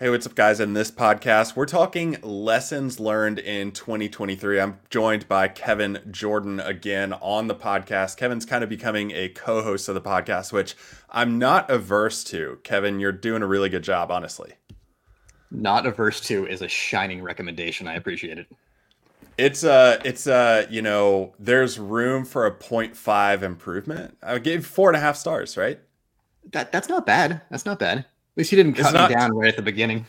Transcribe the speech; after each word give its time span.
Hey, 0.00 0.08
what's 0.08 0.24
up, 0.24 0.34
guys? 0.34 0.60
In 0.60 0.72
this 0.72 0.90
podcast, 0.90 1.54
we're 1.54 1.66
talking 1.66 2.16
lessons 2.22 2.98
learned 2.98 3.38
in 3.38 3.70
2023. 3.70 4.58
I'm 4.58 4.78
joined 4.88 5.28
by 5.28 5.46
Kevin 5.46 5.98
Jordan 6.10 6.58
again 6.58 7.12
on 7.12 7.48
the 7.48 7.54
podcast. 7.54 8.16
Kevin's 8.16 8.46
kind 8.46 8.64
of 8.64 8.70
becoming 8.70 9.10
a 9.10 9.28
co 9.28 9.62
host 9.62 9.90
of 9.90 9.94
the 9.94 10.00
podcast, 10.00 10.54
which 10.54 10.74
I'm 11.10 11.38
not 11.38 11.70
averse 11.70 12.24
to. 12.24 12.60
Kevin, 12.62 12.98
you're 12.98 13.12
doing 13.12 13.42
a 13.42 13.46
really 13.46 13.68
good 13.68 13.84
job, 13.84 14.10
honestly. 14.10 14.54
Not 15.50 15.84
averse 15.84 16.22
to 16.28 16.46
is 16.46 16.62
a 16.62 16.68
shining 16.68 17.22
recommendation. 17.22 17.86
I 17.86 17.96
appreciate 17.96 18.38
it. 18.38 18.46
It's 19.36 19.64
uh 19.64 20.00
it's 20.02 20.26
uh 20.26 20.66
you 20.70 20.80
know 20.80 21.34
there's 21.38 21.78
room 21.78 22.24
for 22.24 22.46
a 22.46 22.50
0.5 22.50 23.42
improvement. 23.42 24.16
I 24.22 24.38
gave 24.38 24.66
four 24.66 24.88
and 24.88 24.96
a 24.96 25.00
half 25.00 25.16
stars, 25.16 25.58
right? 25.58 25.78
That 26.52 26.72
that's 26.72 26.88
not 26.88 27.04
bad. 27.04 27.42
That's 27.50 27.66
not 27.66 27.78
bad 27.78 28.06
least 28.36 28.52
you 28.52 28.56
didn't 28.56 28.74
cut 28.74 28.94
not... 28.94 29.10
me 29.10 29.16
down 29.16 29.36
right 29.36 29.48
at 29.48 29.56
the 29.56 29.62
beginning. 29.62 30.06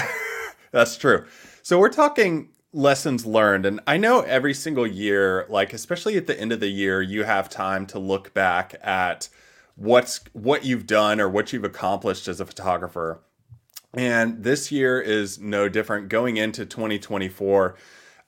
That's 0.72 0.96
true. 0.96 1.24
So 1.62 1.78
we're 1.78 1.88
talking 1.88 2.50
lessons 2.72 3.24
learned 3.24 3.64
and 3.64 3.80
I 3.86 3.96
know 3.96 4.20
every 4.20 4.52
single 4.52 4.86
year 4.86 5.46
like 5.48 5.72
especially 5.72 6.18
at 6.18 6.26
the 6.26 6.38
end 6.38 6.52
of 6.52 6.60
the 6.60 6.68
year 6.68 7.00
you 7.00 7.24
have 7.24 7.48
time 7.48 7.86
to 7.86 7.98
look 7.98 8.34
back 8.34 8.74
at 8.82 9.30
what's 9.76 10.20
what 10.32 10.64
you've 10.64 10.86
done 10.86 11.20
or 11.20 11.28
what 11.28 11.52
you've 11.52 11.64
accomplished 11.64 12.26
as 12.28 12.40
a 12.40 12.46
photographer. 12.46 13.22
And 13.94 14.42
this 14.42 14.72
year 14.72 15.00
is 15.00 15.38
no 15.38 15.68
different 15.68 16.08
going 16.08 16.36
into 16.36 16.66
2024. 16.66 17.76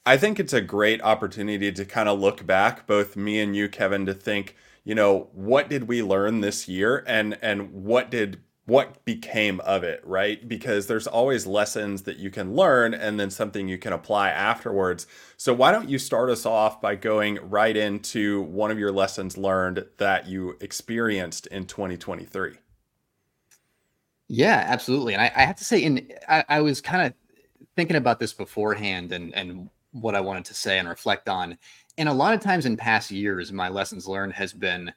I 0.06 0.16
think 0.16 0.38
it's 0.38 0.52
a 0.52 0.60
great 0.60 1.02
opportunity 1.02 1.70
to 1.72 1.84
kind 1.84 2.08
of 2.08 2.18
look 2.18 2.46
back 2.46 2.86
both 2.86 3.16
me 3.16 3.40
and 3.40 3.54
you 3.54 3.68
Kevin 3.68 4.06
to 4.06 4.14
think, 4.14 4.56
you 4.84 4.94
know, 4.94 5.28
what 5.32 5.68
did 5.68 5.88
we 5.88 6.02
learn 6.02 6.40
this 6.40 6.68
year 6.68 7.04
and 7.06 7.36
and 7.42 7.72
what 7.72 8.10
did 8.10 8.40
what 8.68 9.02
became 9.06 9.60
of 9.60 9.82
it, 9.82 10.02
right? 10.04 10.46
Because 10.46 10.86
there's 10.86 11.06
always 11.06 11.46
lessons 11.46 12.02
that 12.02 12.18
you 12.18 12.30
can 12.30 12.54
learn 12.54 12.92
and 12.92 13.18
then 13.18 13.30
something 13.30 13.66
you 13.66 13.78
can 13.78 13.94
apply 13.94 14.28
afterwards. 14.28 15.06
So, 15.38 15.54
why 15.54 15.72
don't 15.72 15.88
you 15.88 15.98
start 15.98 16.28
us 16.28 16.44
off 16.44 16.78
by 16.78 16.94
going 16.94 17.38
right 17.48 17.74
into 17.74 18.42
one 18.42 18.70
of 18.70 18.78
your 18.78 18.92
lessons 18.92 19.38
learned 19.38 19.86
that 19.96 20.28
you 20.28 20.58
experienced 20.60 21.46
in 21.46 21.64
2023? 21.64 22.56
Yeah, 24.28 24.62
absolutely. 24.68 25.14
And 25.14 25.22
I, 25.22 25.32
I 25.34 25.44
have 25.46 25.56
to 25.56 25.64
say, 25.64 25.82
in 25.82 26.12
I, 26.28 26.44
I 26.50 26.60
was 26.60 26.82
kind 26.82 27.06
of 27.06 27.14
thinking 27.74 27.96
about 27.96 28.20
this 28.20 28.34
beforehand 28.34 29.12
and 29.12 29.34
and 29.34 29.70
what 29.92 30.14
I 30.14 30.20
wanted 30.20 30.44
to 30.44 30.54
say 30.54 30.78
and 30.78 30.86
reflect 30.86 31.30
on. 31.30 31.56
And 31.96 32.06
a 32.06 32.12
lot 32.12 32.34
of 32.34 32.40
times 32.40 32.66
in 32.66 32.76
past 32.76 33.10
years, 33.10 33.50
my 33.50 33.70
lessons 33.70 34.06
learned 34.06 34.34
has 34.34 34.52
been 34.52 34.92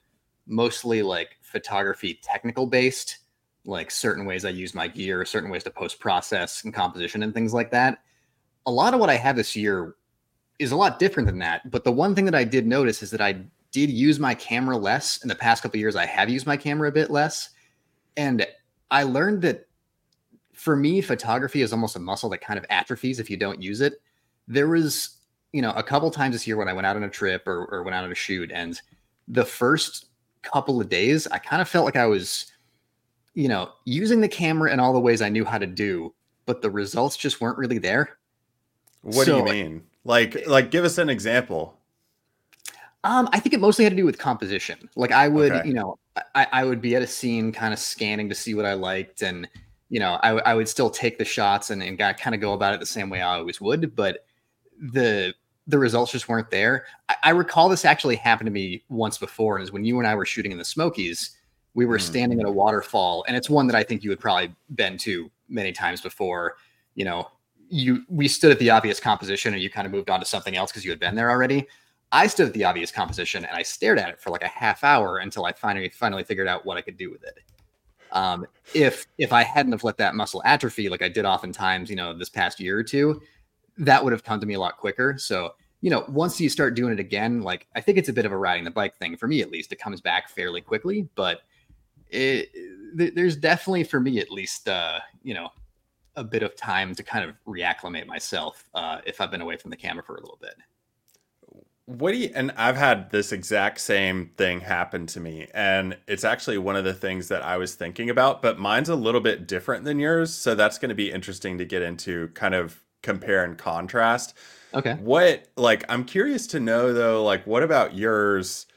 mostly 0.46 1.02
like 1.02 1.38
photography 1.42 2.20
technical 2.22 2.68
based 2.68 3.20
like 3.66 3.92
certain 3.92 4.26
ways 4.26 4.46
I 4.46 4.50
use 4.50 4.74
my 4.74 4.88
gear, 4.88 5.24
certain 5.26 5.50
ways 5.50 5.64
to 5.64 5.72
post 5.72 6.00
process 6.00 6.64
and 6.64 6.74
composition 6.74 7.24
and 7.24 7.34
things 7.34 7.54
like 7.54 7.72
that. 7.72 8.02
A 8.66 8.72
lot 8.72 8.94
of 8.94 9.00
what 9.00 9.10
I 9.10 9.16
have 9.16 9.36
this 9.36 9.56
year 9.56 9.96
is 10.60 10.72
a 10.72 10.76
lot 10.76 11.00
different 11.00 11.28
than 11.28 11.40
that. 11.40 11.70
But 11.70 11.84
the 11.84 11.92
one 11.92 12.16
thing 12.16 12.26
that 12.26 12.36
I 12.36 12.44
did 12.44 12.66
notice 12.66 13.02
is 13.04 13.12
that 13.12 13.22
I 13.22 13.44
did 13.72 13.90
use 13.90 14.20
my 14.20 14.36
camera 14.36 14.78
less 14.78 15.22
in 15.24 15.30
the 15.30 15.36
past 15.36 15.64
couple 15.64 15.80
years. 15.80 15.96
I 15.96 16.06
have 16.06 16.30
used 16.30 16.46
my 16.46 16.58
camera 16.58 16.90
a 16.90 16.92
bit 16.92 17.10
less. 17.10 17.50
And 18.18 18.46
I 18.90 19.04
learned 19.04 19.42
that 19.44 19.68
for 20.54 20.76
me, 20.76 21.02
photography 21.02 21.62
is 21.62 21.72
almost 21.72 21.96
a 21.96 22.00
muscle 22.00 22.30
that 22.30 22.42
kind 22.42 22.60
of 22.60 22.66
atrophies 22.70 23.20
if 23.20 23.30
you 23.30 23.38
don't 23.38 23.62
use 23.62 23.82
it. 23.82 24.02
There 24.48 24.68
was, 24.68 25.18
you 25.54 25.62
know, 25.62 25.72
a 25.72 25.84
couple 25.84 26.12
times 26.12 26.36
this 26.36 26.46
year 26.46 26.58
when 26.58 26.68
I 26.68 26.74
went 26.74 26.86
out 26.86 26.96
on 26.96 27.04
a 27.04 27.10
trip 27.10 27.48
or, 27.48 27.66
or 27.66 27.84
went 27.84 27.96
out 27.96 28.04
on 28.04 28.12
a 28.12 28.16
shoot, 28.16 28.52
and 28.52 28.80
the 29.28 29.46
first 29.46 30.08
couple 30.42 30.82
of 30.82 30.90
days, 30.90 31.26
I 31.28 31.38
kind 31.38 31.62
of 31.62 31.70
felt 31.70 31.86
like 31.86 31.96
I 31.96 32.06
was 32.06 32.51
you 33.34 33.48
know, 33.48 33.72
using 33.86 34.22
the 34.22 34.28
camera 34.28 34.72
in 34.72 34.80
all 34.80 34.94
the 34.94 35.00
ways 35.00 35.22
I 35.22 35.30
knew 35.30 35.46
how 35.46 35.58
to 35.58 35.68
do, 35.68 36.14
but 36.46 36.62
the 36.62 36.70
results 36.70 37.18
just 37.18 37.42
weren't 37.42 37.58
really 37.58 37.78
there. 37.78 38.18
What 39.02 39.26
so, 39.26 39.46
do 39.46 39.54
you 39.54 39.64
mean? 39.64 39.84
Like, 40.04 40.48
like, 40.48 40.72
give 40.72 40.84
us 40.84 40.98
an 40.98 41.10
example. 41.10 41.78
Um, 43.04 43.30
I 43.32 43.40
think 43.40 43.54
it 43.54 43.60
mostly 43.60 43.84
had 43.84 43.92
to 43.92 43.98
do 43.98 44.06
with 44.06 44.18
composition. 44.18 44.90
Like, 44.96 45.12
I 45.12 45.28
would, 45.28 45.52
okay. 45.52 45.68
you 45.68 45.74
know, 45.74 45.98
I, 46.36 46.48
I 46.52 46.66
would 46.66 46.82
be 46.82 46.96
at 46.96 47.02
a 47.02 47.08
scene, 47.08 47.52
kind 47.52 47.74
of 47.74 47.80
scanning 47.80 48.30
to 48.30 48.36
see 48.36 48.54
what 48.54 48.66
I 48.66 48.74
liked, 48.74 49.22
and 49.22 49.48
you 49.90 50.00
know, 50.00 50.20
I, 50.24 50.30
I 50.32 50.56
would 50.56 50.70
still 50.70 50.90
take 50.90 51.18
the 51.18 51.26
shots 51.26 51.70
and, 51.70 51.84
and 51.84 51.98
kind 51.98 52.34
of 52.34 52.40
go 52.40 52.54
about 52.54 52.74
it 52.74 52.80
the 52.80 52.86
same 52.86 53.10
way 53.10 53.22
I 53.22 53.38
always 53.38 53.60
would, 53.60 53.96
but 53.96 54.26
the 54.80 55.34
the 55.68 55.78
results 55.78 56.12
just 56.12 56.28
weren't 56.28 56.50
there. 56.50 56.86
I, 57.10 57.16
I 57.24 57.30
recall 57.32 57.70
this 57.70 57.86
actually 57.86 58.16
happened 58.16 58.48
to 58.48 58.52
me 58.52 58.84
once 58.90 59.18
before, 59.18 59.58
and 59.58 59.64
is 59.64 59.72
when 59.72 59.84
you 59.84 60.00
and 60.00 60.08
I 60.08 60.16
were 60.16 60.26
shooting 60.26 60.52
in 60.52 60.58
the 60.58 60.66
Smokies 60.66 61.38
we 61.74 61.86
were 61.86 61.98
mm. 61.98 62.02
standing 62.02 62.40
at 62.40 62.46
a 62.46 62.52
waterfall 62.52 63.24
and 63.28 63.36
it's 63.38 63.50
one 63.50 63.68
that 63.68 63.76
i 63.76 63.84
think 63.84 64.04
you 64.04 64.10
had 64.10 64.20
probably 64.20 64.54
been 64.76 64.98
to 64.98 65.30
many 65.50 65.72
times 65.72 66.02
before 66.02 66.56
you 66.96 67.06
know 67.06 67.28
you 67.72 68.04
we 68.10 68.28
stood 68.28 68.52
at 68.52 68.60
the 68.60 68.70
obvious 68.70 69.00
composition 69.00 69.54
and 69.54 69.64
you 69.64 69.70
kind 69.70 69.86
of 69.86 69.92
moved 69.92 70.10
on 70.10 70.20
to 70.20 70.26
something 70.26 70.56
else 70.56 70.72
because 70.72 70.84
you 70.84 70.92
had 70.92 71.00
been 71.00 71.16
there 71.16 71.32
already. 71.32 71.66
I 72.12 72.28
stood 72.28 72.48
at 72.48 72.54
the 72.54 72.66
obvious 72.66 72.92
composition 72.92 73.46
and 73.46 73.56
i 73.56 73.64
stared 73.64 73.98
at 73.98 74.10
it 74.10 74.20
for 74.20 74.30
like 74.30 74.44
a 74.44 74.50
half 74.50 74.84
hour 74.84 75.20
until 75.20 75.46
i 75.46 75.54
finally 75.54 75.90
finally 75.90 76.24
figured 76.24 76.48
out 76.48 76.66
what 76.66 76.78
i 76.78 76.82
could 76.82 76.98
do 76.98 77.10
with 77.10 77.24
it. 77.24 77.40
Um, 78.12 78.46
if 78.74 79.08
if 79.18 79.32
i 79.32 79.44
hadn't 79.44 79.72
have 79.72 79.86
let 79.86 79.98
that 79.98 80.16
muscle 80.16 80.42
atrophy 80.44 80.90
like 80.90 81.02
i 81.02 81.08
did 81.08 81.26
oftentimes 81.26 81.90
you 81.90 81.96
know 81.96 82.14
this 82.14 82.30
past 82.30 82.60
year 82.60 82.78
or 82.78 82.84
two 82.84 83.22
that 83.78 84.04
would 84.04 84.12
have 84.12 84.24
come 84.24 84.40
to 84.42 84.46
me 84.46 84.56
a 84.56 84.60
lot 84.60 84.78
quicker. 84.78 85.16
So 85.18 85.54
you 85.80 85.90
know 85.90 86.04
once 86.10 86.42
you 86.42 86.50
start 86.50 86.76
doing 86.76 86.92
it 86.92 87.00
again 87.00 87.42
like 87.42 87.68
i 87.76 87.82
think 87.82 87.98
it's 87.98 88.10
a 88.10 88.14
bit 88.14 88.26
of 88.26 88.34
a 88.34 88.38
riding 88.38 88.66
the 88.66 88.72
bike 88.72 88.98
thing 88.98 89.16
for 89.16 89.30
me 89.30 89.42
at 89.42 89.50
least. 89.50 89.72
It 89.72 89.80
comes 89.80 90.02
back 90.02 90.30
fairly 90.30 90.60
quickly 90.60 91.08
but 91.16 91.42
it, 92.12 93.16
there's 93.16 93.36
definitely 93.36 93.84
for 93.84 94.00
me 94.00 94.20
at 94.20 94.32
least 94.32 94.68
uh, 94.68 95.00
you 95.24 95.34
know 95.34 95.50
a 96.16 96.24
bit 96.24 96.44
of 96.44 96.56
time 96.56 96.94
to 96.96 97.04
kind 97.04 97.28
of 97.28 97.36
reacclimate 97.48 98.06
myself 98.06 98.66
uh, 98.76 99.00
if 99.06 99.22
I've 99.22 99.32
been 99.32 99.42
away 99.42 99.58
from 99.58 99.72
the 99.72 99.78
camera 99.78 100.04
for 100.04 100.16
a 100.16 100.22
little 100.22 100.40
bit. 100.42 100.56
What 101.86 102.12
do 102.12 102.18
you, 102.18 102.30
and 102.34 102.52
I've 102.58 102.78
had 102.78 103.12
this 103.12 103.32
exact 103.32 103.80
same 103.82 104.32
thing 104.38 104.62
happen 104.62 105.08
to 105.08 105.20
me. 105.20 105.48
And 105.54 105.98
it's 106.08 106.24
actually 106.24 106.58
one 106.58 106.76
of 106.76 106.86
the 106.86 106.94
things 106.94 107.28
that 107.30 107.42
I 107.44 107.58
was 107.58 107.76
thinking 107.76 108.10
about, 108.10 108.42
but 108.42 108.60
mine's 108.60 108.88
a 108.88 108.96
little 108.96 109.20
bit 109.20 109.48
different 109.48 109.84
than 109.84 110.00
yours. 110.00 110.34
So 110.34 110.56
that's 110.56 110.78
going 110.78 110.90
to 110.90 110.96
be 110.96 111.12
interesting 111.12 111.58
to 111.58 111.66
get 111.66 111.82
into 111.82 112.30
kind 112.30 112.56
of 112.56 112.82
compare 113.02 113.44
and 113.44 113.58
contrast. 113.58 114.36
Okay. 114.74 114.94
What, 114.94 115.48
like, 115.58 115.84
I'm 115.90 116.06
curious 116.06 116.48
to 116.48 116.60
know 116.60 116.94
though, 116.94 117.24
like, 117.24 117.46
what 117.46 117.64
about 117.64 117.96
yours? 117.96 118.68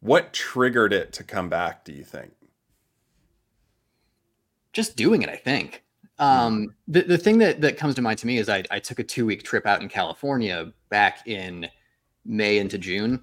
What 0.00 0.32
triggered 0.32 0.92
it 0.92 1.12
to 1.14 1.24
come 1.24 1.48
back, 1.48 1.84
do 1.84 1.92
you 1.92 2.04
think? 2.04 2.32
Just 4.78 4.94
doing 4.94 5.22
it, 5.22 5.28
I 5.28 5.34
think. 5.34 5.82
Um, 6.20 6.72
the, 6.86 7.02
the 7.02 7.18
thing 7.18 7.38
that, 7.38 7.60
that 7.62 7.76
comes 7.76 7.96
to 7.96 8.02
mind 8.02 8.20
to 8.20 8.28
me 8.28 8.38
is 8.38 8.48
I, 8.48 8.62
I 8.70 8.78
took 8.78 9.00
a 9.00 9.02
two 9.02 9.26
week 9.26 9.42
trip 9.42 9.66
out 9.66 9.82
in 9.82 9.88
California 9.88 10.72
back 10.88 11.26
in 11.26 11.68
May 12.24 12.58
into 12.58 12.78
June. 12.78 13.20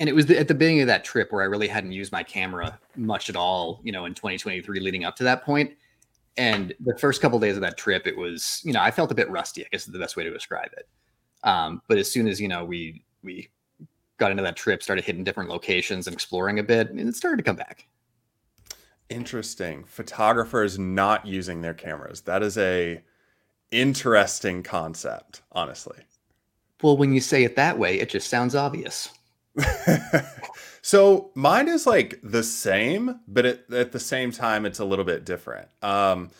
And 0.00 0.08
it 0.08 0.14
was 0.16 0.26
the, 0.26 0.36
at 0.36 0.48
the 0.48 0.54
beginning 0.54 0.80
of 0.80 0.88
that 0.88 1.04
trip 1.04 1.30
where 1.30 1.42
I 1.42 1.46
really 1.46 1.68
hadn't 1.68 1.92
used 1.92 2.10
my 2.10 2.24
camera 2.24 2.76
much 2.96 3.30
at 3.30 3.36
all, 3.36 3.80
you 3.84 3.92
know, 3.92 4.04
in 4.06 4.14
2023 4.14 4.80
leading 4.80 5.04
up 5.04 5.14
to 5.16 5.24
that 5.24 5.44
point. 5.44 5.74
And 6.36 6.74
the 6.80 6.98
first 6.98 7.22
couple 7.22 7.36
of 7.36 7.42
days 7.42 7.54
of 7.54 7.60
that 7.60 7.78
trip, 7.78 8.08
it 8.08 8.16
was, 8.16 8.60
you 8.64 8.72
know, 8.72 8.80
I 8.80 8.90
felt 8.90 9.12
a 9.12 9.14
bit 9.14 9.30
rusty, 9.30 9.64
I 9.64 9.68
guess 9.70 9.86
is 9.86 9.92
the 9.92 10.00
best 10.00 10.16
way 10.16 10.24
to 10.24 10.32
describe 10.32 10.70
it. 10.76 10.88
Um, 11.44 11.82
but 11.86 11.98
as 11.98 12.10
soon 12.10 12.26
as, 12.26 12.40
you 12.40 12.48
know, 12.48 12.64
we, 12.64 13.04
we 13.22 13.48
got 14.18 14.32
into 14.32 14.42
that 14.42 14.56
trip, 14.56 14.82
started 14.82 15.04
hitting 15.04 15.22
different 15.22 15.50
locations 15.50 16.08
and 16.08 16.14
exploring 16.14 16.58
a 16.58 16.64
bit, 16.64 16.90
and 16.90 16.98
it 16.98 17.14
started 17.14 17.36
to 17.36 17.44
come 17.44 17.56
back. 17.56 17.86
Interesting. 19.08 19.84
Photographers 19.84 20.78
not 20.78 21.26
using 21.26 21.60
their 21.60 21.74
cameras. 21.74 22.22
That 22.22 22.42
is 22.42 22.58
a 22.58 23.02
interesting 23.70 24.62
concept, 24.62 25.42
honestly. 25.52 25.98
Well, 26.82 26.96
when 26.96 27.12
you 27.12 27.20
say 27.20 27.44
it 27.44 27.56
that 27.56 27.78
way, 27.78 28.00
it 28.00 28.10
just 28.10 28.28
sounds 28.28 28.54
obvious. 28.54 29.10
so 30.82 31.30
mine 31.34 31.68
is 31.68 31.86
like 31.86 32.20
the 32.22 32.42
same, 32.42 33.20
but 33.26 33.46
it, 33.46 33.66
at 33.72 33.92
the 33.92 34.00
same 34.00 34.30
time, 34.32 34.66
it's 34.66 34.78
a 34.78 34.84
little 34.84 35.04
bit 35.04 35.24
different. 35.24 35.68
Um, 35.82 36.30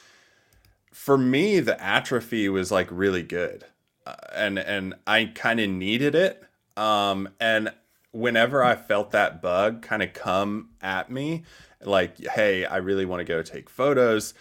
for 0.92 1.16
me, 1.16 1.60
the 1.60 1.82
atrophy 1.82 2.48
was 2.48 2.70
like 2.70 2.88
really 2.90 3.22
good, 3.22 3.64
uh, 4.04 4.14
and 4.34 4.58
and 4.58 4.94
I 5.06 5.26
kind 5.26 5.60
of 5.60 5.70
needed 5.70 6.14
it. 6.14 6.42
Um, 6.76 7.28
and 7.40 7.70
whenever 8.12 8.62
I 8.62 8.76
felt 8.76 9.12
that 9.12 9.40
bug 9.40 9.82
kind 9.82 10.02
of 10.02 10.12
come 10.12 10.70
at 10.82 11.10
me, 11.10 11.44
like, 11.82 12.18
hey, 12.18 12.64
I 12.64 12.78
really 12.78 13.04
want 13.06 13.20
to 13.20 13.24
go 13.24 13.42
take 13.42 13.68
photos, 13.68 14.34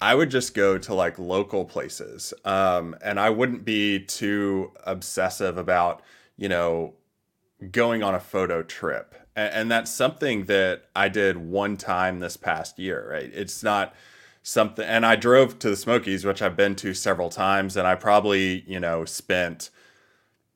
I 0.00 0.14
would 0.14 0.30
just 0.30 0.54
go 0.54 0.78
to 0.78 0.94
like 0.94 1.18
local 1.18 1.64
places. 1.64 2.34
Um, 2.44 2.96
and 3.02 3.20
I 3.20 3.30
wouldn't 3.30 3.64
be 3.64 4.00
too 4.00 4.72
obsessive 4.84 5.56
about, 5.56 6.02
you 6.36 6.48
know, 6.48 6.94
going 7.70 8.02
on 8.02 8.14
a 8.14 8.20
photo 8.20 8.62
trip. 8.62 9.14
And, 9.36 9.54
and 9.54 9.70
that's 9.70 9.90
something 9.90 10.46
that 10.46 10.84
I 10.96 11.08
did 11.08 11.36
one 11.36 11.76
time 11.76 12.18
this 12.18 12.36
past 12.36 12.78
year, 12.78 13.08
right? 13.10 13.30
It's 13.32 13.62
not 13.62 13.94
something, 14.42 14.84
and 14.84 15.06
I 15.06 15.16
drove 15.16 15.58
to 15.60 15.70
the 15.70 15.76
Smokies, 15.76 16.24
which 16.24 16.42
I've 16.42 16.56
been 16.56 16.74
to 16.76 16.94
several 16.94 17.30
times, 17.30 17.76
and 17.76 17.86
I 17.86 17.94
probably, 17.94 18.64
you 18.66 18.80
know, 18.80 19.04
spent 19.04 19.70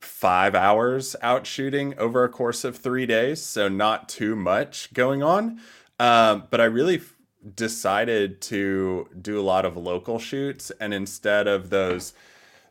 five 0.00 0.54
hours 0.54 1.16
out 1.22 1.46
shooting 1.46 1.96
over 1.98 2.24
a 2.24 2.28
course 2.28 2.64
of 2.64 2.76
three 2.76 3.06
days. 3.06 3.42
So 3.42 3.68
not 3.68 4.08
too 4.08 4.36
much 4.36 4.92
going 4.92 5.22
on. 5.22 5.60
Um, 5.98 6.44
but 6.50 6.60
I 6.60 6.64
really 6.64 7.00
decided 7.54 8.40
to 8.40 9.08
do 9.20 9.38
a 9.38 9.42
lot 9.42 9.64
of 9.64 9.76
local 9.76 10.18
shoots 10.18 10.72
and 10.80 10.92
instead 10.92 11.46
of 11.46 11.70
those 11.70 12.12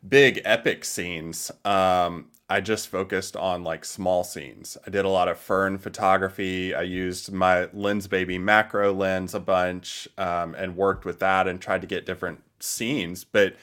big 0.07 0.41
epic 0.43 0.83
scenes 0.83 1.49
um, 1.63 2.27
i 2.49 2.59
just 2.59 2.89
focused 2.89 3.35
on 3.37 3.63
like 3.63 3.85
small 3.85 4.23
scenes. 4.23 4.77
I 4.85 4.89
did 4.89 5.05
a 5.05 5.09
lot 5.09 5.27
of 5.27 5.39
fern 5.39 5.77
photography. 5.77 6.75
I 6.75 6.81
used 6.81 7.31
my 7.31 7.67
Lensbaby 7.67 8.39
macro 8.39 8.93
lens 8.93 9.33
a 9.33 9.39
bunch 9.39 10.07
um, 10.17 10.53
and 10.55 10.75
worked 10.75 11.05
with 11.05 11.19
that 11.19 11.47
and 11.47 11.59
tried 11.61 11.81
to 11.81 11.87
get 11.87 12.05
different 12.05 12.43
scenes 12.59 13.23
but 13.23 13.55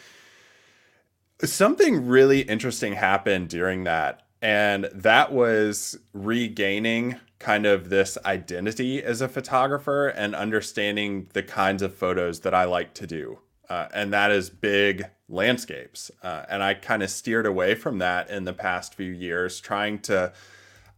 something 1.44 2.06
really 2.06 2.40
interesting 2.42 2.94
happened 2.94 3.48
during 3.48 3.84
that 3.84 4.22
and 4.42 4.86
that 4.92 5.32
was 5.32 5.96
regaining 6.12 7.16
kind 7.38 7.64
of 7.64 7.88
this 7.88 8.18
identity 8.24 9.02
as 9.02 9.20
a 9.20 9.28
photographer 9.28 10.08
and 10.08 10.34
understanding 10.34 11.28
the 11.32 11.42
kinds 11.42 11.82
of 11.82 11.94
photos 11.94 12.40
that 12.40 12.52
I 12.52 12.64
like 12.64 12.92
to 12.94 13.06
do. 13.06 13.38
Uh, 13.68 13.88
and 13.94 14.12
that 14.12 14.30
is 14.30 14.50
big 14.50 15.06
landscapes. 15.28 16.10
Uh, 16.22 16.44
and 16.48 16.62
I 16.62 16.74
kind 16.74 17.02
of 17.02 17.10
steered 17.10 17.46
away 17.46 17.74
from 17.74 17.98
that 17.98 18.28
in 18.28 18.44
the 18.44 18.52
past 18.52 18.94
few 18.94 19.10
years, 19.10 19.60
trying 19.60 20.00
to, 20.00 20.32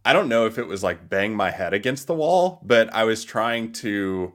I 0.03 0.11
don't 0.11 0.27
know 0.27 0.45
if 0.45 0.57
it 0.57 0.67
was 0.67 0.83
like 0.83 1.09
bang 1.09 1.35
my 1.35 1.51
head 1.51 1.73
against 1.73 2.07
the 2.07 2.15
wall, 2.15 2.59
but 2.63 2.93
I 2.93 3.05
was 3.05 3.23
trying 3.23 3.71
to 3.73 4.33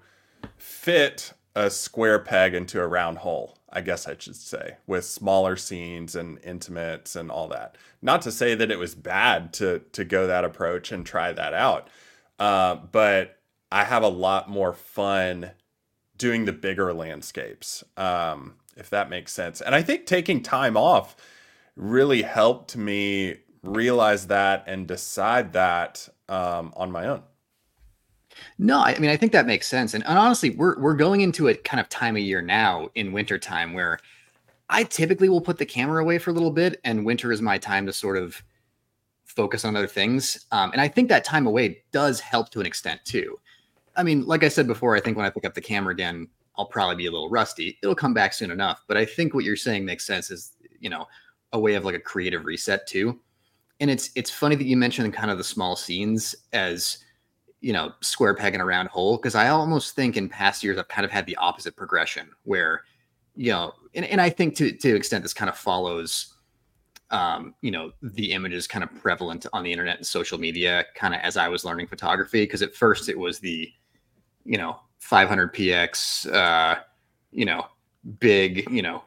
fit 0.56 1.32
a 1.54 1.68
square 1.70 2.18
peg 2.18 2.54
into 2.54 2.80
a 2.80 2.86
round 2.86 3.18
hole. 3.18 3.58
I 3.72 3.80
guess 3.80 4.08
I 4.08 4.16
should 4.18 4.36
say, 4.36 4.76
with 4.86 5.04
smaller 5.04 5.56
scenes 5.56 6.16
and 6.16 6.38
intimates 6.44 7.16
and 7.16 7.30
all 7.30 7.48
that. 7.48 7.76
Not 8.02 8.22
to 8.22 8.32
say 8.32 8.54
that 8.54 8.70
it 8.70 8.78
was 8.78 8.94
bad 8.94 9.52
to 9.54 9.80
to 9.92 10.04
go 10.04 10.26
that 10.26 10.44
approach 10.44 10.92
and 10.92 11.04
try 11.06 11.32
that 11.32 11.54
out, 11.54 11.88
uh, 12.38 12.76
but 12.76 13.38
I 13.72 13.84
have 13.84 14.02
a 14.02 14.08
lot 14.08 14.50
more 14.50 14.72
fun 14.72 15.52
doing 16.16 16.44
the 16.44 16.52
bigger 16.52 16.92
landscapes, 16.92 17.82
um, 17.96 18.54
if 18.76 18.90
that 18.90 19.08
makes 19.08 19.32
sense. 19.32 19.60
And 19.60 19.74
I 19.74 19.82
think 19.82 20.06
taking 20.06 20.42
time 20.42 20.76
off 20.76 21.16
really 21.76 22.22
helped 22.22 22.76
me 22.76 23.36
realize 23.62 24.26
that 24.26 24.64
and 24.66 24.86
decide 24.86 25.52
that 25.52 26.08
um, 26.28 26.72
on 26.76 26.90
my 26.90 27.06
own. 27.06 27.22
No, 28.58 28.80
I 28.80 28.98
mean 28.98 29.10
I 29.10 29.16
think 29.16 29.32
that 29.32 29.46
makes 29.46 29.66
sense. 29.66 29.94
And, 29.94 30.04
and 30.06 30.18
honestly, 30.18 30.50
we're 30.50 30.78
we're 30.80 30.94
going 30.94 31.20
into 31.20 31.48
a 31.48 31.54
kind 31.54 31.80
of 31.80 31.88
time 31.88 32.16
of 32.16 32.22
year 32.22 32.42
now 32.42 32.88
in 32.94 33.12
winter 33.12 33.38
time 33.38 33.72
where 33.72 33.98
I 34.68 34.84
typically 34.84 35.28
will 35.28 35.40
put 35.40 35.58
the 35.58 35.66
camera 35.66 36.00
away 36.00 36.18
for 36.18 36.30
a 36.30 36.32
little 36.32 36.52
bit, 36.52 36.80
and 36.84 37.04
winter 37.04 37.32
is 37.32 37.42
my 37.42 37.58
time 37.58 37.86
to 37.86 37.92
sort 37.92 38.16
of 38.16 38.42
focus 39.24 39.64
on 39.64 39.76
other 39.76 39.86
things. 39.86 40.46
Um, 40.52 40.72
and 40.72 40.80
I 40.80 40.88
think 40.88 41.08
that 41.08 41.24
time 41.24 41.46
away 41.46 41.82
does 41.92 42.20
help 42.20 42.50
to 42.50 42.60
an 42.60 42.66
extent 42.66 43.00
too. 43.04 43.38
I 43.96 44.02
mean, 44.02 44.24
like 44.26 44.44
I 44.44 44.48
said 44.48 44.66
before, 44.66 44.96
I 44.96 45.00
think 45.00 45.16
when 45.16 45.26
I 45.26 45.30
pick 45.30 45.44
up 45.44 45.54
the 45.54 45.60
camera 45.60 45.92
again, 45.92 46.28
I'll 46.56 46.66
probably 46.66 46.96
be 46.96 47.06
a 47.06 47.10
little 47.10 47.30
rusty. 47.30 47.78
It'll 47.82 47.94
come 47.94 48.14
back 48.14 48.32
soon 48.32 48.50
enough. 48.50 48.82
But 48.86 48.96
I 48.96 49.04
think 49.04 49.34
what 49.34 49.44
you're 49.44 49.56
saying 49.56 49.84
makes 49.84 50.06
sense 50.06 50.30
is, 50.30 50.52
you 50.78 50.90
know, 50.90 51.06
a 51.52 51.58
way 51.58 51.74
of 51.74 51.84
like 51.84 51.94
a 51.94 52.00
creative 52.00 52.44
reset 52.44 52.86
too. 52.86 53.18
And 53.80 53.90
it's 53.90 54.10
it's 54.14 54.30
funny 54.30 54.56
that 54.56 54.66
you 54.66 54.76
mentioned 54.76 55.12
kind 55.14 55.30
of 55.30 55.38
the 55.38 55.44
small 55.44 55.74
scenes 55.74 56.34
as, 56.52 56.98
you 57.60 57.72
know, 57.72 57.92
square 58.00 58.34
peg 58.34 58.54
in 58.54 58.60
a 58.60 58.64
round 58.64 58.88
hole. 58.88 59.18
Cause 59.18 59.34
I 59.34 59.48
almost 59.48 59.94
think 59.94 60.16
in 60.16 60.28
past 60.28 60.64
years 60.64 60.78
I've 60.78 60.88
kind 60.88 61.04
of 61.04 61.10
had 61.10 61.26
the 61.26 61.36
opposite 61.36 61.76
progression 61.76 62.30
where, 62.44 62.84
you 63.36 63.52
know, 63.52 63.72
and, 63.94 64.04
and 64.04 64.20
I 64.20 64.30
think 64.30 64.56
to 64.56 64.72
to 64.72 64.96
extent 64.96 65.22
this 65.22 65.34
kind 65.34 65.48
of 65.48 65.56
follows 65.56 66.34
um, 67.10 67.54
you 67.60 67.70
know, 67.72 67.92
the 68.02 68.32
images 68.32 68.68
kind 68.68 68.84
of 68.84 68.94
prevalent 68.94 69.44
on 69.52 69.64
the 69.64 69.72
internet 69.72 69.96
and 69.96 70.06
social 70.06 70.38
media 70.38 70.84
kind 70.94 71.12
of 71.12 71.20
as 71.22 71.36
I 71.36 71.48
was 71.48 71.64
learning 71.64 71.88
photography. 71.88 72.46
Cause 72.46 72.62
at 72.62 72.74
first 72.74 73.08
it 73.08 73.18
was 73.18 73.40
the, 73.40 73.72
you 74.44 74.56
know, 74.56 74.80
500 75.00 75.52
PX, 75.52 76.32
uh, 76.32 76.80
you 77.32 77.44
know, 77.44 77.66
big, 78.20 78.70
you 78.70 78.82
know, 78.82 79.02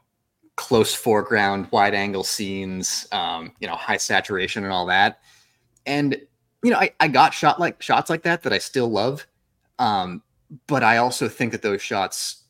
close 0.55 0.93
foreground, 0.93 1.67
wide 1.71 1.93
angle 1.93 2.23
scenes, 2.23 3.07
um, 3.11 3.53
you 3.59 3.67
know, 3.67 3.75
high 3.75 3.97
saturation 3.97 4.63
and 4.63 4.73
all 4.73 4.85
that. 4.85 5.19
And, 5.85 6.21
you 6.63 6.71
know, 6.71 6.77
I, 6.77 6.91
I 6.99 7.07
got 7.07 7.33
shot 7.33 7.59
like 7.59 7.81
shots 7.81 8.09
like 8.09 8.23
that 8.23 8.43
that 8.43 8.53
I 8.53 8.57
still 8.57 8.89
love. 8.89 9.27
Um, 9.79 10.23
but 10.67 10.83
I 10.83 10.97
also 10.97 11.27
think 11.27 11.51
that 11.51 11.61
those 11.61 11.81
shots 11.81 12.43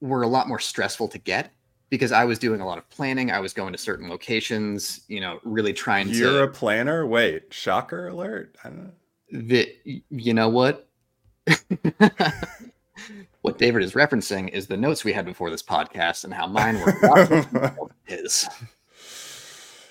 were 0.00 0.22
a 0.22 0.28
lot 0.28 0.48
more 0.48 0.58
stressful 0.58 1.08
to 1.08 1.18
get 1.18 1.52
because 1.88 2.12
I 2.12 2.24
was 2.24 2.38
doing 2.38 2.60
a 2.60 2.66
lot 2.66 2.78
of 2.78 2.88
planning. 2.90 3.30
I 3.30 3.40
was 3.40 3.52
going 3.52 3.72
to 3.72 3.78
certain 3.78 4.08
locations, 4.08 5.02
you 5.08 5.20
know, 5.20 5.40
really 5.44 5.72
trying 5.72 6.08
You're 6.08 6.14
to. 6.14 6.34
You're 6.34 6.42
a 6.44 6.48
planner? 6.48 7.06
Wait, 7.06 7.52
shocker 7.52 8.08
alert. 8.08 8.56
I 8.64 8.68
don't 8.68 8.84
know. 8.84 8.90
That, 9.48 9.68
you 9.84 10.34
know 10.34 10.48
what? 10.48 10.88
what 13.42 13.58
David 13.58 13.82
is 13.82 13.92
referencing 13.92 14.48
is 14.50 14.66
the 14.66 14.76
notes 14.76 15.04
we 15.04 15.12
had 15.12 15.24
before 15.24 15.50
this 15.50 15.62
podcast 15.62 16.24
and 16.24 16.34
how 16.34 16.46
mine 16.46 16.80
were 16.80 17.72
his. 18.04 18.48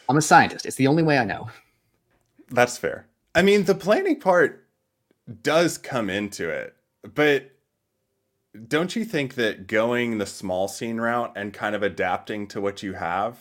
I'm 0.09 0.17
a 0.17 0.21
scientist. 0.21 0.65
It's 0.65 0.75
the 0.75 0.87
only 0.87 1.03
way 1.03 1.17
I 1.17 1.23
know. 1.23 1.49
That's 2.49 2.77
fair. 2.77 3.07
I 3.33 3.41
mean, 3.41 3.65
the 3.65 3.75
planning 3.75 4.19
part 4.19 4.65
does 5.41 5.77
come 5.77 6.09
into 6.09 6.49
it, 6.49 6.75
but 7.13 7.51
don't 8.67 8.95
you 8.95 9.03
think 9.03 9.35
that 9.35 9.67
going 9.67 10.17
the 10.17 10.25
small 10.25 10.67
scene 10.67 10.97
route 10.97 11.33
and 11.35 11.53
kind 11.53 11.75
of 11.75 11.83
adapting 11.83 12.47
to 12.47 12.61
what 12.61 12.81
you 12.81 12.93
have 12.93 13.37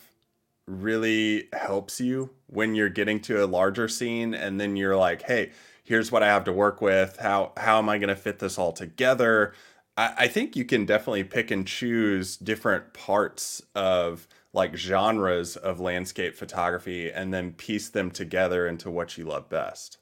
really 0.67 1.49
helps 1.53 2.01
you 2.01 2.31
when 2.47 2.75
you're 2.75 2.89
getting 2.89 3.21
to 3.21 3.45
a 3.45 3.47
larger 3.47 3.87
scene 3.87 4.35
and 4.35 4.59
then 4.59 4.77
you're 4.77 4.97
like 4.97 5.23
hey 5.23 5.51
here's 5.85 6.11
what 6.11 6.23
i 6.23 6.27
have 6.27 6.45
to 6.45 6.53
work 6.53 6.81
with 6.81 7.19
how 7.19 7.53
how 7.59 7.79
am 7.79 7.89
i 7.89 7.99
going 7.99 8.09
to 8.09 8.17
fit 8.17 8.39
this 8.39 8.59
all 8.59 8.73
together 8.73 9.53
I, 9.97 10.15
I 10.21 10.29
think 10.29 10.57
you 10.57 10.65
can 10.65 10.87
definitely 10.87 11.25
pick 11.25 11.51
and 11.51 11.67
choose 11.67 12.39
different 12.39 12.95
parts 12.95 13.61
of 13.75 14.27
like 14.55 14.75
genres 14.77 15.57
of 15.57 15.81
landscape 15.81 16.35
photography 16.35 17.11
and 17.11 17.35
then 17.35 17.53
piece 17.53 17.91
them 17.91 18.11
together 18.11 18.69
into 18.69 18.91
what 18.91 19.19
you 19.19 19.25
love 19.25 19.49
best 19.51 19.99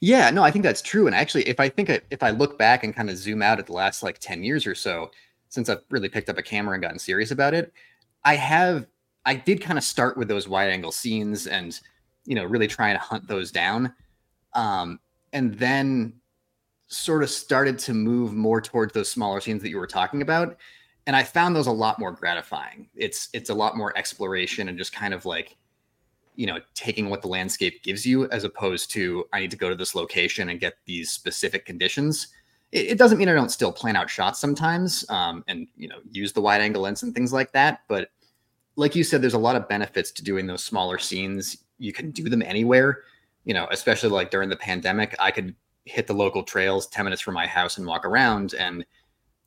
yeah, 0.00 0.30
no, 0.30 0.42
I 0.42 0.50
think 0.50 0.62
that's 0.62 0.82
true. 0.82 1.06
And 1.06 1.14
actually, 1.14 1.48
if 1.48 1.60
I 1.60 1.68
think 1.68 1.90
if 2.10 2.22
I 2.22 2.30
look 2.30 2.58
back 2.58 2.84
and 2.84 2.94
kind 2.94 3.10
of 3.10 3.16
zoom 3.16 3.42
out 3.42 3.58
at 3.58 3.66
the 3.66 3.72
last 3.72 4.02
like 4.02 4.18
10 4.18 4.42
years 4.42 4.66
or 4.66 4.74
so, 4.74 5.10
since 5.48 5.68
I've 5.68 5.82
really 5.90 6.08
picked 6.08 6.28
up 6.28 6.38
a 6.38 6.42
camera 6.42 6.74
and 6.74 6.82
gotten 6.82 6.98
serious 6.98 7.30
about 7.30 7.54
it, 7.54 7.72
I 8.24 8.36
have, 8.36 8.86
I 9.24 9.34
did 9.34 9.60
kind 9.60 9.78
of 9.78 9.84
start 9.84 10.16
with 10.16 10.28
those 10.28 10.48
wide 10.48 10.70
angle 10.70 10.92
scenes 10.92 11.46
and, 11.46 11.78
you 12.24 12.34
know, 12.34 12.44
really 12.44 12.66
trying 12.66 12.94
to 12.94 13.02
hunt 13.02 13.26
those 13.28 13.50
down. 13.50 13.94
Um, 14.54 15.00
and 15.32 15.54
then 15.54 16.14
sort 16.88 17.22
of 17.22 17.30
started 17.30 17.78
to 17.80 17.94
move 17.94 18.34
more 18.34 18.60
towards 18.60 18.92
those 18.92 19.10
smaller 19.10 19.40
scenes 19.40 19.62
that 19.62 19.70
you 19.70 19.78
were 19.78 19.86
talking 19.86 20.22
about. 20.22 20.56
And 21.06 21.14
I 21.14 21.22
found 21.22 21.54
those 21.54 21.66
a 21.66 21.72
lot 21.72 21.98
more 21.98 22.12
gratifying. 22.12 22.88
It's, 22.94 23.28
it's 23.32 23.50
a 23.50 23.54
lot 23.54 23.76
more 23.76 23.96
exploration 23.96 24.68
and 24.68 24.78
just 24.78 24.92
kind 24.94 25.12
of 25.12 25.26
like, 25.26 25.56
you 26.36 26.46
know 26.46 26.58
taking 26.74 27.08
what 27.08 27.22
the 27.22 27.28
landscape 27.28 27.82
gives 27.82 28.04
you 28.04 28.28
as 28.30 28.44
opposed 28.44 28.90
to 28.90 29.24
i 29.32 29.40
need 29.40 29.50
to 29.50 29.56
go 29.56 29.68
to 29.68 29.74
this 29.74 29.94
location 29.94 30.48
and 30.48 30.60
get 30.60 30.74
these 30.86 31.10
specific 31.10 31.64
conditions 31.64 32.28
it, 32.72 32.86
it 32.92 32.98
doesn't 32.98 33.18
mean 33.18 33.28
i 33.28 33.34
don't 33.34 33.50
still 33.50 33.72
plan 33.72 33.96
out 33.96 34.10
shots 34.10 34.40
sometimes 34.40 35.08
um, 35.10 35.44
and 35.48 35.66
you 35.76 35.88
know 35.88 35.98
use 36.10 36.32
the 36.32 36.40
wide 36.40 36.60
angle 36.60 36.82
lens 36.82 37.02
and 37.02 37.14
things 37.14 37.32
like 37.32 37.52
that 37.52 37.80
but 37.88 38.10
like 38.76 38.94
you 38.94 39.04
said 39.04 39.22
there's 39.22 39.34
a 39.34 39.38
lot 39.38 39.56
of 39.56 39.68
benefits 39.68 40.10
to 40.10 40.24
doing 40.24 40.46
those 40.46 40.62
smaller 40.62 40.98
scenes 40.98 41.58
you 41.78 41.92
can 41.92 42.10
do 42.10 42.28
them 42.28 42.42
anywhere 42.42 43.02
you 43.44 43.54
know 43.54 43.66
especially 43.70 44.08
like 44.08 44.30
during 44.30 44.48
the 44.48 44.56
pandemic 44.56 45.14
i 45.18 45.30
could 45.30 45.54
hit 45.84 46.06
the 46.06 46.14
local 46.14 46.42
trails 46.42 46.86
10 46.88 47.04
minutes 47.04 47.22
from 47.22 47.34
my 47.34 47.46
house 47.46 47.78
and 47.78 47.86
walk 47.86 48.04
around 48.04 48.54
and 48.54 48.84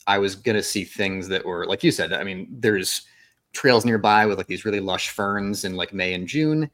i 0.08 0.18
was 0.18 0.36
to 0.56 0.64
see 0.64 0.84
things 0.84 1.28
that 1.28 1.46
were 1.46 1.66
like 1.68 1.84
you 1.84 1.92
said 1.92 2.12
i 2.12 2.24
mean 2.24 2.48
there's 2.50 3.06
trails 3.58 3.86
nearby 3.86 4.26
with 4.26 4.38
like 4.38 4.48
these 4.48 4.66
really 4.66 4.80
lush 4.80 5.10
ferns 5.10 5.66
in 5.66 5.76
like 5.76 5.94
May 5.94 6.14
and 6.14 6.28
June. 6.28 6.70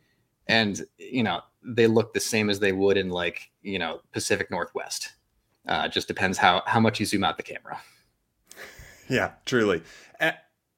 And, 0.48 0.82
you 0.98 1.24
know, 1.24 1.42
they 1.64 1.88
look 1.88 2.14
the 2.14 2.20
same 2.20 2.50
as 2.50 2.60
they 2.60 2.74
would 2.74 2.98
in 2.98 3.10
like, 3.10 3.50
you 3.62 3.80
know, 3.80 4.02
Pacific 4.12 4.52
Northwest. 4.52 5.14
Uh, 5.68 5.88
just 5.88 6.10
depends 6.10 6.38
how, 6.38 6.62
how 6.66 6.82
much 6.82 7.00
you 7.00 7.06
zoom 7.06 7.24
out 7.24 7.38
the 7.38 7.44
camera. 7.44 7.80
Yeah, 9.10 9.32
truly. 9.46 9.82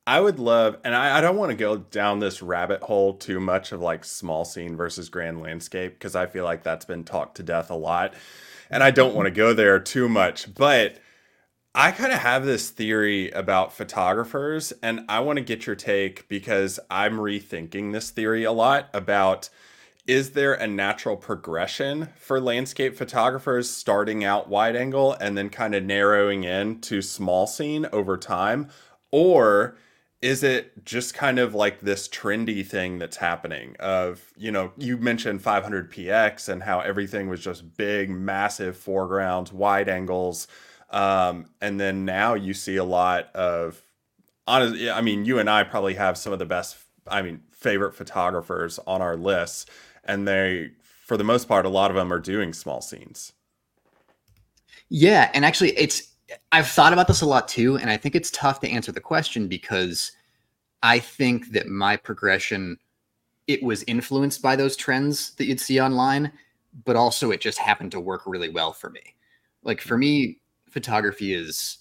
I 0.08 0.20
would 0.20 0.38
love, 0.38 0.78
and 0.84 0.94
I, 0.94 1.18
I 1.18 1.22
don't 1.22 1.38
want 1.38 1.50
to 1.50 1.56
go 1.56 1.78
down 1.78 2.20
this 2.20 2.44
rabbit 2.44 2.84
hole 2.84 3.16
too 3.16 3.40
much 3.40 3.72
of 3.72 3.82
like 3.82 4.04
small 4.04 4.46
scene 4.46 4.76
versus 4.76 5.10
grand 5.10 5.42
landscape 5.42 5.94
because 5.94 6.16
I 6.16 6.28
feel 6.28 6.44
like 6.44 6.62
that's 6.62 6.86
been 6.86 7.04
talked 7.04 7.38
to 7.38 7.44
death 7.44 7.72
a 7.72 7.76
lot. 7.76 8.14
And 8.70 8.84
I 8.84 8.92
don't 8.92 9.16
want 9.16 9.26
to 9.26 9.32
go 9.32 9.54
there 9.54 9.80
too 9.80 10.08
much. 10.08 10.54
But 10.54 11.00
I 11.78 11.92
kind 11.92 12.14
of 12.14 12.20
have 12.20 12.46
this 12.46 12.70
theory 12.70 13.32
about 13.32 13.74
photographers, 13.74 14.72
and 14.82 15.02
I 15.10 15.20
want 15.20 15.40
to 15.40 15.44
get 15.44 15.68
your 15.68 15.76
take 15.76 16.26
because 16.30 16.80
I'm 16.90 17.18
rethinking 17.18 17.92
this 17.92 18.12
theory 18.12 18.46
a 18.46 18.54
lot 18.54 18.88
about 18.94 19.50
is 20.08 20.32
there 20.32 20.54
a 20.54 20.68
natural 20.68 21.18
progression 21.18 22.08
for 22.16 22.40
landscape 22.40 22.96
photographers 22.96 23.70
starting 23.70 24.24
out 24.24 24.48
wide 24.48 24.78
angle 24.78 25.18
and 25.20 25.38
then 25.38 25.50
kind 25.50 25.76
of 25.76 25.84
narrowing 25.84 26.46
in 26.46 26.80
to 26.80 27.02
small 27.02 27.46
scene 27.46 27.86
over 27.92 28.16
time? 28.16 28.70
Or 29.12 29.76
is 30.22 30.44
it 30.44 30.86
just 30.86 31.14
kind 31.14 31.40
of 31.40 31.54
like 31.54 31.82
this 31.82 32.08
trendy 32.08 32.66
thing 32.66 33.00
that's 33.00 33.18
happening 33.18 33.76
of, 33.82 34.32
you 34.38 34.50
know, 34.50 34.72
you 34.78 34.96
mentioned 34.96 35.44
500px 35.44 36.48
and 36.48 36.64
how 36.64 36.80
everything 36.80 37.28
was 37.28 37.44
just 37.44 37.76
big, 37.76 38.10
massive 38.10 38.78
foregrounds, 38.78 39.52
wide 39.52 39.90
angles 39.90 40.48
Um, 40.96 41.48
and 41.60 41.78
then 41.78 42.06
now 42.06 42.36
you 42.36 42.54
see 42.54 42.78
a 42.78 42.84
lot 42.84 43.30
of 43.36 43.82
honestly, 44.48 44.90
I 44.90 45.02
mean, 45.02 45.26
you 45.26 45.40
and 45.40 45.50
I 45.50 45.64
probably 45.64 45.94
have 45.96 46.18
some 46.18 46.32
of 46.32 46.40
the 46.40 46.46
best, 46.46 46.78
I 47.08 47.22
mean, 47.22 47.42
favorite 47.52 47.94
photographers 47.94 48.80
on 48.88 49.02
our 49.02 49.18
lists, 49.18 49.66
and 50.06 50.26
they, 50.28 50.72
for 51.06 51.18
the 51.18 51.24
most 51.24 51.48
part, 51.48 51.66
a 51.66 51.70
lot 51.70 51.92
of 51.92 51.98
them 51.98 52.14
are 52.14 52.20
doing 52.20 52.54
small 52.54 52.82
scenes. 52.82 53.34
Yeah, 54.90 55.30
and 55.34 55.44
actually, 55.44 55.72
it's 55.72 56.14
I've 56.54 56.68
thought 56.68 56.94
about 56.94 57.08
this 57.08 57.22
a 57.22 57.26
lot 57.26 57.50
too, 57.50 57.78
and 57.78 57.90
I 57.90 57.98
think 57.98 58.16
it's 58.16 58.32
tough 58.32 58.62
to 58.62 58.70
answer 58.70 58.94
the 58.94 59.02
question 59.02 59.48
because 59.48 60.14
I 60.82 61.00
think 61.00 61.52
that 61.52 61.68
my 61.68 61.98
progression 61.98 62.78
it 63.48 63.62
was 63.62 63.84
influenced 63.84 64.42
by 64.42 64.56
those 64.56 64.76
trends 64.76 65.36
that 65.36 65.46
you'd 65.46 65.60
see 65.60 65.80
online, 65.80 66.32
but 66.84 66.96
also 66.96 67.32
it 67.32 67.42
just 67.42 67.60
happened 67.60 67.92
to 67.92 68.00
work 68.00 68.24
really 68.26 68.50
well 68.50 68.74
for 68.74 68.90
me. 68.90 69.02
Like 69.64 69.82
for 69.82 69.98
me, 69.98 70.40
photography 70.76 71.34
is 71.34 71.78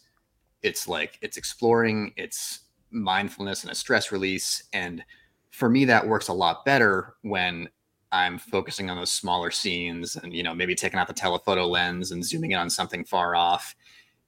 it's 0.62 0.86
like 0.86 1.18
it's 1.20 1.36
exploring, 1.36 2.14
it's 2.16 2.60
mindfulness 2.92 3.64
and 3.64 3.72
a 3.72 3.74
stress 3.74 4.12
release. 4.12 4.62
And 4.72 5.04
for 5.50 5.68
me, 5.68 5.84
that 5.86 6.06
works 6.06 6.28
a 6.28 6.32
lot 6.32 6.64
better 6.64 7.16
when 7.22 7.68
I'm 8.12 8.38
focusing 8.38 8.88
on 8.88 8.96
those 8.96 9.10
smaller 9.10 9.50
scenes 9.50 10.14
and, 10.14 10.32
you 10.32 10.44
know, 10.44 10.54
maybe 10.54 10.76
taking 10.76 11.00
out 11.00 11.08
the 11.08 11.12
telephoto 11.12 11.66
lens 11.66 12.12
and 12.12 12.24
zooming 12.24 12.52
in 12.52 12.58
on 12.58 12.70
something 12.70 13.04
far 13.04 13.34
off. 13.34 13.74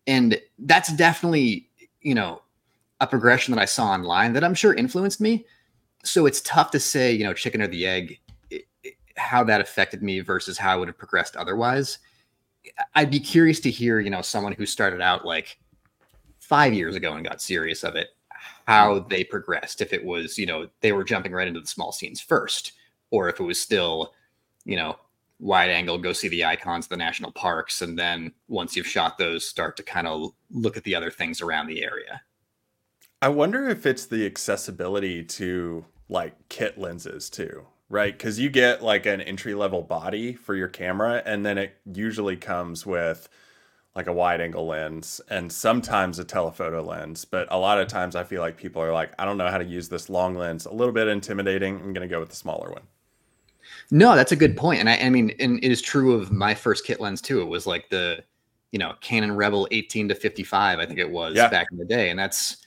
And 0.09 0.41
that's 0.59 0.93
definitely, 0.95 1.71
you 2.01 2.17
know, 2.17 2.43
a 3.01 3.07
progression 3.07 3.55
that 3.55 3.61
I 3.61 3.67
saw 3.67 3.93
online 3.93 4.33
that 4.33 4.43
I'm 4.43 4.55
sure 4.55 4.75
influenced 4.75 5.21
me. 5.21 5.47
So 6.03 6.27
it's 6.27 6.41
tough 6.41 6.73
to 6.73 6.81
say, 6.81 7.13
you 7.13 7.23
know, 7.23 7.35
chicken 7.35 7.63
or 7.63 7.69
the 7.69 7.87
egg, 7.87 8.19
how 9.17 9.45
that 9.45 9.61
affected 9.61 10.03
me 10.03 10.19
versus 10.19 10.59
how 10.59 10.73
I 10.73 10.77
would 10.77 10.89
have 10.89 10.99
progressed 10.99 11.37
otherwise. 11.37 11.99
I'd 12.95 13.11
be 13.11 13.21
curious 13.21 13.61
to 13.61 13.71
hear, 13.71 14.01
you 14.01 14.11
know, 14.11 14.23
someone 14.23 14.53
who 14.53 14.67
started 14.67 15.01
out 15.01 15.25
like 15.25 15.59
five 16.41 16.73
years 16.75 16.95
ago 16.95 17.13
and 17.15 17.27
got 17.27 17.43
serious 17.43 17.85
of 17.85 17.97
it, 17.97 18.09
how 18.67 18.97
mm-hmm. 18.97 19.09
they 19.09 19.25
progressed. 19.25 19.81
If 19.81 19.93
it 19.93 20.05
was, 20.05 20.39
you 20.39 20.47
know, 20.47 20.69
they 20.81 20.93
were 20.93 21.05
jumping 21.05 21.33
right 21.33 21.49
into 21.49 21.61
the 21.61 21.67
small 21.67 21.93
scenes 21.93 22.21
first, 22.21 22.73
or 23.11 23.29
if 23.29 23.41
it 23.41 23.45
was 23.45 23.61
still, 23.61 24.15
you 24.65 24.77
know, 24.77 24.97
wide 25.39 25.71
angle, 25.71 25.99
go 25.99 26.13
see 26.13 26.29
the 26.29 26.45
icons, 26.45 26.87
the 26.87 26.97
national 26.97 27.33
parks, 27.33 27.83
and 27.83 27.99
then 27.99 28.33
once 28.49 28.77
you've 28.77 28.87
shot 28.87 29.19
those, 29.19 29.47
start 29.47 29.77
to 29.77 29.83
kind 29.83 30.07
of 30.07 30.31
look 30.51 30.77
at 30.77 30.85
the 30.85 30.95
other 30.95 31.11
things 31.11 31.41
around 31.41 31.67
the 31.67 31.85
area. 31.85 32.21
I 33.23 33.29
wonder 33.29 33.69
if 33.69 33.87
it's 33.87 34.07
the 34.07 34.27
accessibility 34.27 35.25
to 35.25 35.85
like 36.09 36.35
kit 36.49 36.79
lenses 36.79 37.29
too, 37.29 37.67
right? 37.89 38.17
Because 38.17 38.39
you 38.39 38.51
get 38.51 38.83
like 38.83 39.07
an 39.07 39.21
entry 39.21 39.55
level 39.55 39.83
body 39.83 40.35
for 40.35 40.55
your 40.55 40.69
camera, 40.69 41.23
and 41.25 41.45
then 41.45 41.59
it 41.59 41.77
usually 41.93 42.37
comes 42.37 42.85
with 42.85 43.29
like 43.97 44.07
a 44.09 44.13
wide 44.13 44.43
angle 44.43 44.67
lens 44.67 45.23
and 45.31 45.51
sometimes 45.51 46.19
a 46.19 46.25
telephoto 46.25 46.83
lens. 46.83 47.25
But 47.25 47.49
a 47.51 47.59
lot 47.59 47.81
of 47.81 47.89
times 47.89 48.15
I 48.15 48.25
feel 48.25 48.43
like 48.43 48.59
people 48.59 48.83
are 48.83 48.93
like, 48.93 49.11
I 49.19 49.25
don't 49.25 49.39
know 49.39 49.49
how 49.49 49.57
to 49.57 49.65
use 49.65 49.89
this 49.89 50.11
long 50.11 50.35
lens. 50.35 50.67
A 50.67 50.73
little 50.73 50.93
bit 50.93 51.09
intimidating. 51.09 51.77
I'm 51.77 51.95
going 51.95 52.07
to 52.07 52.15
go 52.15 52.21
with 52.21 52.29
the 52.29 52.37
smaller 52.37 52.71
one. 52.71 52.83
No, 53.91 54.15
that's 54.15 54.33
a 54.33 54.37
good 54.37 54.55
point. 54.55 54.81
And 54.81 54.91
I, 54.91 54.99
I 54.99 55.09
mean, 55.09 55.35
and 55.41 55.59
it 55.65 55.73
is 55.73 55.81
true 55.81 56.13
of 56.13 56.31
my 56.31 56.55
first 56.55 56.85
kit 56.85 57.01
lens 57.01 57.23
too. 57.23 57.41
It 57.41 57.47
was 57.47 57.67
like 57.67 57.89
the, 57.89 58.23
you 58.71 58.79
know, 58.79 58.93
Canon 59.01 59.35
Rebel 59.35 59.67
18 59.71 60.09
to 60.09 60.15
55, 60.15 60.79
I 60.79 60.85
think 60.85 60.99
it 60.99 61.11
was 61.11 61.35
yeah. 61.35 61.49
back 61.49 61.69
in 61.73 61.79
the 61.79 61.85
day. 61.87 62.11
And 62.11 62.19
that's, 62.19 62.59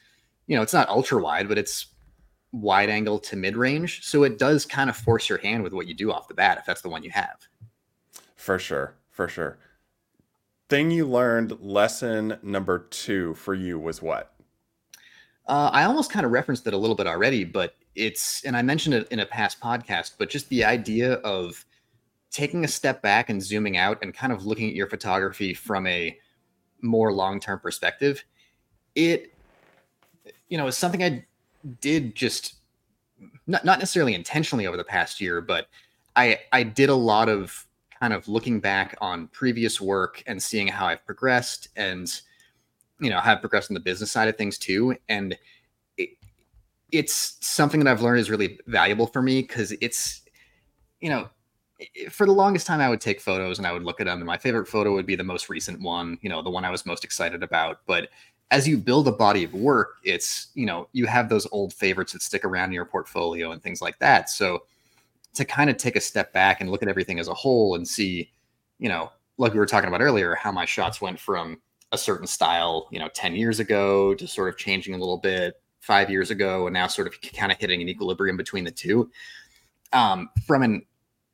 you 0.48 0.56
know, 0.56 0.64
it's 0.64 0.74
not 0.74 0.90
ultra 0.90 1.22
wide, 1.22 1.48
but 1.48 1.60
it's 1.60 1.89
wide 2.52 2.90
angle 2.90 3.20
to 3.20 3.36
mid 3.36 3.56
range. 3.56 4.06
So 4.06 4.24
it 4.24 4.38
does 4.38 4.66
kind 4.66 4.90
of 4.90 4.98
force 4.98 5.30
your 5.30 5.38
hand 5.40 5.64
with 5.64 5.74
what 5.74 5.88
you 5.88 5.94
do 5.94 6.12
off 6.12 6.28
the 6.28 6.34
bat 6.34 6.58
if 6.58 6.66
that's 6.66 6.82
the 6.82 6.90
one 6.90 7.04
you 7.04 7.12
have. 7.12 7.38
For 8.36 8.60
sure. 8.60 8.96
For 9.10 9.28
sure 9.28 9.60
thing 10.70 10.92
you 10.92 11.06
learned 11.08 11.60
lesson 11.62 12.38
number 12.44 12.88
two 12.92 13.34
for 13.34 13.56
you 13.56 13.80
was 13.80 14.04
what 14.04 14.36
uh, 15.48 15.70
i 15.74 15.84
almost 15.84 16.12
kind 16.12 16.26
of 16.26 16.32
referenced 16.32 16.66
it 16.68 16.74
a 16.74 16.78
little 16.78 16.96
bit 16.96 17.08
already 17.08 17.44
but 17.44 17.76
it's 17.96 18.44
and 18.46 18.56
i 18.56 18.62
mentioned 18.62 18.94
it 18.94 19.08
in 19.10 19.20
a 19.20 19.26
past 19.26 19.60
podcast 19.60 20.14
but 20.20 20.30
just 20.30 20.48
the 20.50 20.64
idea 20.64 21.14
of 21.16 21.66
taking 22.30 22.64
a 22.64 22.68
step 22.68 23.02
back 23.02 23.32
and 23.32 23.42
zooming 23.42 23.78
out 23.78 23.98
and 24.04 24.14
kind 24.14 24.32
of 24.32 24.46
looking 24.46 24.70
at 24.70 24.76
your 24.76 24.88
photography 24.88 25.56
from 25.56 25.88
a 25.88 26.16
more 26.82 27.12
long-term 27.12 27.60
perspective 27.60 28.24
it 28.94 29.34
you 30.50 30.58
know 30.58 30.68
is 30.68 30.78
something 30.78 31.04
i 31.04 31.26
did 31.82 32.16
just 32.16 32.56
not, 33.48 33.66
not 33.66 33.80
necessarily 33.80 34.16
intentionally 34.16 34.68
over 34.68 34.78
the 34.78 34.84
past 34.84 35.20
year 35.20 35.42
but 35.42 35.68
i 36.16 36.40
i 36.52 36.64
did 36.64 36.90
a 36.90 36.96
lot 36.96 37.30
of 37.30 37.66
kind 38.00 38.14
of 38.14 38.28
looking 38.28 38.60
back 38.60 38.96
on 39.02 39.28
previous 39.28 39.82
work 39.82 40.24
and 40.26 40.42
seeing 40.42 40.68
how 40.68 40.88
I've 40.88 41.06
progressed 41.06 41.68
and 41.76 42.10
you 43.00 43.10
know, 43.10 43.20
have 43.20 43.40
progressed 43.40 43.72
on 43.72 43.74
the 43.74 43.80
business 43.80 44.12
side 44.12 44.28
of 44.28 44.38
things 44.38 44.58
too. 44.58 44.96
And 45.08 45.38
it, 45.98 46.10
it's 46.92 47.38
something 47.42 47.80
that 47.80 47.90
I've 47.90 48.02
learned 48.02 48.20
is 48.20 48.30
really 48.30 48.60
valuable 48.68 49.08
for 49.08 49.22
me 49.22 49.42
because 49.42 49.72
it's, 49.82 50.22
you 51.00 51.10
know, 51.10 51.30
for 52.10 52.26
the 52.26 52.34
longest 52.34 52.68
time 52.68 52.82
I 52.82 52.90
would 52.90 53.00
take 53.00 53.22
photos 53.22 53.58
and 53.58 53.66
I 53.66 53.72
would 53.72 53.84
look 53.84 54.02
at 54.02 54.06
them 54.06 54.18
and 54.18 54.28
my 54.28 54.38
favorite 54.38 54.68
photo 54.68 54.94
would 54.94 55.06
be 55.06 55.16
the 55.16 55.24
most 55.24 55.50
recent 55.50 55.82
one, 55.82 56.18
you 56.22 56.30
know, 56.30 56.42
the 56.42 56.50
one 56.50 56.66
I 56.66 56.72
was 56.72 56.86
most 56.86 57.06
excited 57.06 57.42
about. 57.42 57.80
But 57.86 58.10
as 58.52 58.68
you 58.68 58.78
build 58.78 59.08
a 59.08 59.12
body 59.12 59.44
of 59.44 59.54
work, 59.54 59.98
it's, 60.04 60.48
you 60.56 60.66
know, 60.66 60.88
you 60.92 61.06
have 61.06 61.30
those 61.30 61.48
old 61.52 61.74
favorites 61.74 62.14
that 62.14 62.22
stick 62.22 62.44
around 62.44 62.70
in 62.70 62.74
your 62.74 62.86
portfolio 62.86 63.52
and 63.52 63.62
things 63.62 63.82
like 63.82 64.00
that. 64.00 64.30
So 64.30 64.64
to 65.36 65.46
kind 65.46 65.70
of 65.70 65.78
take 65.78 65.96
a 65.96 66.02
step 66.02 66.34
back 66.34 66.60
and 66.60 66.72
look 66.72 66.82
at 66.82 66.90
everything 66.90 67.20
as 67.20 67.28
a 67.28 67.34
whole 67.34 67.76
and 67.76 67.88
see, 67.88 68.32
you 68.80 68.90
know, 68.90 69.12
like 69.38 69.54
we 69.54 69.60
were 69.60 69.66
talking 69.66 69.88
about 69.88 70.02
earlier, 70.02 70.36
how 70.36 70.52
my 70.52 70.66
shots 70.66 71.00
went 71.00 71.20
from 71.20 71.62
a 71.92 71.98
certain 71.98 72.28
style, 72.28 72.88
you 72.92 73.00
know, 73.00 73.10
10 73.14 73.36
years 73.36 73.60
ago 73.60 74.14
to 74.16 74.28
sort 74.28 74.50
of 74.50 74.58
changing 74.58 74.94
a 74.94 74.98
little 74.98 75.18
bit 75.18 75.62
five 75.80 76.10
years 76.10 76.30
ago, 76.30 76.68
and 76.68 76.74
now 76.74 76.88
sort 76.88 77.08
of 77.08 77.14
kind 77.34 77.52
of 77.52 77.58
hitting 77.58 77.82
an 77.82 77.90
equilibrium 77.90 78.38
between 78.38 78.64
the 78.64 78.72
two. 78.72 79.10
Um, 79.94 80.30
from 80.46 80.64
an 80.64 80.86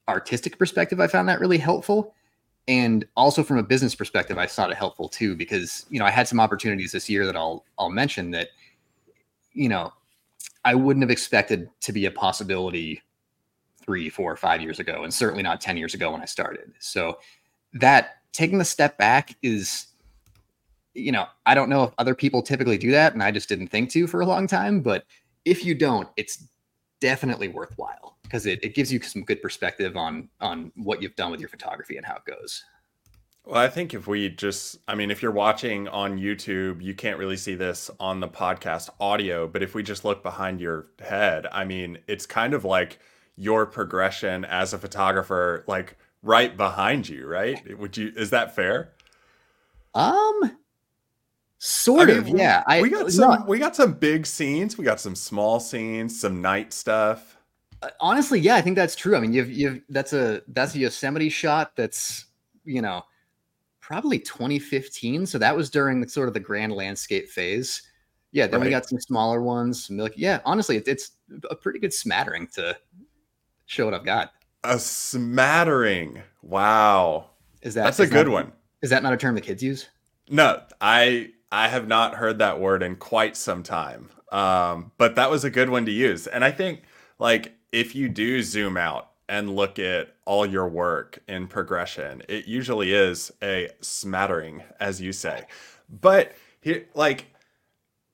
artistic 0.07 0.57
perspective, 0.57 1.00
I 1.00 1.07
found 1.07 1.27
that 1.29 1.39
really 1.39 1.57
helpful. 1.57 2.14
And 2.67 3.05
also 3.15 3.43
from 3.43 3.57
a 3.57 3.63
business 3.63 3.93
perspective, 3.93 4.38
I 4.38 4.48
thought 4.48 4.72
it 4.72 4.77
helpful 4.77 5.07
too, 5.07 5.36
because, 5.36 5.86
you 5.89 6.00
know, 6.00 6.05
I 6.05 6.12
had 6.12 6.27
some 6.27 6.39
opportunities 6.39 6.91
this 6.91 7.10
year 7.10 7.25
that 7.25 7.36
I'll, 7.36 7.63
I'll 7.77 7.91
mention 7.91 8.31
that, 8.31 8.50
you 9.53 9.69
know, 9.69 9.93
I 10.63 10.74
wouldn't 10.74 11.03
have 11.03 11.12
expected 11.12 11.69
to 11.81 11.93
be 11.93 12.07
a 12.07 12.12
possibility 12.12 13.03
three, 13.84 14.10
four, 14.10 14.36
five 14.36 14.62
years 14.62 14.79
ago, 14.79 15.03
and 15.03 15.13
certainly 15.13 15.43
not 15.43 15.62
10 15.62 15.77
years 15.77 15.93
ago 15.93 16.12
when 16.12 16.22
I 16.22 16.25
started. 16.25 16.74
So 16.79 17.19
that 17.74 18.15
taking 18.31 18.57
the 18.57 18.65
step 18.65 18.98
back 18.98 19.38
is, 19.43 19.88
you 20.95 21.12
know, 21.12 21.27
I 21.45 21.53
don't 21.53 21.69
know 21.69 21.84
if 21.84 21.93
other 22.00 22.15
people 22.15 22.41
typically 22.41 22.79
do 22.79 22.89
that, 22.91 23.13
and 23.13 23.22
I 23.22 23.29
just 23.29 23.48
didn't 23.48 23.67
think 23.67 23.91
to 23.91 24.07
for 24.07 24.22
a 24.22 24.25
long 24.25 24.48
time. 24.48 24.81
But 24.81 25.05
if 25.45 25.63
you 25.63 25.75
don't, 25.75 26.10
it's 26.17 26.43
definitely 27.00 27.48
worthwhile 27.48 28.14
because 28.25 28.46
it, 28.46 28.63
it 28.63 28.75
gives 28.75 28.91
you 28.91 29.01
some 29.01 29.24
good 29.24 29.41
perspective 29.41 29.96
on 29.96 30.29
on 30.41 30.72
what 30.75 31.01
you've 31.01 31.15
done 31.15 31.32
with 31.32 31.39
your 31.39 31.50
photography 31.50 31.98
and 31.98 32.05
how 32.05 32.15
it 32.15 32.25
goes. 32.25 32.63
Well, 33.46 33.62
I 33.62 33.67
think 33.67 33.94
if 33.94 34.08
we 34.08 34.29
just, 34.29 34.79
I 34.88 34.96
mean, 34.96 35.12
if 35.12 35.22
you're 35.22 35.32
watching 35.32 35.88
on 35.88 36.17
YouTube, 36.17 36.82
you 36.82 36.96
can't 36.96 37.20
really 37.20 37.38
see 37.38 37.53
this 37.53 37.91
on 38.00 38.20
the 38.20 38.27
podcast 38.27 38.89
audio, 39.00 39.48
but 39.48 39.62
if 39.62 39.75
we 39.75 39.84
just 39.84 40.03
look 40.03 40.24
behind 40.24 40.60
your 40.60 40.88
head, 41.00 41.46
I 41.51 41.63
mean, 41.63 42.00
it's 42.08 42.25
kind 42.25 42.55
of 42.55 42.65
like 42.65 42.98
your 43.36 43.67
progression 43.67 44.46
as 44.46 44.74
a 44.74 44.79
photographer 44.79 45.63
like 45.67 45.98
right 46.24 46.58
behind 46.58 47.08
you, 47.08 47.27
right? 47.27 47.77
Would 47.77 47.98
you 47.98 48.12
is 48.15 48.32
that 48.32 48.55
fair? 48.55 48.94
Um 49.94 50.58
sort 51.60 52.10
I 52.10 52.13
mean, 52.13 52.17
of, 52.17 52.27
yeah. 52.29 52.63
I 52.65 52.82
we 52.82 52.89
got 52.89 53.12
some 53.12 53.39
no, 53.41 53.46
we 53.46 53.60
got 53.60 53.75
some 53.75 53.94
big 53.94 54.25
scenes, 54.25 54.77
we 54.77 54.86
got 54.86 55.00
some 55.00 55.15
small 55.15 55.60
scenes, 55.60 56.20
some 56.20 56.41
night 56.41 56.74
stuff. 56.74 57.35
Honestly, 58.00 58.39
yeah, 58.39 58.56
I 58.56 58.62
think 58.62 58.75
that's 58.75 58.96
true. 58.96 59.15
I 59.15 59.20
mean, 59.20 59.34
you've 59.34 59.50
you've 59.50 59.82
that's 59.89 60.13
a 60.13 60.42
that's 60.48 60.75
a 60.75 60.80
Yosemite 60.80 61.30
shot 61.30 61.75
that's, 61.75 62.25
you 62.63 62.82
know, 62.82 63.04
probably 63.80 64.20
2015, 64.20 65.25
so 65.25 65.38
that 65.38 65.56
was 65.56 65.70
during 65.70 66.01
the 66.01 66.10
sort 66.10 66.27
of 66.27 66.34
the 66.34 66.39
grand 66.39 66.74
landscape 66.74 67.30
phase. 67.30 67.82
Yeah, 68.32 68.48
then 68.48 68.60
right. 68.60 68.65
we 68.65 68.72
got 68.72 68.88
some 68.88 69.00
smaller 69.00 69.42
ones. 69.42 69.86
Some, 69.86 69.98
like, 69.98 70.13
yeah, 70.18 70.42
honestly, 70.44 70.77
it, 70.77 70.88
it's 70.88 71.12
a 71.50 71.56
pretty 71.56 71.80
good 71.80 71.94
smattering 71.94 72.48
to 72.56 72.75
show 73.65 73.86
what 73.86 73.94
I've 73.94 74.04
got. 74.04 74.32
A 74.63 74.77
smattering. 74.77 76.22
Wow. 76.42 77.30
Is 77.62 77.75
that 77.75 77.86
That's 77.86 78.00
a 78.00 78.08
good 78.08 78.27
one. 78.27 78.51
Is 78.82 78.89
that 78.89 79.04
not 79.04 79.13
a 79.13 79.18
term 79.18 79.36
the 79.36 79.42
kids 79.42 79.63
use? 79.63 79.88
No, 80.30 80.62
I 80.82 81.32
I 81.51 81.68
have 81.68 81.88
not 81.88 82.15
heard 82.15 82.39
that 82.39 82.60
word 82.60 82.84
in 82.84 82.96
quite 82.96 83.38
some 83.38 83.63
time. 83.63 84.10
Um, 84.32 84.92
but 84.98 85.15
that 85.15 85.32
was 85.32 85.44
a 85.44 85.50
good 85.50 85.70
one 85.70 85.86
to 85.86 85.92
use. 85.92 86.27
And 86.27 86.44
I 86.44 86.51
think 86.51 86.84
like 87.20 87.54
if 87.75 87.94
you 87.94 88.08
do 88.08 88.41
zoom 88.41 88.77
out 88.77 89.12
and 89.27 89.53
look 89.53 89.77
at 89.79 90.15
all 90.24 90.46
your 90.46 90.65
work 90.65 91.20
in 91.27 91.46
progression, 91.46 92.24
it 92.29 92.48
usually 92.48 92.94
is 92.94 93.34
a 93.44 93.70
smattering, 93.82 94.63
as 94.79 95.01
you 95.01 95.12
say. 95.12 95.44
But 95.89 96.32
here, 96.62 96.86
like, 96.94 97.25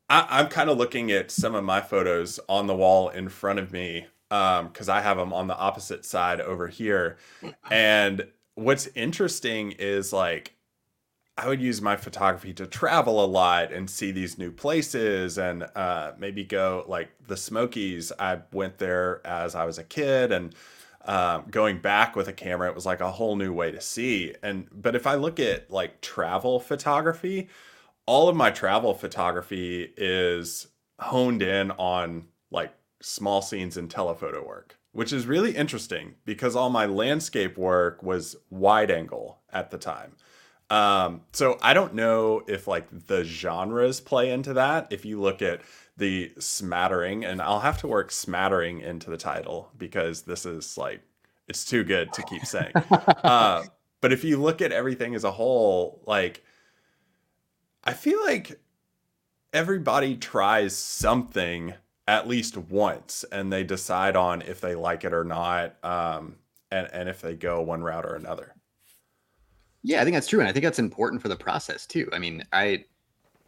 I, 0.10 0.40
am 0.40 0.48
kind 0.48 0.72
of 0.72 0.80
looking 0.80 1.12
at 1.12 1.30
some 1.30 1.54
of 1.54 1.64
my 1.64 1.80
photos 1.80 2.40
on 2.50 2.66
the 2.66 2.76
wall 2.76 3.10
in 3.10 3.30
front 3.30 3.60
of 3.60 3.72
me 3.72 4.08
because 4.30 4.90
um, 4.90 4.98
I 4.98 5.00
have 5.00 5.18
them 5.18 5.32
on 5.32 5.46
the 5.46 5.56
opposite 5.56 6.06
side 6.06 6.42
over 6.42 6.68
here. 6.68 7.18
And 7.70 8.26
what's 8.56 8.88
interesting 8.96 9.74
is 9.74 10.12
like 10.12 10.56
I 11.38 11.48
would 11.48 11.62
use 11.62 11.82
my 11.82 11.96
photography 11.96 12.54
to 12.54 12.68
travel 12.68 13.24
a 13.24 13.26
lot 13.26 13.72
and 13.72 13.90
see 13.90 14.12
these 14.12 14.38
new 14.38 14.52
places 14.52 15.38
and 15.38 15.66
uh, 15.76 16.12
maybe 16.18 16.44
go 16.44 16.84
like 16.88 17.10
the 17.26 17.38
Smokies. 17.38 18.12
I 18.20 18.40
went 18.52 18.78
there 18.78 19.26
as 19.26 19.56
I 19.56 19.66
was 19.66 19.78
a 19.78 19.84
kid 19.84 20.32
and 20.32 20.54
um, 21.06 21.46
going 21.50 21.80
back 21.80 22.16
with 22.16 22.28
a 22.28 22.34
camera, 22.34 22.70
it 22.70 22.76
was 22.76 22.86
like 22.86 23.02
a 23.02 23.12
whole 23.12 23.36
new 23.36 23.54
way 23.54 23.72
to 23.72 23.82
see. 23.82 24.36
And 24.44 24.68
but 24.72 24.96
if 24.96 25.08
I 25.08 25.16
look 25.16 25.40
at 25.40 25.72
like 25.72 26.02
travel 26.02 26.60
photography, 26.60 27.50
all 28.06 28.30
of 28.30 28.36
my 28.36 28.52
travel 28.52 28.94
photography 28.94 29.94
is 29.98 30.68
honed 31.00 31.42
in 31.42 31.72
on 31.72 32.26
like 32.52 32.74
small 33.02 33.42
scenes 33.42 33.78
and 33.78 33.90
telephoto 33.90 34.46
work, 34.46 34.78
which 34.92 35.12
is 35.12 35.26
really 35.26 35.56
interesting 35.56 36.16
because 36.26 36.56
all 36.56 36.70
my 36.70 36.86
landscape 36.86 37.58
work 37.58 38.04
was 38.04 38.36
wide 38.50 38.92
angle 38.92 39.40
at 39.52 39.72
the 39.72 39.78
time. 39.78 40.16
Um, 40.72 41.22
so 41.34 41.60
I 41.62 41.74
don't 41.74 41.94
know 41.94 42.44
if 42.48 42.66
like 42.66 42.88
the 43.08 43.26
genres 43.26 44.00
play 44.00 44.32
into 44.32 44.54
that. 44.54 44.88
If 44.90 45.04
you 45.04 45.20
look 45.20 45.42
at 45.42 45.62
the 45.98 46.32
smattering, 46.40 47.26
and 47.26 47.42
I'll 47.42 47.60
have 47.60 47.80
to 47.80 47.88
work 47.88 48.10
smattering 48.10 48.80
into 48.80 49.10
the 49.10 49.18
title 49.18 49.70
because 49.78 50.22
this 50.22 50.46
is 50.46 50.78
like 50.78 51.02
it's 51.50 51.66
too 51.66 51.84
good 51.84 52.14
to 52.14 52.24
keep 52.24 52.46
saying. 52.46 52.72
uh, 53.24 53.64
but 54.00 54.14
if 54.14 54.24
you 54.24 54.38
look 54.38 54.62
at 54.62 54.72
everything 54.72 55.14
as 55.14 55.26
a 55.26 55.32
whole, 55.32 56.02
like 56.08 56.42
I 57.84 57.92
feel 57.92 58.24
like 58.24 58.58
everybody 59.52 60.16
tries 60.16 60.74
something 60.74 61.74
at 62.08 62.30
least 62.30 62.56
once 62.56 63.26
and 63.30 63.52
they 63.52 63.66
decide 63.66 64.16
on 64.16 64.42
if 64.42 64.62
they 64.62 64.76
like 64.76 65.04
it 65.04 65.14
or 65.14 65.26
not 65.26 65.76
um, 65.84 66.38
and, 66.72 66.88
and 66.94 67.10
if 67.10 67.22
they 67.22 67.36
go 67.36 67.62
one 67.62 67.84
route 67.84 68.06
or 68.06 68.16
another 68.16 68.56
yeah 69.84 70.02
i 70.02 70.04
think 70.04 70.16
that's 70.16 70.28
true 70.28 70.40
and 70.40 70.50
i 70.50 70.52
think 70.52 70.64
that's 70.64 70.80
important 70.80 71.22
for 71.22 71.30
the 71.30 71.36
process 71.36 71.86
too. 71.86 72.10
I 72.14 72.20
mean 72.20 72.44
i 72.54 72.86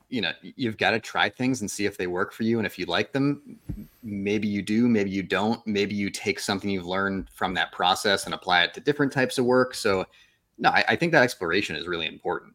you 0.10 0.22
know 0.22 0.32
you've 0.42 0.78
got 0.78 0.92
to 0.92 1.00
try 1.00 1.28
things 1.30 1.62
and 1.62 1.70
see 1.70 1.86
if 1.86 1.98
they 1.98 2.08
work 2.08 2.34
for 2.34 2.44
you 2.44 2.60
and 2.60 2.68
if 2.68 2.78
you 2.78 2.86
like 2.86 3.12
them 3.13 3.60
maybe 4.04 4.48
you 4.48 4.62
do 4.62 4.88
maybe 4.88 5.10
you 5.10 5.24
don't. 5.24 5.66
Maybe 5.66 5.96
you 5.96 6.10
take 6.10 6.40
something 6.40 6.70
you've 6.70 6.86
learned 6.86 7.30
from 7.32 7.54
that 7.56 7.72
process 7.72 8.25
and 8.25 8.34
apply 8.34 8.63
it 8.63 8.74
to 8.75 8.80
different 8.80 9.12
types 9.12 9.38
of 9.38 9.46
work 9.46 9.74
so 9.74 10.06
no 10.58 10.70
I, 10.70 10.86
I 10.90 10.96
think 10.96 11.12
that 11.13 11.24
exploration 11.24 11.75
is 11.75 11.88
really 11.88 12.06
important. 12.06 12.54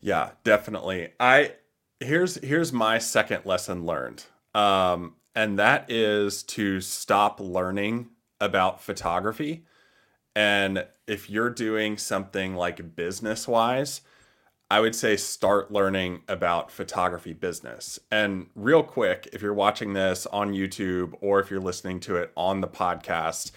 Yeah 0.00 0.30
definitely. 0.44 1.12
I 1.18 1.54
here's 2.00 2.36
here's 2.44 2.72
my 2.72 2.98
second 2.98 3.46
lesson 3.46 3.86
learned 3.86 4.24
um, 4.54 5.14
and 5.34 5.58
that 5.58 5.90
is 5.90 6.42
to 6.42 6.80
stop 6.80 7.40
learning 7.40 8.08
about 8.40 8.82
photography. 8.82 9.64
And 10.34 10.86
if 11.06 11.28
you're 11.28 11.50
doing 11.50 11.98
something 11.98 12.54
like 12.54 12.94
business 12.94 13.48
wise, 13.48 14.02
I 14.70 14.78
would 14.78 14.94
say 14.94 15.16
start 15.16 15.72
learning 15.72 16.22
about 16.28 16.70
photography 16.70 17.32
business. 17.32 17.98
And 18.12 18.46
real 18.54 18.84
quick, 18.84 19.28
if 19.32 19.42
you're 19.42 19.52
watching 19.52 19.94
this 19.94 20.26
on 20.26 20.52
YouTube 20.52 21.14
or 21.20 21.40
if 21.40 21.50
you're 21.50 21.60
listening 21.60 21.98
to 22.00 22.16
it 22.16 22.32
on 22.36 22.60
the 22.60 22.68
podcast, 22.68 23.50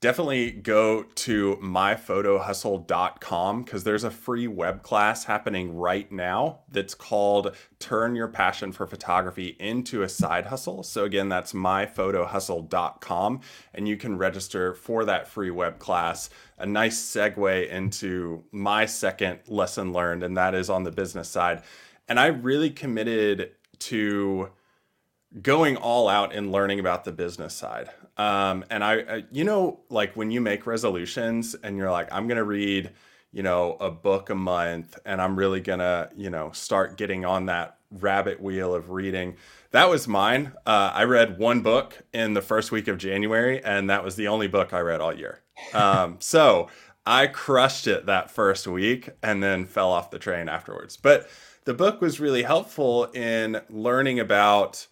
definitely 0.00 0.50
go 0.50 1.02
to 1.02 1.56
myphotohustle.com 1.56 3.62
because 3.62 3.84
there's 3.84 4.04
a 4.04 4.10
free 4.10 4.46
web 4.46 4.82
class 4.82 5.24
happening 5.24 5.74
right 5.74 6.10
now 6.12 6.60
that's 6.70 6.94
called 6.94 7.56
Turn 7.78 8.14
Your 8.14 8.28
Passion 8.28 8.72
for 8.72 8.86
Photography 8.86 9.56
into 9.58 10.02
a 10.02 10.08
Side 10.08 10.46
Hustle. 10.46 10.82
So, 10.82 11.04
again, 11.04 11.28
that's 11.28 11.54
myphotohustle.com, 11.54 13.40
and 13.74 13.88
you 13.88 13.96
can 13.96 14.18
register 14.18 14.74
for 14.74 15.04
that 15.06 15.28
free 15.28 15.50
web 15.50 15.78
class. 15.78 16.28
A 16.58 16.66
nice 16.66 16.98
segue 16.98 17.68
into 17.68 18.44
my 18.52 18.86
second 18.86 19.40
lesson 19.48 19.92
learned, 19.92 20.22
and 20.22 20.36
that 20.36 20.54
is 20.54 20.68
on 20.68 20.84
the 20.84 20.92
business 20.92 21.28
side. 21.28 21.62
And 22.08 22.20
I 22.20 22.26
really 22.26 22.70
committed 22.70 23.52
to 23.78 24.50
going 25.42 25.76
all 25.76 26.08
out 26.08 26.34
and 26.34 26.52
learning 26.52 26.80
about 26.80 27.04
the 27.04 27.12
business 27.12 27.54
side. 27.54 27.90
Um, 28.16 28.64
and 28.70 28.82
I, 28.82 28.94
I, 28.94 29.24
you 29.30 29.44
know, 29.44 29.80
like 29.90 30.16
when 30.16 30.30
you 30.30 30.40
make 30.40 30.66
resolutions 30.66 31.54
and 31.54 31.76
you're 31.76 31.90
like, 31.90 32.08
I'm 32.12 32.26
going 32.26 32.38
to 32.38 32.44
read, 32.44 32.90
you 33.32 33.42
know, 33.42 33.76
a 33.80 33.90
book 33.90 34.30
a 34.30 34.34
month 34.34 34.98
and 35.04 35.20
I'm 35.20 35.36
really 35.36 35.60
going 35.60 35.80
to, 35.80 36.10
you 36.16 36.30
know, 36.30 36.50
start 36.52 36.96
getting 36.96 37.24
on 37.24 37.46
that 37.46 37.78
rabbit 37.90 38.40
wheel 38.40 38.74
of 38.74 38.90
reading. 38.90 39.36
That 39.70 39.90
was 39.90 40.08
mine. 40.08 40.52
Uh, 40.64 40.90
I 40.94 41.04
read 41.04 41.38
one 41.38 41.60
book 41.60 41.98
in 42.12 42.34
the 42.34 42.42
first 42.42 42.72
week 42.72 42.88
of 42.88 42.98
January, 42.98 43.62
and 43.62 43.90
that 43.90 44.02
was 44.02 44.16
the 44.16 44.28
only 44.28 44.48
book 44.48 44.72
I 44.72 44.80
read 44.80 45.00
all 45.00 45.14
year. 45.14 45.40
Um, 45.74 46.16
so 46.20 46.68
I 47.04 47.26
crushed 47.26 47.86
it 47.86 48.06
that 48.06 48.30
first 48.30 48.66
week 48.66 49.10
and 49.22 49.42
then 49.42 49.66
fell 49.66 49.90
off 49.90 50.10
the 50.10 50.18
train 50.18 50.48
afterwards. 50.48 50.96
But 50.96 51.28
the 51.64 51.74
book 51.74 52.00
was 52.00 52.20
really 52.20 52.42
helpful 52.42 53.04
in 53.06 53.60
learning 53.68 54.20
about 54.20 54.86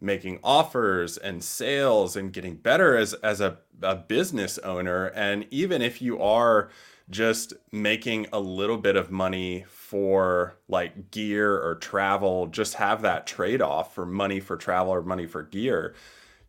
making 0.00 0.40
offers 0.42 1.16
and 1.16 1.44
sales 1.44 2.16
and 2.16 2.32
getting 2.32 2.56
better 2.56 2.96
as 2.96 3.14
as 3.14 3.40
a, 3.40 3.58
a 3.82 3.96
business 3.96 4.58
owner. 4.58 5.06
And 5.06 5.46
even 5.50 5.82
if 5.82 6.00
you 6.00 6.20
are 6.20 6.70
just 7.10 7.52
making 7.72 8.26
a 8.32 8.40
little 8.40 8.78
bit 8.78 8.96
of 8.96 9.10
money 9.10 9.64
for 9.68 10.56
like 10.68 11.10
gear 11.10 11.54
or 11.54 11.74
travel 11.74 12.46
just 12.46 12.74
have 12.74 13.02
that 13.02 13.26
trade-off 13.26 13.94
for 13.94 14.06
money 14.06 14.38
for 14.38 14.56
travel 14.56 14.94
or 14.94 15.02
money 15.02 15.26
for 15.26 15.42
gear 15.42 15.94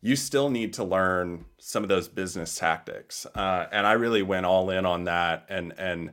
you 0.02 0.16
still 0.16 0.50
need 0.50 0.74
to 0.74 0.84
learn 0.84 1.46
some 1.60 1.84
of 1.84 1.90
those 1.90 2.08
business 2.08 2.56
tactics. 2.56 3.26
Uh, 3.36 3.66
and 3.72 3.88
i 3.88 3.94
really 3.94 4.22
went 4.22 4.46
all 4.46 4.70
in 4.70 4.86
on 4.86 5.06
that 5.06 5.46
and 5.50 5.74
and 5.78 6.12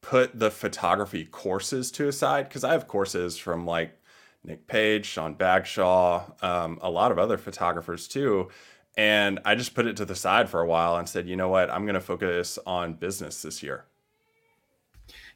put 0.00 0.36
the 0.38 0.50
photography 0.50 1.24
courses 1.24 1.90
to 1.90 2.08
a 2.08 2.12
side 2.12 2.48
because 2.48 2.64
i 2.64 2.72
have 2.72 2.86
courses 2.88 3.36
from 3.36 3.66
like 3.66 3.98
Nick 4.44 4.66
Page, 4.66 5.06
Sean 5.06 5.34
Bagshaw, 5.34 6.24
um, 6.42 6.78
a 6.82 6.90
lot 6.90 7.12
of 7.12 7.18
other 7.18 7.38
photographers 7.38 8.08
too. 8.08 8.50
And 8.96 9.38
I 9.44 9.54
just 9.54 9.74
put 9.74 9.86
it 9.86 9.96
to 9.98 10.04
the 10.04 10.14
side 10.14 10.48
for 10.48 10.60
a 10.60 10.66
while 10.66 10.96
and 10.96 11.08
said, 11.08 11.28
you 11.28 11.36
know 11.36 11.48
what, 11.48 11.70
I'm 11.70 11.84
going 11.84 11.94
to 11.94 12.00
focus 12.00 12.58
on 12.66 12.94
business 12.94 13.40
this 13.40 13.62
year. 13.62 13.86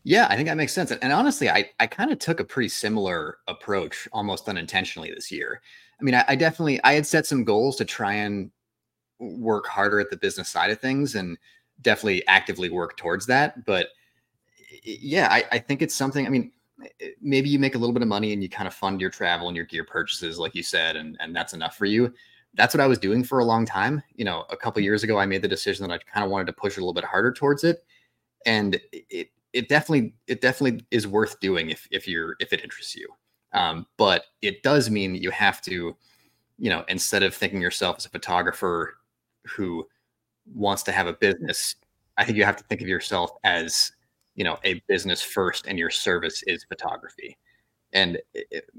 Yeah, 0.03 0.27
I 0.29 0.37
think 0.37 0.47
that 0.49 0.57
makes 0.57 0.73
sense. 0.73 0.93
And 0.93 1.13
honestly, 1.13 1.49
I, 1.49 1.71
I 1.81 1.87
kind 1.87 2.13
of 2.13 2.19
took 2.19 2.39
a 2.39 2.45
pretty 2.45 2.69
similar 2.69 3.39
approach 3.49 4.07
almost 4.13 4.49
unintentionally 4.49 5.11
this 5.13 5.33
year. 5.33 5.63
I 6.01 6.05
mean, 6.05 6.15
I, 6.15 6.25
I 6.29 6.37
definitely 6.37 6.81
I 6.85 6.93
had 6.93 7.07
set 7.07 7.27
some 7.27 7.45
goals 7.45 7.77
to 7.77 7.85
try 7.85 8.15
and 8.15 8.51
work 9.19 9.67
harder 9.67 9.99
at 9.99 10.11
the 10.11 10.17
business 10.17 10.49
side 10.49 10.71
of 10.71 10.81
things 10.81 11.15
and 11.15 11.39
definitely 11.83 12.27
actively 12.29 12.69
work 12.69 12.97
towards 12.97 13.27
that. 13.27 13.65
But 13.65 13.89
yeah, 14.85 15.29
I, 15.31 15.45
I 15.53 15.59
think 15.59 15.83
it's 15.83 15.95
something. 15.95 16.27
I 16.27 16.29
mean, 16.29 16.53
Eh, 16.85 17.11
maybe 17.21 17.49
you 17.49 17.59
make 17.59 17.75
a 17.75 17.79
little 17.79 17.93
bit 17.93 18.03
of 18.03 18.09
money 18.09 18.33
and 18.33 18.43
you 18.43 18.49
kind 18.49 18.69
of 18.69 18.75
fund 18.75 19.01
your 19.01 19.11
travel 19.11 19.49
and 19.49 19.57
your 19.57 19.67
gear 19.67 19.85
purchases, 19.85 20.39
like 20.39 20.55
you 20.55 20.63
said, 20.63 20.97
and, 20.97 21.17
and 21.21 21.35
that's 21.35 21.55
enough 21.55 21.77
for 21.77 21.87
you. 21.87 22.13
That's 22.55 22.75
what 22.75 22.81
I 22.81 22.87
was 22.87 22.99
doing 22.99 23.23
for 23.23 23.39
a 23.39 23.45
long 23.45 23.67
time. 23.67 24.03
You 24.15 24.25
know, 24.25 24.45
a 24.51 24.57
couple 24.57 24.81
mm-hmm. 24.81 24.85
years 24.85 25.03
ago, 25.03 25.19
I 25.19 25.27
made 25.27 25.43
the 25.43 25.49
decision 25.49 25.87
that 25.87 25.95
I 25.95 25.99
kind 25.99 26.25
of 26.25 26.31
wanted 26.31 26.47
to 26.47 26.53
push 26.53 26.77
a 26.77 26.81
little 26.81 26.95
bit 26.95 27.05
harder 27.05 27.33
towards 27.33 27.65
it. 27.65 27.85
And 28.45 28.81
it, 28.93 29.29
it 29.53 29.69
definitely, 29.69 30.15
it 30.27 30.41
definitely 30.41 30.85
is 30.91 31.07
worth 31.07 31.41
doing 31.41 31.71
if, 31.71 31.87
if 31.91 32.07
you're, 32.07 32.37
if 32.41 32.53
it 32.53 32.63
interests 32.63 32.95
you. 32.95 33.09
Um, 33.53 33.87
but 33.97 34.25
it 34.43 34.63
does 34.63 34.91
mean 34.91 35.13
that 35.15 35.23
you 35.23 35.31
have 35.31 35.63
to, 35.63 35.97
you 36.59 36.71
know, 36.71 36.85
instead 36.89 37.23
of 37.23 37.35
thinking 37.35 37.61
yourself 37.61 37.97
as 37.99 38.07
a 38.07 38.11
photographer 38.11 38.99
who 39.47 39.87
wants 40.55 40.83
to 40.85 40.93
have 40.93 41.07
a 41.07 41.13
mm-hmm. 41.13 41.21
business, 41.21 41.77
I 42.19 42.25
think 42.25 42.39
you 42.39 42.45
have 42.45 42.57
to 42.57 42.65
think 42.65 42.81
of 42.81 42.89
yourself 42.89 43.33
as 43.45 43.93
you 44.37 44.45
know 44.45 44.59
a 44.65 44.75
business 44.87 45.21
first 45.21 45.67
and 45.67 45.79
your 45.79 45.91
service 45.91 46.43
is 46.47 46.65
photography. 46.65 47.37
And 47.93 48.19
it, 48.35 48.71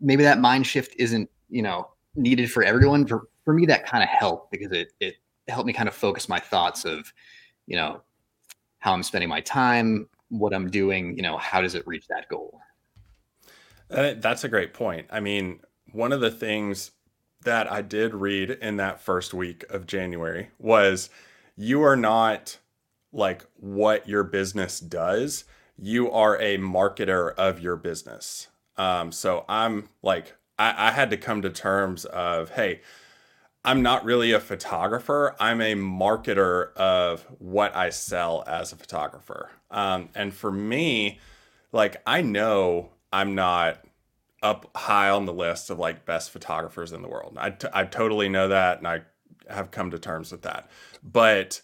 maybe 0.00 0.22
that 0.22 0.38
mind 0.38 0.66
shift 0.66 0.94
isn't 0.98 1.30
you 1.48 1.62
know 1.62 1.88
needed 2.14 2.50
for 2.50 2.62
everyone. 2.62 3.06
For 3.06 3.28
for 3.44 3.54
me 3.54 3.66
that 3.66 3.86
kind 3.86 4.02
of 4.02 4.08
helped 4.08 4.50
because 4.50 4.72
it 4.72 4.92
it 5.00 5.16
helped 5.48 5.66
me 5.66 5.72
kind 5.72 5.88
of 5.88 5.94
focus 5.94 6.28
my 6.28 6.38
thoughts 6.38 6.84
of 6.84 7.12
you 7.66 7.76
know 7.76 8.02
how 8.78 8.92
i'm 8.92 9.02
spending 9.02 9.28
my 9.28 9.40
time 9.40 10.08
what 10.28 10.54
i'm 10.54 10.70
doing 10.70 11.16
you 11.16 11.22
know 11.22 11.36
how 11.36 11.60
does 11.60 11.74
it 11.74 11.86
reach 11.86 12.06
that 12.08 12.28
goal? 12.28 12.60
Uh, 13.90 14.14
that's 14.16 14.44
a 14.44 14.48
great 14.48 14.72
point. 14.72 15.06
I 15.10 15.20
mean 15.20 15.60
one 15.92 16.12
of 16.12 16.20
the 16.20 16.30
things 16.30 16.92
that 17.42 17.70
i 17.70 17.82
did 17.82 18.14
read 18.14 18.50
in 18.50 18.76
that 18.76 19.00
first 19.00 19.34
week 19.34 19.64
of 19.68 19.86
january 19.86 20.48
was 20.58 21.10
you 21.56 21.82
are 21.82 21.96
not 21.96 22.56
like 23.12 23.44
what 23.56 24.08
your 24.08 24.24
business 24.24 24.80
does, 24.80 25.44
you 25.78 26.10
are 26.10 26.40
a 26.40 26.58
marketer 26.58 27.34
of 27.34 27.60
your 27.60 27.76
business. 27.76 28.48
Um, 28.76 29.12
so 29.12 29.44
I'm 29.48 29.88
like, 30.02 30.36
I, 30.58 30.88
I 30.88 30.90
had 30.92 31.10
to 31.10 31.16
come 31.16 31.42
to 31.42 31.50
terms 31.50 32.04
of, 32.06 32.50
hey, 32.50 32.80
I'm 33.64 33.82
not 33.82 34.04
really 34.04 34.32
a 34.32 34.40
photographer. 34.40 35.36
I'm 35.38 35.60
a 35.60 35.74
marketer 35.74 36.72
of 36.74 37.22
what 37.38 37.76
I 37.76 37.90
sell 37.90 38.42
as 38.46 38.72
a 38.72 38.76
photographer. 38.76 39.50
Um, 39.70 40.08
and 40.14 40.34
for 40.34 40.50
me, 40.50 41.20
like, 41.70 42.02
I 42.06 42.22
know 42.22 42.90
I'm 43.12 43.34
not 43.34 43.84
up 44.42 44.76
high 44.76 45.10
on 45.10 45.26
the 45.26 45.32
list 45.32 45.70
of 45.70 45.78
like 45.78 46.04
best 46.04 46.30
photographers 46.30 46.92
in 46.92 47.02
the 47.02 47.08
world. 47.08 47.36
I, 47.38 47.50
t- 47.50 47.68
I 47.72 47.84
totally 47.84 48.28
know 48.28 48.48
that 48.48 48.78
and 48.78 48.88
I 48.88 49.02
have 49.48 49.70
come 49.70 49.92
to 49.92 49.98
terms 49.98 50.32
with 50.32 50.42
that. 50.42 50.68
But 51.04 51.62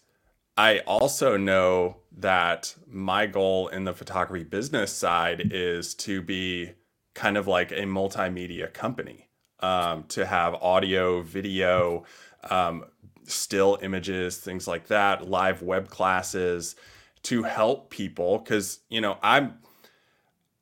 I 0.58 0.80
also 0.80 1.36
know 1.36 1.98
that 2.18 2.74
my 2.88 3.26
goal 3.26 3.68
in 3.68 3.84
the 3.84 3.94
photography 3.94 4.42
business 4.42 4.92
side 4.92 5.52
is 5.52 5.94
to 5.94 6.20
be 6.20 6.72
kind 7.14 7.36
of 7.36 7.46
like 7.46 7.70
a 7.70 7.82
multimedia 7.82 8.74
company, 8.74 9.28
um, 9.60 10.02
to 10.08 10.26
have 10.26 10.54
audio, 10.54 11.22
video, 11.22 12.02
um, 12.50 12.86
still 13.24 13.78
images, 13.82 14.38
things 14.38 14.66
like 14.66 14.88
that, 14.88 15.30
live 15.30 15.62
web 15.62 15.88
classes 15.88 16.74
to 17.22 17.44
help 17.44 17.90
people. 17.90 18.40
Cause, 18.40 18.80
you 18.88 19.00
know, 19.00 19.16
I'm, 19.22 19.58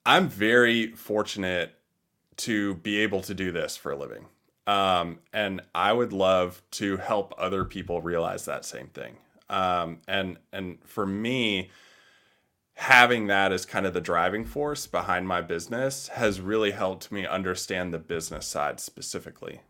I'm 0.04 0.28
very 0.28 0.88
fortunate 0.92 1.74
to 2.38 2.74
be 2.74 2.98
able 2.98 3.22
to 3.22 3.32
do 3.32 3.50
this 3.50 3.78
for 3.78 3.92
a 3.92 3.96
living. 3.96 4.26
Um, 4.66 5.20
and 5.32 5.62
I 5.74 5.94
would 5.94 6.12
love 6.12 6.60
to 6.72 6.98
help 6.98 7.32
other 7.38 7.64
people 7.64 8.02
realize 8.02 8.44
that 8.44 8.66
same 8.66 8.88
thing. 8.88 9.16
Um, 9.48 10.00
and 10.08 10.38
and 10.52 10.78
for 10.84 11.06
me, 11.06 11.70
having 12.74 13.26
that 13.28 13.52
as 13.52 13.64
kind 13.64 13.86
of 13.86 13.94
the 13.94 14.00
driving 14.00 14.44
force 14.44 14.86
behind 14.86 15.26
my 15.26 15.40
business 15.40 16.08
has 16.08 16.40
really 16.40 16.70
helped 16.70 17.10
me 17.10 17.26
understand 17.26 17.92
the 17.92 17.98
business 17.98 18.46
side 18.46 18.78
specifically. 18.80 19.60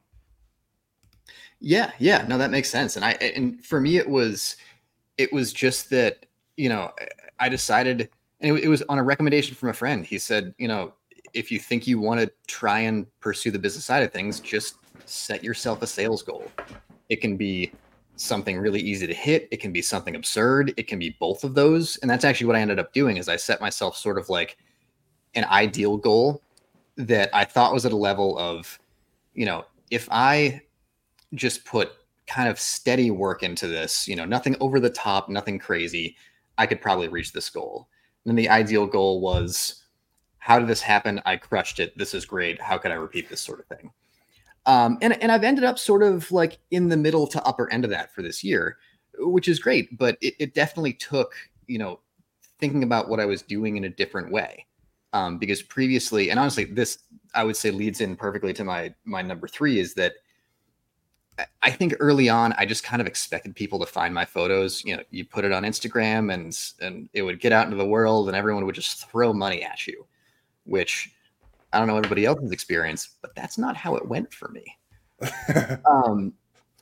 Yeah, 1.60 1.92
yeah, 1.98 2.24
no, 2.26 2.36
that 2.36 2.50
makes 2.50 2.68
sense. 2.68 2.96
And 2.96 3.04
I 3.04 3.12
and 3.12 3.64
for 3.64 3.80
me, 3.80 3.96
it 3.96 4.08
was 4.08 4.56
it 5.18 5.32
was 5.32 5.52
just 5.52 5.88
that 5.90 6.26
you 6.56 6.68
know 6.68 6.92
I 7.38 7.48
decided, 7.48 8.10
and 8.40 8.58
it, 8.58 8.64
it 8.64 8.68
was 8.68 8.82
on 8.88 8.98
a 8.98 9.02
recommendation 9.02 9.54
from 9.54 9.68
a 9.68 9.74
friend. 9.74 10.04
He 10.04 10.18
said, 10.18 10.54
you 10.58 10.68
know, 10.68 10.94
if 11.32 11.50
you 11.50 11.58
think 11.58 11.86
you 11.86 12.00
want 12.00 12.20
to 12.20 12.30
try 12.46 12.80
and 12.80 13.06
pursue 13.20 13.50
the 13.50 13.58
business 13.58 13.84
side 13.84 14.02
of 14.02 14.12
things, 14.12 14.40
just 14.40 14.76
set 15.04 15.44
yourself 15.44 15.82
a 15.82 15.86
sales 15.86 16.22
goal. 16.22 16.50
It 17.08 17.20
can 17.20 17.36
be 17.36 17.72
something 18.16 18.58
really 18.58 18.80
easy 18.80 19.06
to 19.06 19.14
hit. 19.14 19.48
It 19.50 19.58
can 19.58 19.72
be 19.72 19.82
something 19.82 20.16
absurd. 20.16 20.74
It 20.76 20.88
can 20.88 20.98
be 20.98 21.16
both 21.20 21.44
of 21.44 21.54
those. 21.54 21.96
And 21.98 22.10
that's 22.10 22.24
actually 22.24 22.46
what 22.46 22.56
I 22.56 22.60
ended 22.60 22.78
up 22.78 22.92
doing 22.92 23.16
is 23.18 23.28
I 23.28 23.36
set 23.36 23.60
myself 23.60 23.96
sort 23.96 24.18
of 24.18 24.28
like 24.28 24.56
an 25.34 25.44
ideal 25.44 25.96
goal 25.96 26.42
that 26.96 27.28
I 27.34 27.44
thought 27.44 27.74
was 27.74 27.84
at 27.84 27.92
a 27.92 27.96
level 27.96 28.38
of, 28.38 28.78
you 29.34 29.44
know, 29.44 29.64
if 29.90 30.08
I 30.10 30.62
just 31.34 31.64
put 31.64 31.92
kind 32.26 32.48
of 32.48 32.58
steady 32.58 33.10
work 33.10 33.42
into 33.42 33.66
this, 33.66 34.08
you 34.08 34.16
know, 34.16 34.24
nothing 34.24 34.56
over 34.60 34.80
the 34.80 34.90
top, 34.90 35.28
nothing 35.28 35.58
crazy, 35.58 36.16
I 36.58 36.66
could 36.66 36.80
probably 36.80 37.08
reach 37.08 37.32
this 37.32 37.50
goal. 37.50 37.88
And 38.24 38.30
then 38.30 38.36
the 38.36 38.48
ideal 38.48 38.86
goal 38.86 39.20
was 39.20 39.84
how 40.38 40.58
did 40.58 40.68
this 40.68 40.80
happen? 40.80 41.20
I 41.26 41.36
crushed 41.36 41.80
it. 41.80 41.96
This 41.98 42.14
is 42.14 42.24
great. 42.24 42.60
How 42.60 42.78
could 42.78 42.92
I 42.92 42.94
repeat 42.94 43.28
this 43.28 43.40
sort 43.40 43.60
of 43.60 43.66
thing? 43.66 43.90
Um, 44.66 44.98
and 45.00 45.20
and 45.22 45.30
I've 45.30 45.44
ended 45.44 45.64
up 45.64 45.78
sort 45.78 46.02
of 46.02 46.30
like 46.32 46.58
in 46.70 46.88
the 46.88 46.96
middle 46.96 47.26
to 47.28 47.42
upper 47.44 47.72
end 47.72 47.84
of 47.84 47.90
that 47.90 48.12
for 48.12 48.22
this 48.22 48.42
year, 48.42 48.78
which 49.18 49.48
is 49.48 49.58
great. 49.58 49.96
But 49.96 50.18
it, 50.20 50.34
it 50.38 50.54
definitely 50.54 50.92
took 50.94 51.34
you 51.66 51.78
know 51.78 52.00
thinking 52.58 52.82
about 52.82 53.08
what 53.08 53.20
I 53.20 53.26
was 53.26 53.42
doing 53.42 53.76
in 53.76 53.84
a 53.84 53.88
different 53.88 54.30
way. 54.30 54.66
Um, 55.12 55.38
because 55.38 55.62
previously, 55.62 56.30
and 56.30 56.38
honestly, 56.38 56.64
this 56.64 56.98
I 57.34 57.44
would 57.44 57.56
say 57.56 57.70
leads 57.70 58.00
in 58.00 58.16
perfectly 58.16 58.52
to 58.54 58.64
my 58.64 58.92
my 59.04 59.22
number 59.22 59.46
three 59.48 59.78
is 59.78 59.94
that 59.94 60.14
I 61.62 61.70
think 61.70 61.94
early 62.00 62.28
on 62.28 62.54
I 62.54 62.64
just 62.66 62.82
kind 62.82 63.00
of 63.00 63.06
expected 63.06 63.54
people 63.54 63.78
to 63.78 63.86
find 63.86 64.14
my 64.14 64.24
photos. 64.24 64.82
You 64.84 64.96
know, 64.96 65.02
you 65.10 65.24
put 65.24 65.44
it 65.44 65.52
on 65.52 65.62
Instagram 65.62 66.32
and 66.32 66.58
and 66.80 67.08
it 67.12 67.22
would 67.22 67.40
get 67.40 67.52
out 67.52 67.66
into 67.66 67.76
the 67.76 67.86
world 67.86 68.28
and 68.28 68.36
everyone 68.36 68.66
would 68.66 68.74
just 68.74 69.08
throw 69.10 69.32
money 69.32 69.62
at 69.62 69.86
you, 69.86 70.06
which 70.64 71.12
I 71.72 71.78
don't 71.78 71.88
know 71.88 71.96
everybody 71.96 72.24
else's 72.24 72.52
experience, 72.52 73.16
but 73.20 73.34
that's 73.34 73.58
not 73.58 73.76
how 73.76 73.96
it 73.96 74.08
went 74.08 74.32
for 74.32 74.48
me. 74.48 74.64
um, 75.84 76.32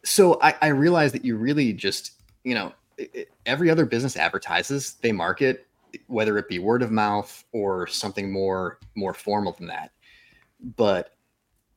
so 0.05 0.38
I, 0.42 0.55
I 0.61 0.66
realized 0.68 1.14
that 1.14 1.25
you 1.25 1.37
really 1.37 1.73
just, 1.73 2.12
you 2.44 2.55
know, 2.55 2.73
it, 2.99 3.31
every 3.47 3.70
other 3.70 3.87
business 3.87 4.16
advertises, 4.16 4.94
they 5.03 5.12
market, 5.12 5.66
whether 6.07 6.37
it 6.38 6.49
be 6.49 6.59
word 6.59 6.83
of 6.83 6.90
mouth 6.90 7.44
or 7.53 7.87
something 7.87 8.31
more 8.31 8.79
more 8.94 9.14
formal 9.14 9.53
than 9.53 9.66
that. 9.68 9.92
But 10.77 11.14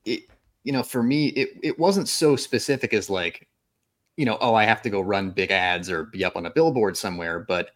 it, 0.05 0.23
you 0.63 0.73
know, 0.73 0.83
for 0.83 1.01
me, 1.03 1.27
it 1.29 1.49
it 1.63 1.79
wasn't 1.79 2.09
so 2.09 2.35
specific 2.35 2.93
as 2.93 3.09
like, 3.09 3.47
you 4.17 4.25
know, 4.25 4.37
oh, 4.41 4.53
I 4.55 4.65
have 4.65 4.81
to 4.83 4.89
go 4.89 5.01
run 5.01 5.31
big 5.31 5.51
ads 5.51 5.89
or 5.89 6.05
be 6.05 6.25
up 6.25 6.35
on 6.35 6.45
a 6.45 6.51
billboard 6.51 6.97
somewhere, 6.97 7.39
but 7.39 7.71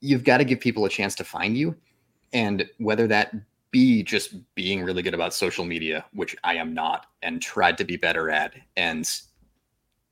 you've 0.00 0.24
got 0.24 0.38
to 0.38 0.44
give 0.44 0.60
people 0.60 0.84
a 0.84 0.90
chance 0.90 1.14
to 1.16 1.24
find 1.24 1.56
you. 1.56 1.74
And 2.32 2.68
whether 2.78 3.06
that 3.06 3.32
just 4.02 4.34
being 4.54 4.82
really 4.82 5.02
good 5.02 5.14
about 5.14 5.34
social 5.34 5.64
media, 5.64 6.04
which 6.12 6.36
I 6.44 6.54
am 6.54 6.74
not, 6.74 7.06
and 7.22 7.40
tried 7.40 7.78
to 7.78 7.84
be 7.84 7.96
better 7.96 8.30
at 8.30 8.54
and 8.76 9.08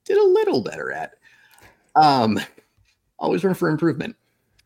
did 0.05 0.19
a 0.19 0.27
little 0.27 0.63
better 0.63 0.93
at. 0.93 1.15
Um, 1.97 2.41
always 3.19 3.45
room 3.45 3.55
for 3.55 3.69
improvement. 3.69 4.17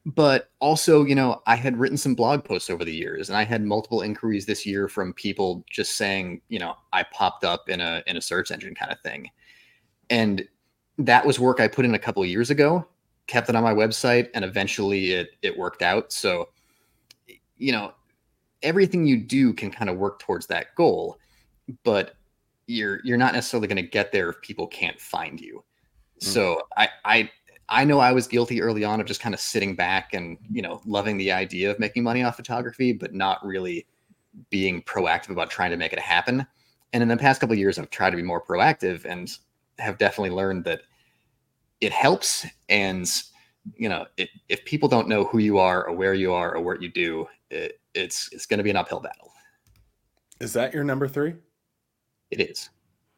But 0.07 0.51
also, 0.61 1.05
you 1.05 1.15
know, 1.15 1.43
I 1.47 1.55
had 1.55 1.77
written 1.77 1.99
some 1.99 2.15
blog 2.15 2.43
posts 2.43 2.71
over 2.71 2.85
the 2.85 2.95
years, 2.95 3.29
and 3.29 3.37
I 3.37 3.45
had 3.45 3.63
multiple 3.63 4.01
inquiries 4.01 4.47
this 4.47 4.65
year 4.65 4.89
from 4.89 5.13
people 5.13 5.65
just 5.71 5.97
saying, 5.97 6.41
you 6.49 6.59
know, 6.59 6.77
I 6.95 7.03
popped 7.03 7.45
up 7.45 7.69
in 7.69 7.81
a 7.81 8.03
in 8.07 8.17
a 8.17 8.21
search 8.21 8.51
engine 8.51 8.75
kind 8.75 8.91
of 8.91 9.01
thing. 9.01 9.29
And 10.09 10.49
that 10.97 11.27
was 11.27 11.39
work 11.39 11.61
I 11.61 11.69
put 11.69 11.85
in 11.85 11.95
a 11.95 11.99
couple 11.99 12.25
years 12.25 12.49
ago, 12.49 12.87
kept 13.27 13.51
it 13.51 13.55
on 13.55 13.63
my 13.63 13.75
website, 13.75 14.29
and 14.35 14.47
eventually 14.47 15.13
it 15.13 15.31
it 15.43 15.59
worked 15.59 15.83
out. 15.83 16.11
So, 16.11 16.49
you 17.59 17.73
know, 17.73 17.93
everything 18.63 19.07
you 19.07 19.17
do 19.17 19.53
can 19.53 19.71
kind 19.71 19.91
of 19.91 19.97
work 19.97 20.19
towards 20.19 20.47
that 20.49 20.75
goal, 20.75 21.19
but 21.85 22.15
you're 22.67 23.01
you're 23.05 23.17
not 23.17 23.35
necessarily 23.35 23.67
going 23.67 23.77
to 23.77 23.91
get 23.91 24.13
there 24.13 24.31
if 24.31 24.41
people 24.43 24.67
can't 24.67 25.01
find 25.01 25.41
you. 25.41 25.57
Mm-hmm. 25.57 26.27
So 26.31 26.63
I 26.77 26.89
I 27.05 27.31
I 27.69 27.85
know 27.85 27.99
I 27.99 28.13
was 28.13 28.27
guilty 28.27 28.63
early 28.63 28.85
on 28.85 29.01
of 29.01 29.07
just 29.07 29.21
kind 29.21 29.35
of 29.35 29.41
sitting 29.41 29.75
back 29.75 30.15
and 30.15 30.39
you 30.51 30.63
know 30.63 30.81
loving 30.85 31.17
the 31.17 31.33
idea 31.33 31.71
of 31.71 31.79
making 31.79 32.03
money 32.03 32.23
off 32.23 32.37
photography, 32.37 32.93
but 32.93 33.15
not 33.15 33.45
really 33.45 33.87
being 34.51 34.83
proactive 34.83 35.31
about 35.31 35.51
trying 35.51 35.71
to 35.71 35.77
make 35.77 35.93
it 35.93 35.99
happen. 35.99 36.47
And 36.93 37.03
in 37.03 37.09
the 37.09 37.17
past 37.17 37.41
couple 37.41 37.57
years, 37.57 37.79
I've 37.79 37.91
tried 37.91 38.11
to 38.11 38.17
be 38.17 38.23
more 38.23 38.43
proactive 38.45 39.05
and 39.05 39.31
have 39.79 39.99
definitely 39.99 40.31
learned 40.31 40.65
that 40.65 40.83
it 41.81 41.93
helps. 41.93 42.47
And 42.69 43.09
you 43.77 43.89
know, 43.89 44.07
it, 44.17 44.31
if 44.49 44.65
people 44.65 44.89
don't 44.89 45.09
know 45.09 45.25
who 45.25 45.39
you 45.39 45.59
are 45.59 45.87
or 45.87 45.95
where 45.95 46.15
you 46.15 46.33
are 46.33 46.55
or 46.55 46.61
what 46.61 46.83
you 46.83 46.89
do, 46.89 47.27
it, 47.51 47.81
it's 47.95 48.29
it's 48.33 48.47
going 48.47 48.59
to 48.59 48.65
be 48.65 48.71
an 48.71 48.77
uphill 48.77 49.01
battle. 49.01 49.33
Is 50.41 50.53
that 50.53 50.73
your 50.73 50.85
number 50.85 51.09
three? 51.09 51.35
It 52.31 52.41
is. 52.41 52.71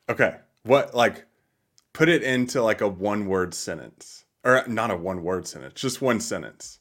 Okay. 0.08 0.36
What 0.64 0.94
like 0.94 1.26
put 1.92 2.08
it 2.08 2.22
into 2.22 2.62
like 2.62 2.80
a 2.80 2.88
one 2.88 3.26
word 3.26 3.54
sentence 3.54 4.24
or 4.44 4.64
not 4.66 4.90
a 4.90 4.96
one 4.96 5.22
word 5.22 5.46
sentence, 5.46 5.74
just 5.80 6.00
one 6.00 6.20
sentence. 6.20 6.78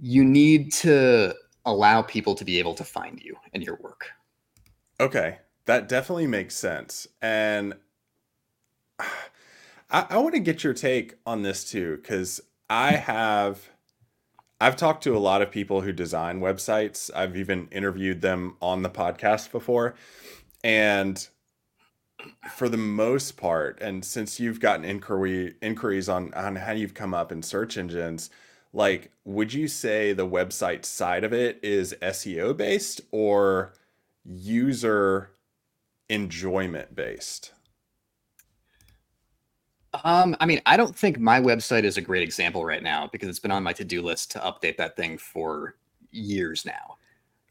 You 0.00 0.24
need 0.24 0.72
to 0.74 1.34
allow 1.64 2.02
people 2.02 2.34
to 2.34 2.44
be 2.44 2.58
able 2.58 2.74
to 2.74 2.84
find 2.84 3.20
you 3.22 3.36
and 3.52 3.62
your 3.62 3.78
work. 3.82 4.06
Okay. 5.00 5.38
That 5.66 5.88
definitely 5.88 6.26
makes 6.26 6.54
sense. 6.54 7.06
And 7.22 7.74
I, 9.90 10.06
I 10.10 10.18
want 10.18 10.34
to 10.34 10.40
get 10.40 10.64
your 10.64 10.74
take 10.74 11.14
on 11.26 11.42
this 11.42 11.68
too, 11.68 11.96
because 11.96 12.40
I 12.68 12.92
have 12.92 13.70
I've 14.60 14.76
talked 14.76 15.04
to 15.04 15.16
a 15.16 15.18
lot 15.18 15.42
of 15.42 15.50
people 15.50 15.82
who 15.82 15.92
design 15.92 16.40
websites. 16.40 17.10
I've 17.14 17.36
even 17.36 17.68
interviewed 17.70 18.22
them 18.22 18.56
on 18.62 18.82
the 18.82 18.88
podcast 18.88 19.52
before. 19.52 19.94
And 20.64 21.26
for 22.50 22.68
the 22.68 22.78
most 22.78 23.36
part, 23.36 23.78
and 23.82 24.04
since 24.04 24.40
you've 24.40 24.60
gotten 24.60 24.84
inquiry 24.84 25.56
inquiries 25.60 26.08
on, 26.08 26.32
on 26.32 26.56
how 26.56 26.72
you've 26.72 26.94
come 26.94 27.12
up 27.12 27.30
in 27.30 27.42
search 27.42 27.76
engines, 27.76 28.30
like 28.72 29.12
would 29.24 29.52
you 29.52 29.68
say 29.68 30.12
the 30.12 30.26
website 30.26 30.84
side 30.86 31.22
of 31.22 31.34
it 31.34 31.60
is 31.62 31.94
SEO 32.00 32.56
based 32.56 33.02
or 33.10 33.74
user 34.24 35.32
enjoyment 36.08 36.94
based? 36.94 37.52
Um, 40.04 40.36
I 40.40 40.46
mean, 40.46 40.60
I 40.66 40.76
don't 40.76 40.96
think 40.96 41.18
my 41.18 41.40
website 41.40 41.84
is 41.84 41.96
a 41.96 42.00
great 42.00 42.22
example 42.22 42.64
right 42.64 42.82
now 42.82 43.08
because 43.10 43.28
it's 43.28 43.38
been 43.38 43.50
on 43.50 43.62
my 43.62 43.72
to-do 43.72 44.02
list 44.02 44.30
to 44.32 44.38
update 44.40 44.76
that 44.78 44.96
thing 44.96 45.18
for 45.18 45.76
years 46.10 46.64
now. 46.64 46.96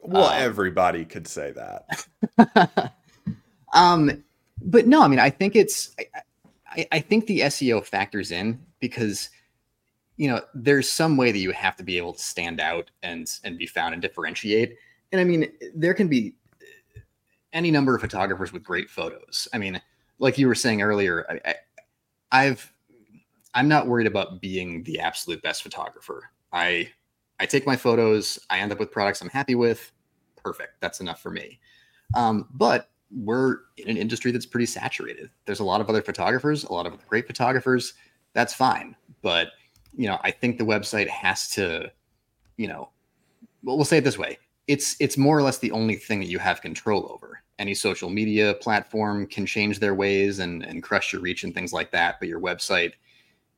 Well, 0.01 0.25
um, 0.25 0.41
everybody 0.41 1.05
could 1.05 1.27
say 1.27 1.53
that. 1.53 2.93
um, 3.73 4.23
but 4.61 4.87
no, 4.87 5.01
I 5.01 5.07
mean, 5.07 5.19
I 5.19 5.29
think 5.29 5.55
it's, 5.55 5.95
I, 6.69 6.87
I 6.91 6.99
think 6.99 7.27
the 7.27 7.41
SEO 7.41 7.85
factors 7.85 8.31
in 8.31 8.59
because, 8.79 9.29
you 10.17 10.29
know, 10.29 10.41
there's 10.53 10.89
some 10.89 11.17
way 11.17 11.31
that 11.31 11.39
you 11.39 11.51
have 11.51 11.75
to 11.77 11.83
be 11.83 11.97
able 11.97 12.13
to 12.13 12.21
stand 12.21 12.59
out 12.59 12.91
and 13.03 13.29
and 13.43 13.57
be 13.57 13.65
found 13.65 13.93
and 13.93 14.01
differentiate. 14.01 14.77
And 15.11 15.19
I 15.19 15.23
mean, 15.23 15.51
there 15.73 15.93
can 15.93 16.07
be 16.07 16.35
any 17.53 17.71
number 17.71 17.95
of 17.95 18.01
photographers 18.01 18.53
with 18.53 18.63
great 18.63 18.89
photos. 18.89 19.47
I 19.53 19.57
mean, 19.57 19.81
like 20.19 20.37
you 20.37 20.47
were 20.47 20.55
saying 20.55 20.81
earlier, 20.81 21.41
I, 21.45 21.55
I've 22.35 22.73
I'm 23.53 23.69
not 23.69 23.87
worried 23.87 24.07
about 24.07 24.41
being 24.41 24.83
the 24.83 24.99
absolute 24.99 25.41
best 25.41 25.63
photographer. 25.63 26.31
I 26.51 26.91
I 27.39 27.45
take 27.45 27.65
my 27.65 27.77
photos, 27.77 28.39
I 28.49 28.59
end 28.59 28.71
up 28.71 28.79
with 28.79 28.91
products 28.91 29.21
I'm 29.21 29.29
happy 29.29 29.55
with. 29.55 29.91
Perfect. 30.35 30.81
That's 30.81 30.99
enough 30.99 31.21
for 31.21 31.31
me. 31.31 31.59
Um, 32.13 32.47
but 32.53 32.89
we're 33.11 33.59
in 33.77 33.89
an 33.89 33.97
industry 33.97 34.31
that's 34.31 34.45
pretty 34.45 34.65
saturated. 34.65 35.29
There's 35.45 35.61
a 35.61 35.63
lot 35.63 35.81
of 35.81 35.89
other 35.89 36.01
photographers, 36.01 36.65
a 36.65 36.73
lot 36.73 36.85
of 36.85 37.05
great 37.07 37.27
photographers. 37.27 37.93
That's 38.33 38.53
fine. 38.53 38.95
but 39.21 39.49
you 39.97 40.07
know, 40.07 40.19
I 40.23 40.31
think 40.31 40.57
the 40.57 40.65
website 40.65 41.07
has 41.07 41.47
to, 41.51 41.89
you 42.57 42.67
know, 42.67 42.89
well, 43.63 43.77
we'll 43.77 43.85
say 43.85 43.99
it 43.99 44.03
this 44.03 44.17
way: 44.17 44.37
it's 44.67 44.95
it's 44.99 45.17
more 45.17 45.37
or 45.37 45.41
less 45.41 45.59
the 45.59 45.71
only 45.71 45.95
thing 45.95 46.19
that 46.19 46.27
you 46.27 46.39
have 46.39 46.61
control 46.61 47.09
over. 47.11 47.41
Any 47.59 47.73
social 47.73 48.09
media 48.09 48.55
platform 48.55 49.27
can 49.27 49.45
change 49.45 49.79
their 49.79 49.95
ways 49.95 50.39
and 50.39 50.63
and 50.63 50.83
crush 50.83 51.13
your 51.13 51.21
reach 51.21 51.43
and 51.43 51.53
things 51.53 51.73
like 51.73 51.91
that, 51.91 52.19
but 52.19 52.29
your 52.29 52.39
website, 52.39 52.93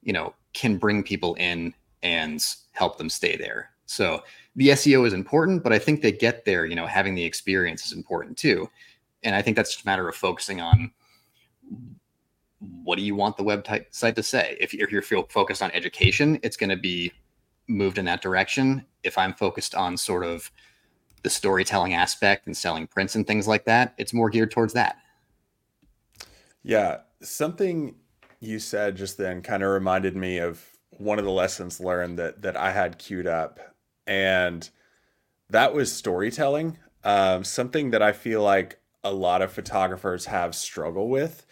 you 0.03 0.13
know, 0.13 0.33
can 0.53 0.77
bring 0.77 1.03
people 1.03 1.35
in 1.35 1.73
and 2.03 2.43
help 2.71 2.97
them 2.97 3.09
stay 3.09 3.35
there. 3.35 3.71
So 3.85 4.21
the 4.55 4.69
SEO 4.69 5.07
is 5.07 5.13
important, 5.13 5.63
but 5.63 5.73
I 5.73 5.79
think 5.79 6.01
they 6.01 6.11
get 6.11 6.45
there, 6.45 6.65
you 6.65 6.75
know, 6.75 6.85
having 6.85 7.15
the 7.15 7.23
experience 7.23 7.85
is 7.85 7.93
important 7.93 8.37
too. 8.37 8.69
And 9.23 9.35
I 9.35 9.41
think 9.41 9.55
that's 9.55 9.71
just 9.71 9.85
a 9.85 9.87
matter 9.87 10.07
of 10.07 10.15
focusing 10.15 10.61
on 10.61 10.91
what 12.59 12.97
do 12.97 13.03
you 13.03 13.15
want 13.15 13.37
the 13.37 13.43
website 13.43 14.15
to 14.15 14.23
say? 14.23 14.57
If, 14.59 14.73
if 14.73 14.91
you're 14.91 15.01
focused 15.01 15.61
on 15.61 15.71
education, 15.71 16.39
it's 16.43 16.57
going 16.57 16.69
to 16.69 16.77
be 16.77 17.11
moved 17.67 17.97
in 17.97 18.05
that 18.05 18.21
direction. 18.21 18.85
If 19.03 19.17
I'm 19.17 19.33
focused 19.33 19.75
on 19.75 19.95
sort 19.95 20.25
of 20.25 20.51
the 21.23 21.29
storytelling 21.29 21.93
aspect 21.93 22.47
and 22.47 22.55
selling 22.55 22.87
prints 22.87 23.15
and 23.15 23.25
things 23.25 23.47
like 23.47 23.65
that, 23.65 23.93
it's 23.97 24.13
more 24.13 24.29
geared 24.29 24.51
towards 24.51 24.73
that. 24.73 24.97
Yeah. 26.63 26.99
Something 27.21 27.95
you 28.39 28.59
said 28.59 28.95
just 28.95 29.17
then 29.17 29.41
kind 29.41 29.63
of 29.63 29.69
reminded 29.69 30.15
me 30.15 30.37
of 30.37 30.63
one 30.91 31.19
of 31.19 31.25
the 31.25 31.31
lessons 31.31 31.79
learned 31.79 32.19
that 32.19 32.41
that 32.41 32.55
I 32.55 32.71
had 32.71 32.97
queued 32.97 33.27
up. 33.27 33.59
And 34.05 34.69
that 35.49 35.73
was 35.73 35.91
storytelling. 35.91 36.77
Um, 37.03 37.43
something 37.43 37.91
that 37.91 38.01
I 38.01 38.11
feel 38.11 38.41
like 38.41 38.79
a 39.03 39.11
lot 39.11 39.41
of 39.41 39.51
photographers 39.51 40.25
have 40.25 40.53
struggle 40.55 41.09
with 41.09 41.45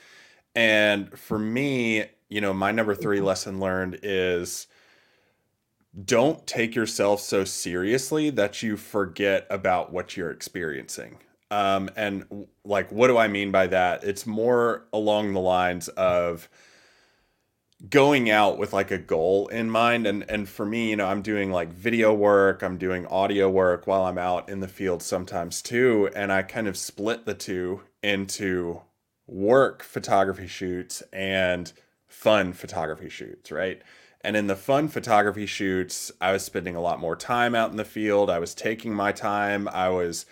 and 0.56 1.18
for 1.18 1.38
me, 1.38 2.06
you 2.30 2.42
know, 2.42 2.54
my 2.54 2.72
number 2.72 2.96
three 2.96 3.18
mm-hmm. 3.18 3.26
lesson 3.26 3.60
learned 3.60 4.00
is 4.02 4.68
don't 6.04 6.46
take 6.46 6.76
yourself 6.76 7.22
so 7.22 7.44
seriously 7.46 8.30
that 8.32 8.62
you 8.62 8.76
forget 8.76 9.48
about 9.50 9.94
what 9.94 10.18
you're 10.18 10.32
experiencing. 10.32 11.20
Um, 11.52 11.90
and 11.96 12.48
like, 12.66 12.92
what 12.92 13.08
do 13.08 13.18
I 13.18 13.28
mean 13.28 13.52
by 13.52 13.68
that? 13.68 14.04
It's 14.04 14.26
more 14.26 14.86
along 14.92 15.34
the 15.34 15.40
lines 15.40 15.88
of 15.90 16.50
going 17.90 18.30
out 18.30 18.58
with 18.58 18.74
like 18.74 18.92
a 18.92 18.98
goal 18.98 19.48
in 19.48 19.70
mind. 19.70 20.08
And 20.08 20.30
and 20.30 20.50
for 20.50 20.66
me, 20.66 20.90
you 20.90 20.96
know, 20.96 21.08
I'm 21.08 21.22
doing 21.22 21.52
like 21.52 21.72
video 21.72 22.14
work, 22.14 22.62
I'm 22.62 22.78
doing 22.78 23.06
audio 23.08 23.50
work 23.50 23.88
while 23.88 24.04
I'm 24.04 24.18
out 24.18 24.50
in 24.50 24.60
the 24.60 24.68
field 24.68 25.04
sometimes 25.04 25.62
too. 25.62 26.10
And 26.16 26.32
I 26.32 26.42
kind 26.42 26.68
of 26.68 26.78
split 26.78 27.26
the 27.26 27.34
two 27.34 27.82
into 28.02 28.82
work 29.28 29.84
photography 29.84 30.48
shoots 30.48 31.04
and 31.14 31.72
fun 32.08 32.54
photography 32.54 33.10
shoots, 33.10 33.52
right? 33.52 33.82
And 34.26 34.36
in 34.36 34.48
the 34.48 34.56
fun 34.56 34.88
photography 34.88 35.46
shoots, 35.46 36.12
I 36.20 36.32
was 36.32 36.44
spending 36.44 36.76
a 36.76 36.82
lot 36.82 37.00
more 37.00 37.16
time 37.16 37.54
out 37.54 37.70
in 37.70 37.78
the 37.78 37.86
field. 37.86 38.32
I 38.32 38.40
was 38.40 38.56
taking 38.56 38.92
my 38.92 39.12
time. 39.12 39.68
I 39.68 39.90
was 39.90 40.26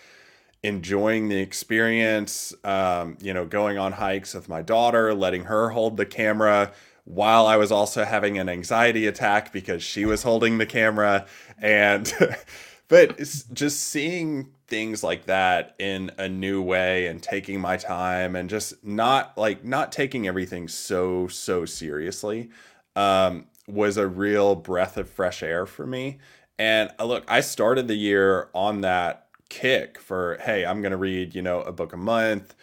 enjoying 0.64 1.28
the 1.28 1.38
experience, 1.38 2.52
um, 2.64 3.16
you 3.20 3.32
know, 3.32 3.46
going 3.46 3.78
on 3.78 3.92
hikes 3.92 4.34
with 4.34 4.48
my 4.48 4.62
daughter, 4.62 5.14
letting 5.14 5.44
her 5.44 5.68
hold 5.68 5.96
the 5.96 6.06
camera 6.06 6.72
while 7.04 7.46
I 7.46 7.56
was 7.56 7.70
also 7.70 8.04
having 8.04 8.36
an 8.36 8.48
anxiety 8.48 9.06
attack 9.06 9.52
because 9.52 9.80
she 9.80 10.04
was 10.04 10.24
holding 10.24 10.58
the 10.58 10.66
camera. 10.66 11.26
And, 11.58 12.12
but 12.88 13.18
just 13.52 13.78
seeing 13.78 14.50
things 14.66 15.04
like 15.04 15.26
that 15.26 15.76
in 15.78 16.10
a 16.18 16.28
new 16.28 16.60
way 16.60 17.06
and 17.06 17.22
taking 17.22 17.60
my 17.60 17.76
time 17.76 18.34
and 18.34 18.50
just 18.50 18.82
not 18.84 19.38
like 19.38 19.64
not 19.64 19.92
taking 19.92 20.26
everything 20.26 20.66
so 20.66 21.28
so 21.28 21.64
seriously 21.64 22.50
um, 22.96 23.46
was 23.66 23.96
a 23.96 24.06
real 24.06 24.54
breath 24.54 24.96
of 24.96 25.08
fresh 25.08 25.42
air 25.42 25.66
for 25.66 25.86
me 25.86 26.18
and 26.58 26.90
uh, 26.98 27.04
look 27.04 27.24
i 27.28 27.40
started 27.40 27.88
the 27.88 27.94
year 27.94 28.48
on 28.54 28.80
that 28.82 29.28
kick 29.48 29.98
for 29.98 30.38
hey 30.42 30.64
i'm 30.64 30.80
going 30.80 30.92
to 30.92 30.96
read 30.96 31.34
you 31.34 31.42
know 31.42 31.60
a 31.62 31.72
book 31.72 31.92
a 31.92 31.96
month 31.96 32.54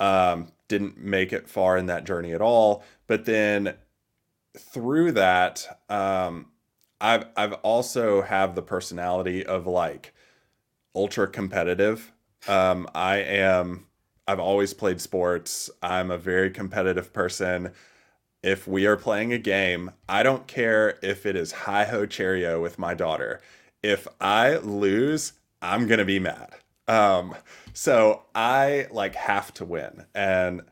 um, 0.00 0.52
didn't 0.68 0.96
make 0.96 1.32
it 1.32 1.48
far 1.48 1.76
in 1.76 1.86
that 1.86 2.04
journey 2.04 2.32
at 2.32 2.40
all 2.40 2.84
but 3.06 3.24
then 3.24 3.74
through 4.56 5.12
that 5.12 5.80
um, 5.88 6.46
i've 7.00 7.26
i've 7.36 7.54
also 7.54 8.22
have 8.22 8.54
the 8.54 8.62
personality 8.62 9.44
of 9.44 9.66
like 9.66 10.12
ultra 10.98 11.28
competitive. 11.28 12.12
Um, 12.48 12.88
I 12.94 13.18
am. 13.18 13.86
I've 14.26 14.40
always 14.40 14.74
played 14.74 15.00
sports. 15.00 15.70
I'm 15.82 16.10
a 16.10 16.18
very 16.18 16.50
competitive 16.50 17.12
person. 17.12 17.72
If 18.42 18.68
we 18.68 18.86
are 18.86 18.96
playing 18.96 19.32
a 19.32 19.38
game, 19.38 19.90
I 20.08 20.22
don't 20.22 20.46
care 20.46 20.98
if 21.02 21.26
it 21.26 21.34
is 21.34 21.52
Hi 21.52 21.84
Ho 21.84 22.06
Cherry-O 22.06 22.60
with 22.60 22.78
my 22.78 22.94
daughter. 22.94 23.40
If 23.82 24.06
I 24.20 24.56
lose, 24.56 25.32
I'm 25.60 25.88
gonna 25.88 26.04
be 26.04 26.20
mad. 26.20 26.54
Um, 26.86 27.34
so 27.72 28.22
I 28.34 28.86
like 28.92 29.16
have 29.16 29.52
to 29.54 29.64
win. 29.64 30.06
And 30.14 30.62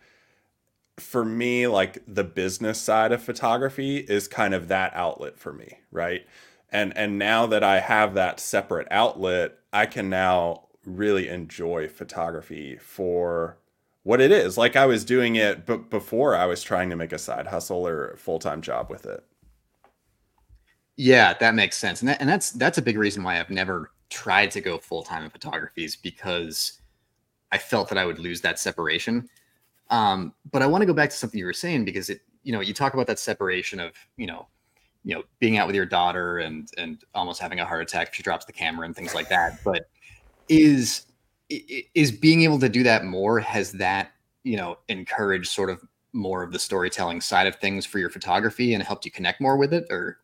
for 0.99 1.25
me, 1.25 1.67
like 1.67 2.03
the 2.07 2.25
business 2.25 2.81
side 2.81 3.13
of 3.13 3.23
photography 3.23 3.99
is 3.99 4.29
kind 4.29 4.55
of 4.55 4.69
that 4.69 4.95
outlet 4.95 5.39
for 5.39 5.53
me, 5.53 5.81
right? 5.91 6.25
And 6.71 6.97
and 6.97 7.19
now 7.19 7.47
that 7.47 7.65
I 7.65 7.81
have 7.81 8.15
that 8.15 8.41
separate 8.41 8.89
outlet, 8.91 9.59
I 9.73 9.87
can 9.87 10.09
now 10.09 10.69
really 10.85 11.29
enjoy 11.29 11.89
photography 11.89 12.77
for 12.77 13.59
what 14.07 14.21
it 14.21 14.31
is. 14.31 14.57
Like 14.57 14.77
I 14.77 14.87
was 14.87 15.05
doing 15.05 15.35
it, 15.35 15.67
but 15.67 15.91
before 15.91 16.37
I 16.37 16.47
was 16.47 16.63
trying 16.63 16.91
to 16.91 16.97
make 16.97 17.11
a 17.11 17.19
side 17.19 17.49
hustle 17.49 17.85
or 17.85 18.15
full 18.17 18.39
time 18.39 18.63
job 18.63 18.89
with 18.89 19.05
it. 19.05 19.25
Yeah, 20.97 21.35
that 21.41 21.57
makes 21.57 21.77
sense, 21.77 22.01
and 22.03 22.09
that, 22.09 22.21
and 22.21 22.29
that's 22.29 22.53
that's 22.53 22.79
a 22.79 22.83
big 22.83 22.97
reason 22.97 23.25
why 23.25 23.41
I've 23.41 23.51
never 23.51 23.91
tried 24.09 24.53
to 24.53 24.61
go 24.61 24.79
full 24.79 25.03
time 25.03 25.25
in 25.25 25.31
photography 25.31 25.85
is 25.85 25.97
because 25.97 26.81
I 27.51 27.59
felt 27.59 27.89
that 27.89 27.99
I 27.99 28.07
would 28.07 28.21
lose 28.21 28.41
that 28.43 28.61
separation. 28.61 29.29
Um, 29.91 30.33
but 30.53 30.63
I 30.63 30.67
want 30.69 30.83
to 30.83 30.87
go 30.87 30.95
back 30.95 31.11
to 31.11 31.17
something 31.17 31.39
you 31.39 31.45
were 31.45 31.53
saying 31.53 31.85
because 31.85 32.09
it, 32.09 32.21
you 32.45 32.53
know, 32.53 32.61
you 32.61 32.75
talk 32.75 32.95
about 32.95 33.09
that 33.09 33.19
separation 33.19 33.81
of, 33.81 33.93
you 34.17 34.29
know, 34.29 34.47
you 35.03 35.17
know 35.17 35.25
being 35.41 35.59
out 35.59 35.67
with 35.67 35.75
your 35.75 35.87
daughter 35.87 36.39
and 36.39 36.71
and 36.79 37.03
almost 37.15 37.41
having 37.41 37.59
a 37.59 37.65
heart 37.65 37.83
attack 37.83 38.09
if 38.09 38.15
she 38.15 38.23
drops 38.23 38.45
the 38.45 38.53
camera 38.53 38.87
and 38.87 38.97
things 38.97 39.15
like 39.15 39.29
that 39.29 39.61
but 39.65 39.89
is 40.49 41.06
is 41.49 42.11
being 42.11 42.43
able 42.43 42.59
to 42.59 42.69
do 42.69 42.83
that 42.83 43.05
more 43.05 43.39
has 43.39 43.73
that 43.73 44.13
you 44.43 44.57
know 44.57 44.79
encouraged 44.89 45.49
sort 45.49 45.71
of 45.71 45.83
more 46.13 46.43
of 46.43 46.53
the 46.53 46.59
storytelling 46.59 47.21
side 47.21 47.47
of 47.47 47.57
things 47.57 47.85
for 47.85 47.99
your 47.99 48.11
photography 48.11 48.75
and 48.75 48.83
helped 48.83 49.05
you 49.05 49.11
connect 49.11 49.41
more 49.41 49.57
with 49.57 49.73
it 49.73 49.87
or 49.91 50.19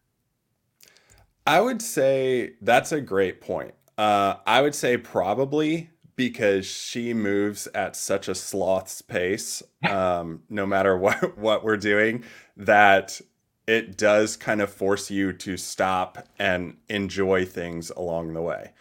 i 1.47 1.61
would 1.61 1.83
say 1.83 2.55
that's 2.63 2.93
a 2.93 3.01
great 3.01 3.41
point 3.41 3.75
uh, 3.99 4.35
i 4.47 4.61
would 4.61 4.75
say 4.75 4.97
probably 4.97 5.91
because 6.17 6.67
she 6.67 7.15
moves 7.15 7.67
at 7.75 7.97
such 7.97 8.29
a 8.29 8.35
sloth's 8.35 9.03
pace 9.03 9.63
um, 9.89 10.43
no 10.49 10.67
matter 10.67 10.97
what 10.97 11.37
what 11.39 11.63
we're 11.63 11.77
doing 11.77 12.25
that 12.57 13.21
it 13.67 13.97
does 13.97 14.37
kind 14.37 14.61
of 14.61 14.73
force 14.73 15.11
you 15.11 15.33
to 15.33 15.57
stop 15.57 16.27
and 16.39 16.77
enjoy 16.89 17.45
things 17.45 17.91
along 17.91 18.35
the 18.35 18.43
way. 18.43 18.73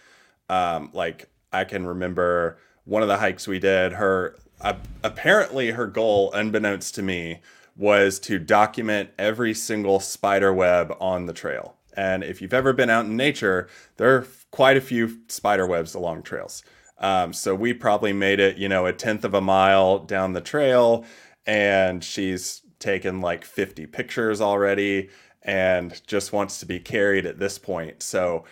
Um, 0.49 0.89
like 0.93 1.29
I 1.51 1.63
can 1.63 1.85
remember 1.85 2.57
one 2.85 3.01
of 3.01 3.07
the 3.07 3.17
hikes 3.17 3.47
we 3.47 3.59
did, 3.59 3.93
her 3.93 4.37
uh, 4.61 4.73
apparently 5.03 5.71
her 5.71 5.87
goal, 5.87 6.31
unbeknownst 6.33 6.95
to 6.95 7.01
me, 7.01 7.41
was 7.75 8.19
to 8.19 8.37
document 8.37 9.09
every 9.17 9.53
single 9.53 9.99
spider 9.99 10.53
web 10.53 10.95
on 10.99 11.25
the 11.25 11.33
trail. 11.33 11.75
And 11.95 12.23
if 12.23 12.41
you've 12.41 12.53
ever 12.53 12.73
been 12.73 12.89
out 12.89 13.05
in 13.05 13.17
nature, 13.17 13.67
there 13.97 14.15
are 14.15 14.27
quite 14.51 14.77
a 14.77 14.81
few 14.81 15.19
spider 15.27 15.65
webs 15.65 15.93
along 15.93 16.23
trails. 16.23 16.63
Um, 16.99 17.33
so 17.33 17.55
we 17.55 17.73
probably 17.73 18.13
made 18.13 18.39
it, 18.39 18.57
you 18.57 18.69
know, 18.69 18.85
a 18.85 18.93
tenth 18.93 19.25
of 19.25 19.33
a 19.33 19.41
mile 19.41 19.99
down 19.99 20.33
the 20.33 20.41
trail, 20.41 21.05
and 21.45 22.03
she's 22.03 22.61
taken 22.79 23.21
like 23.21 23.43
50 23.43 23.87
pictures 23.87 24.41
already 24.41 25.09
and 25.41 26.01
just 26.05 26.31
wants 26.31 26.59
to 26.59 26.65
be 26.65 26.79
carried 26.79 27.25
at 27.25 27.39
this 27.39 27.57
point. 27.57 28.03
So 28.03 28.45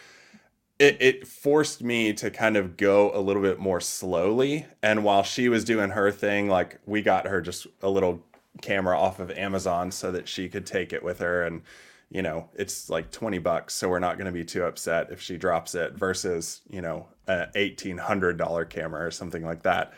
it, 0.80 0.98
it 1.02 1.28
forced 1.28 1.84
me 1.84 2.14
to 2.14 2.32
kind 2.32 2.56
of 2.56 2.78
go 2.78 3.12
a 3.14 3.20
little 3.20 3.42
bit 3.42 3.60
more 3.60 3.82
slowly. 3.82 4.66
And 4.82 5.04
while 5.04 5.24
she 5.24 5.50
was 5.50 5.66
doing 5.66 5.92
her 5.92 6.10
thing, 6.10 6.48
like 6.48 6.80
we 6.86 7.02
got 7.02 7.28
her 7.28 7.42
just 7.42 7.68
a 7.82 7.90
little 7.90 8.24
camera 8.62 8.98
off 8.98 9.20
of 9.20 9.30
Amazon 9.32 9.92
so 9.92 10.12
that 10.12 10.28
she 10.28 10.48
could 10.48 10.66
take 10.66 10.94
it 10.94 11.04
with 11.04 11.20
her. 11.20 11.44
And, 11.44 11.62
you 12.10 12.22
know, 12.22 12.50
it's 12.56 12.90
like 12.90 13.12
20 13.12 13.40
bucks. 13.40 13.76
So 13.76 13.90
we're 13.90 14.00
not 14.00 14.18
going 14.18 14.26
to 14.28 14.32
be 14.32 14.46
too 14.46 14.64
upset 14.64 15.12
if 15.12 15.22
she 15.22 15.38
drops 15.38 15.76
it 15.76 15.94
versus, 15.94 16.62
you 16.70 16.82
know, 16.82 17.08
an 17.28 17.50
$1,800 17.56 18.70
camera 18.70 19.06
or 19.06 19.12
something 19.12 19.44
like 19.44 19.64
that 19.64 19.94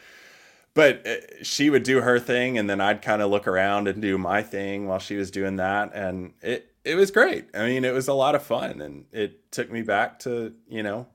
but 0.74 1.06
uh, 1.06 1.15
she 1.44 1.70
would 1.70 1.84
do 1.84 2.02
her 2.02 2.20
thing 2.20 2.58
and 2.58 2.70
then 2.70 2.80
I'd 2.80 3.02
kind 3.02 3.22
of 3.22 3.30
look 3.30 3.48
around 3.48 3.88
and 3.88 4.02
do 4.02 4.17
my 4.17 4.41
thing 4.41 4.88
while 4.88 5.00
she 5.00 5.15
was 5.15 5.32
doing 5.32 5.58
that 5.58 5.91
and 5.94 6.34
it 6.41 6.71
it 6.84 6.96
was 6.96 7.12
great. 7.12 7.46
I 7.54 7.65
mean, 7.67 7.86
it 7.86 7.94
was 7.94 8.08
a 8.08 8.13
lot 8.13 8.36
of 8.36 8.44
fun 8.44 8.82
and 8.82 9.06
it 9.12 9.52
took 9.52 9.72
me 9.72 9.82
back 9.82 10.20
to, 10.20 10.54
you 10.67 10.84
know, 10.84 11.08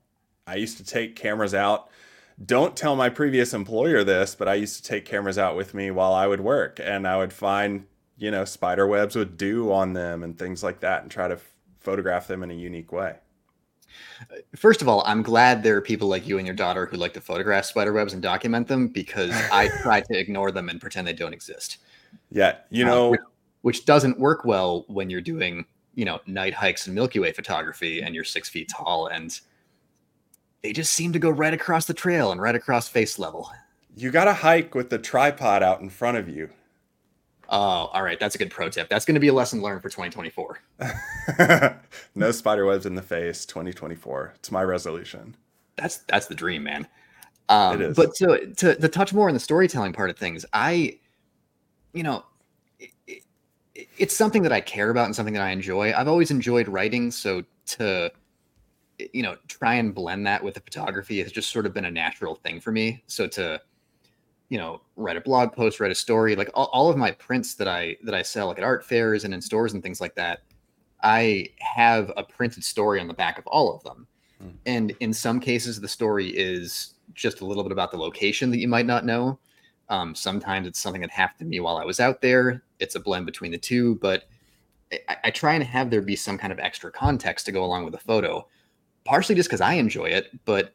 I 0.47 0.57
used 0.57 0.77
to 0.79 0.85
take 0.85 1.17
cameras 1.17 1.55
out. 1.55 1.89
Don't 2.45 2.77
tell 2.77 2.97
my 2.97 3.09
previous 3.09 3.55
employer 3.55 4.05
this, 4.05 4.35
but 4.35 4.49
I 4.49 4.55
used 4.55 4.77
to 4.77 4.83
take 4.83 5.05
cameras 5.05 5.39
out 5.39 5.57
with 5.57 5.75
me 5.75 5.91
while 5.91 6.13
I 6.13 6.27
would 6.27 6.41
work 6.41 6.79
and 6.83 7.09
I 7.09 7.17
would 7.17 7.33
find 7.33 7.87
you 8.17 8.31
know, 8.31 8.45
spider 8.45 8.87
webs 8.87 9.15
with 9.15 9.37
dew 9.37 9.73
on 9.73 9.93
them 9.93 10.23
and 10.23 10.39
things 10.39 10.63
like 10.63 10.81
that 10.81 11.03
and 11.03 11.11
try 11.11 11.29
to 11.29 11.35
f- 11.35 11.53
photograph 11.81 12.27
them 12.27 12.43
in 12.43 12.51
a 12.51 12.55
unique 12.55 12.93
way. 12.93 13.17
First 14.55 14.83
of 14.83 14.89
all, 14.89 15.03
I'm 15.07 15.23
glad 15.23 15.63
there 15.63 15.77
are 15.77 15.83
people 15.83 16.09
like 16.09 16.27
you 16.27 16.39
and 16.39 16.47
your 16.47 16.57
daughter 16.57 16.87
who 16.87 16.97
like 16.97 17.15
to 17.15 17.21
photograph 17.21 17.65
spider 17.67 17.93
webs 17.93 18.15
and 18.15 18.23
document 18.23 18.69
them 18.69 18.89
because 18.89 19.33
I 19.53 19.69
try 19.83 20.01
to 20.01 20.19
ignore 20.19 20.51
them 20.51 20.69
and 20.69 20.81
pretend 20.81 21.07
they 21.07 21.13
don't 21.13 21.35
exist. 21.35 21.79
Yeah, 22.31 22.57
you 22.71 22.85
uh, 22.85 22.89
know, 22.89 23.15
uh, 23.15 23.19
which, 23.67 23.85
doesn't 23.85 24.21
work 24.21 24.45
well 24.45 24.85
when 24.87 25.11
you're 25.11 25.21
doing, 25.21 25.67
you 25.97 26.05
know, 26.05 26.21
night 26.25 26.55
hikes 26.55 26.87
and 26.87 26.95
Milky 26.95 27.19
Way 27.19 27.33
photography 27.33 28.01
and 28.01 28.15
you're 28.15 28.23
six 28.23 28.49
feet 28.49 28.69
tall 28.69 29.09
and 29.09 29.41
they 30.63 30.73
just 30.73 30.93
seem 30.93 31.13
to 31.13 31.19
go 31.19 31.31
right 31.31 31.53
across 31.53 31.85
the 31.87 31.93
trail 31.93 32.31
and 32.31 32.41
right 32.41 32.55
across 32.55 32.87
face 32.87 33.19
level. 33.19 33.51
You 33.97 34.13
got 34.13 34.27
to 34.27 34.35
hike 34.35 34.77
with 34.77 34.89
the 34.89 34.99
tripod 34.99 35.65
out 35.65 35.81
in 35.81 35.91
front 35.91 36.17
of 36.17 36.29
you. 36.29 36.49
Oh, 37.49 37.91
all 37.93 38.05
right. 38.05 38.21
That's 38.21 38.37
a 38.37 38.39
good 38.39 38.53
pro 38.53 38.69
tip. 38.69 38.89
That's 38.89 39.05
going 39.05 39.15
to 39.15 39.21
be 39.21 39.29
a 39.29 39.35
lesson 39.35 39.61
learned 39.61 39.83
for 39.83 39.89
2024. 39.89 40.61
no 42.15 42.31
spider 42.31 42.67
webs 42.67 42.87
in 42.87 42.95
the 42.95 43.03
face 43.03 43.45
2024. 43.47 44.35
It's 44.37 44.53
my 44.53 44.63
resolution. 44.63 45.35
That's 45.75 45.99
that's 46.07 46.27
the 46.27 46.37
dream, 46.37 46.63
man. 46.63 46.87
Um, 47.49 47.83
it 47.83 47.91
is. 47.91 47.97
But 47.97 48.15
to, 48.15 48.47
to 48.47 48.77
to 48.77 48.89
touch 48.89 49.13
more 49.13 49.27
on 49.27 49.35
the 49.35 49.41
storytelling 49.41 49.93
part 49.93 50.11
of 50.11 50.17
things, 50.17 50.47
I, 50.53 51.01
you 51.93 52.05
know, 52.05 52.25
it's 53.99 54.17
something 54.17 54.43
that 54.43 54.53
I 54.53 54.61
care 54.61 54.91
about 54.91 55.07
and 55.07 55.17
something 55.17 55.35
that 55.35 55.43
I 55.43 55.51
enjoy. 55.51 55.93
I've 55.93 56.09
always 56.09 56.31
enjoyed 56.31 56.69
writing, 56.69 57.11
so 57.11 57.43
to 57.67 58.11
you 58.99 59.23
know 59.23 59.37
try 59.49 59.75
and 59.75 59.95
blend 59.95 60.27
that 60.27 60.43
with 60.43 60.55
the 60.55 60.61
photography 60.61 61.23
has 61.23 61.31
just 61.31 61.51
sort 61.51 61.67
of 61.67 61.75
been 61.75 61.85
a 61.85 61.91
natural 61.91 62.35
thing 62.35 62.61
for 62.61 62.73
me. 62.73 63.03
So 63.07 63.27
to 63.29 63.61
you 64.49 64.59
know 64.59 64.81
write 64.97 65.17
a 65.17 65.21
blog 65.21 65.53
post 65.53 65.81
write 65.81 65.91
a 65.91 65.95
story 65.95 66.37
like 66.37 66.51
all, 66.55 66.67
all 66.73 66.89
of 66.89 66.97
my 66.97 67.11
prints 67.11 67.55
that 67.55 67.69
i 67.69 67.97
that 68.05 68.15
i 68.15 68.23
sell 68.23 68.47
like 68.47 68.59
at 68.59 68.65
art 68.65 68.85
fairs 68.85 69.25
and 69.25 69.35
in 69.35 69.41
stores 69.41 69.73
and 69.73 69.83
things 69.83 70.01
like 70.01 70.15
that 70.15 70.43
i 71.03 71.49
have 71.59 72.13
a 72.17 72.23
printed 72.23 72.63
story 72.63 73.01
on 73.01 73.09
the 73.09 73.15
back 73.15 73.39
of 73.39 73.47
all 73.49 73.75
of 73.75 73.83
them 73.83 74.07
mm. 74.43 74.53
and 74.67 74.95
in 75.01 75.13
some 75.13 75.41
cases 75.41 75.81
the 75.81 75.89
story 75.89 76.29
is 76.29 76.95
just 77.15 77.41
a 77.41 77.47
little 77.47 77.63
bit 77.63 77.73
about 77.73 77.91
the 77.91 77.97
location 77.97 78.51
that 78.51 78.59
you 78.59 78.69
might 78.69 78.87
not 78.87 79.05
know 79.05 79.39
um, 79.89 80.15
sometimes 80.15 80.67
it's 80.67 80.81
something 80.81 81.01
that 81.01 81.11
happened 81.11 81.39
to 81.39 81.45
me 81.45 81.61
while 81.61 81.77
i 81.77 81.85
was 81.85 82.01
out 82.01 82.21
there 82.21 82.63
it's 82.79 82.95
a 82.95 83.01
blend 83.01 83.27
between 83.27 83.53
the 83.53 83.59
two 83.59 83.97
but 83.97 84.29
I, 85.09 85.17
I 85.25 85.31
try 85.31 85.55
and 85.55 85.65
have 85.65 85.91
there 85.91 86.03
be 86.03 86.17
some 86.17 86.39
kind 86.39 86.53
of 86.53 86.59
extra 86.59 86.91
context 86.91 87.47
to 87.47 87.53
go 87.53 87.65
along 87.65 87.85
with 87.85 87.93
the 87.93 87.99
photo 87.99 88.47
partially 89.05 89.35
just 89.35 89.49
because 89.49 89.61
i 89.61 89.75
enjoy 89.75 90.07
it 90.07 90.31
but 90.45 90.75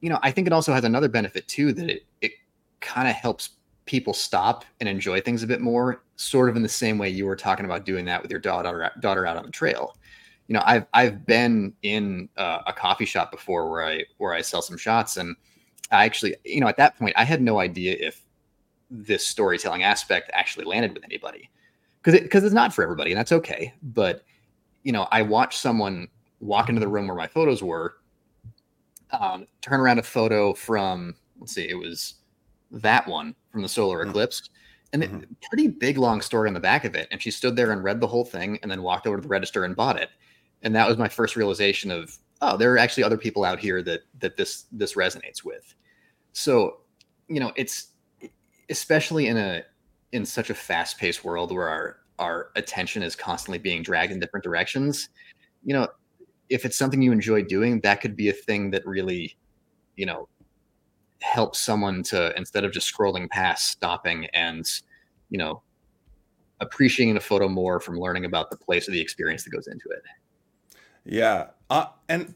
you 0.00 0.10
know 0.10 0.18
i 0.22 0.30
think 0.30 0.46
it 0.46 0.52
also 0.52 0.72
has 0.72 0.84
another 0.84 1.08
benefit 1.08 1.48
too 1.48 1.72
that 1.72 1.90
it, 1.90 2.06
it 2.20 2.32
kind 2.80 3.08
of 3.08 3.14
helps 3.14 3.50
people 3.88 4.12
stop 4.12 4.66
and 4.80 4.88
enjoy 4.88 5.20
things 5.20 5.42
a 5.42 5.46
bit 5.46 5.60
more, 5.60 6.02
sort 6.16 6.48
of 6.48 6.56
in 6.56 6.62
the 6.62 6.68
same 6.68 6.98
way 6.98 7.08
you 7.08 7.24
were 7.24 7.34
talking 7.34 7.64
about 7.64 7.86
doing 7.86 8.04
that 8.04 8.22
with 8.22 8.30
your 8.30 8.38
daughter 8.38 8.92
daughter 9.00 9.26
out 9.26 9.36
on 9.36 9.44
the 9.44 9.50
trail. 9.50 9.96
You 10.46 10.54
know, 10.54 10.62
I've 10.64 10.86
I've 10.94 11.26
been 11.26 11.72
in 11.82 12.28
uh, 12.36 12.60
a 12.66 12.72
coffee 12.72 13.06
shop 13.06 13.32
before 13.32 13.68
where 13.70 13.84
I 13.84 14.04
where 14.18 14.34
I 14.34 14.42
sell 14.42 14.62
some 14.62 14.76
shots, 14.76 15.16
and 15.16 15.34
I 15.90 16.04
actually, 16.04 16.36
you 16.44 16.60
know, 16.60 16.68
at 16.68 16.76
that 16.76 16.96
point, 16.96 17.14
I 17.16 17.24
had 17.24 17.42
no 17.42 17.58
idea 17.58 17.96
if 17.98 18.22
this 18.90 19.26
storytelling 19.26 19.82
aspect 19.82 20.30
actually 20.32 20.64
landed 20.64 20.94
with 20.94 21.04
anybody, 21.04 21.50
because 22.00 22.14
it, 22.14 22.22
because 22.22 22.44
it's 22.44 22.54
not 22.54 22.72
for 22.72 22.82
everybody, 22.82 23.12
and 23.12 23.18
that's 23.18 23.32
okay. 23.32 23.74
But 23.82 24.24
you 24.82 24.92
know, 24.92 25.08
I 25.10 25.22
watched 25.22 25.60
someone 25.60 26.08
walk 26.40 26.68
into 26.68 26.80
the 26.80 26.88
room 26.88 27.06
where 27.06 27.16
my 27.16 27.26
photos 27.26 27.62
were, 27.62 27.96
um, 29.10 29.46
turn 29.60 29.80
around 29.80 29.98
a 29.98 30.02
photo 30.02 30.54
from 30.54 31.14
let's 31.38 31.54
see, 31.54 31.68
it 31.68 31.74
was 31.74 32.14
that 32.70 33.06
one 33.06 33.34
from 33.50 33.62
the 33.62 33.68
solar 33.68 34.00
mm-hmm. 34.00 34.10
eclipse. 34.10 34.50
And 34.92 35.02
mm-hmm. 35.02 35.18
it, 35.18 35.28
pretty 35.48 35.68
big 35.68 35.98
long 35.98 36.20
story 36.20 36.48
on 36.48 36.54
the 36.54 36.60
back 36.60 36.84
of 36.84 36.94
it. 36.94 37.08
And 37.10 37.20
she 37.20 37.30
stood 37.30 37.56
there 37.56 37.72
and 37.72 37.84
read 37.84 38.00
the 38.00 38.06
whole 38.06 38.24
thing 38.24 38.58
and 38.62 38.70
then 38.70 38.82
walked 38.82 39.06
over 39.06 39.16
to 39.16 39.22
the 39.22 39.28
register 39.28 39.64
and 39.64 39.76
bought 39.76 40.00
it. 40.00 40.10
And 40.62 40.74
that 40.74 40.88
was 40.88 40.96
my 40.96 41.08
first 41.08 41.36
realization 41.36 41.90
of, 41.90 42.16
oh, 42.40 42.56
there 42.56 42.72
are 42.72 42.78
actually 42.78 43.04
other 43.04 43.18
people 43.18 43.44
out 43.44 43.58
here 43.58 43.82
that 43.82 44.00
that 44.20 44.36
this 44.36 44.64
this 44.72 44.94
resonates 44.94 45.44
with. 45.44 45.74
So, 46.32 46.78
you 47.28 47.38
know, 47.38 47.52
it's 47.56 47.88
especially 48.70 49.26
in 49.28 49.36
a 49.36 49.62
in 50.12 50.24
such 50.24 50.50
a 50.50 50.54
fast-paced 50.54 51.24
world 51.24 51.52
where 51.52 51.68
our 51.68 51.96
our 52.18 52.50
attention 52.56 53.02
is 53.02 53.14
constantly 53.14 53.58
being 53.58 53.82
dragged 53.82 54.12
in 54.12 54.18
different 54.18 54.42
directions, 54.42 55.08
you 55.64 55.72
know, 55.72 55.86
if 56.48 56.64
it's 56.64 56.76
something 56.76 57.00
you 57.00 57.12
enjoy 57.12 57.42
doing, 57.42 57.80
that 57.80 58.00
could 58.00 58.16
be 58.16 58.28
a 58.28 58.32
thing 58.32 58.70
that 58.70 58.84
really, 58.86 59.36
you 59.96 60.06
know, 60.06 60.28
help 61.20 61.56
someone 61.56 62.02
to 62.02 62.32
instead 62.36 62.64
of 62.64 62.72
just 62.72 62.92
scrolling 62.92 63.28
past 63.28 63.68
stopping 63.68 64.26
and 64.34 64.82
you 65.30 65.38
know 65.38 65.62
appreciating 66.60 67.16
a 67.16 67.20
photo 67.20 67.48
more 67.48 67.80
from 67.80 67.98
learning 67.98 68.24
about 68.24 68.50
the 68.50 68.56
place 68.56 68.88
or 68.88 68.92
the 68.92 69.00
experience 69.00 69.44
that 69.44 69.50
goes 69.50 69.66
into 69.68 69.88
it. 69.90 70.02
Yeah 71.04 71.48
uh, 71.70 71.86
and 72.08 72.34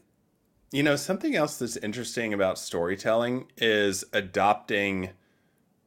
you 0.71 0.83
know 0.83 0.95
something 0.95 1.35
else 1.35 1.57
that's 1.57 1.77
interesting 1.77 2.33
about 2.33 2.59
storytelling 2.59 3.47
is 3.57 4.03
adopting 4.13 5.09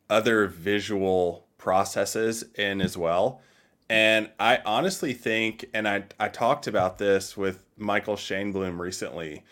other 0.09 0.47
visual 0.47 1.47
processes 1.59 2.45
in 2.55 2.81
as 2.81 2.97
well 2.97 3.41
and 3.89 4.31
i 4.39 4.59
honestly 4.65 5.13
think 5.13 5.65
and 5.75 5.89
i 5.89 6.05
i 6.21 6.29
talked 6.29 6.67
about 6.67 6.99
this 6.99 7.37
with 7.37 7.65
michael 7.77 8.17
Shainblum 8.17 8.79
recently 8.79 9.43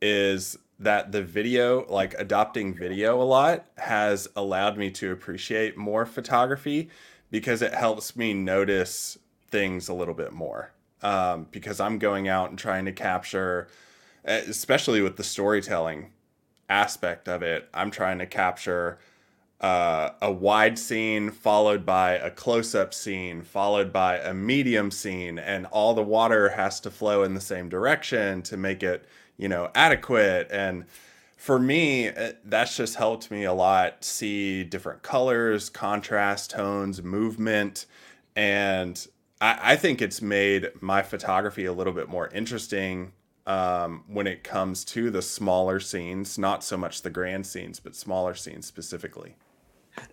is 0.00 0.58
that 0.82 1.12
the 1.12 1.22
video, 1.22 1.86
like 1.88 2.14
adopting 2.18 2.74
video 2.74 3.20
a 3.20 3.24
lot, 3.24 3.66
has 3.78 4.28
allowed 4.34 4.76
me 4.76 4.90
to 4.90 5.12
appreciate 5.12 5.76
more 5.76 6.04
photography 6.04 6.90
because 7.30 7.62
it 7.62 7.72
helps 7.72 8.16
me 8.16 8.34
notice 8.34 9.16
things 9.48 9.88
a 9.88 9.94
little 9.94 10.14
bit 10.14 10.32
more. 10.32 10.72
Um, 11.02 11.46
because 11.50 11.80
I'm 11.80 11.98
going 11.98 12.28
out 12.28 12.50
and 12.50 12.58
trying 12.58 12.84
to 12.84 12.92
capture, 12.92 13.68
especially 14.24 15.00
with 15.00 15.16
the 15.16 15.24
storytelling 15.24 16.12
aspect 16.68 17.28
of 17.28 17.42
it, 17.42 17.68
I'm 17.72 17.90
trying 17.90 18.18
to 18.18 18.26
capture 18.26 18.98
uh, 19.62 20.10
a 20.20 20.30
wide 20.30 20.78
scene 20.78 21.30
followed 21.30 21.86
by 21.86 22.12
a 22.12 22.30
close 22.30 22.74
up 22.74 22.92
scene, 22.92 23.42
followed 23.42 23.92
by 23.92 24.18
a 24.18 24.34
medium 24.34 24.90
scene, 24.90 25.38
and 25.38 25.66
all 25.66 25.94
the 25.94 26.02
water 26.02 26.50
has 26.50 26.80
to 26.80 26.90
flow 26.90 27.22
in 27.22 27.34
the 27.34 27.40
same 27.40 27.68
direction 27.68 28.42
to 28.42 28.56
make 28.56 28.82
it 28.82 29.06
you 29.36 29.48
know, 29.48 29.70
adequate. 29.74 30.48
And 30.50 30.84
for 31.36 31.58
me, 31.58 32.08
uh, 32.08 32.32
that's 32.44 32.76
just 32.76 32.94
helped 32.94 33.30
me 33.30 33.44
a 33.44 33.52
lot 33.52 34.04
see 34.04 34.62
different 34.64 35.02
colors, 35.02 35.68
contrast, 35.68 36.50
tones, 36.50 37.02
movement. 37.02 37.86
And 38.36 39.04
I, 39.40 39.72
I 39.72 39.76
think 39.76 40.00
it's 40.00 40.22
made 40.22 40.70
my 40.80 41.02
photography 41.02 41.64
a 41.64 41.72
little 41.72 41.92
bit 41.92 42.08
more 42.08 42.28
interesting 42.28 43.12
um, 43.44 44.04
when 44.06 44.28
it 44.28 44.44
comes 44.44 44.84
to 44.84 45.10
the 45.10 45.22
smaller 45.22 45.80
scenes, 45.80 46.38
not 46.38 46.62
so 46.62 46.76
much 46.76 47.02
the 47.02 47.10
grand 47.10 47.44
scenes, 47.44 47.80
but 47.80 47.96
smaller 47.96 48.34
scenes 48.34 48.66
specifically. 48.66 49.34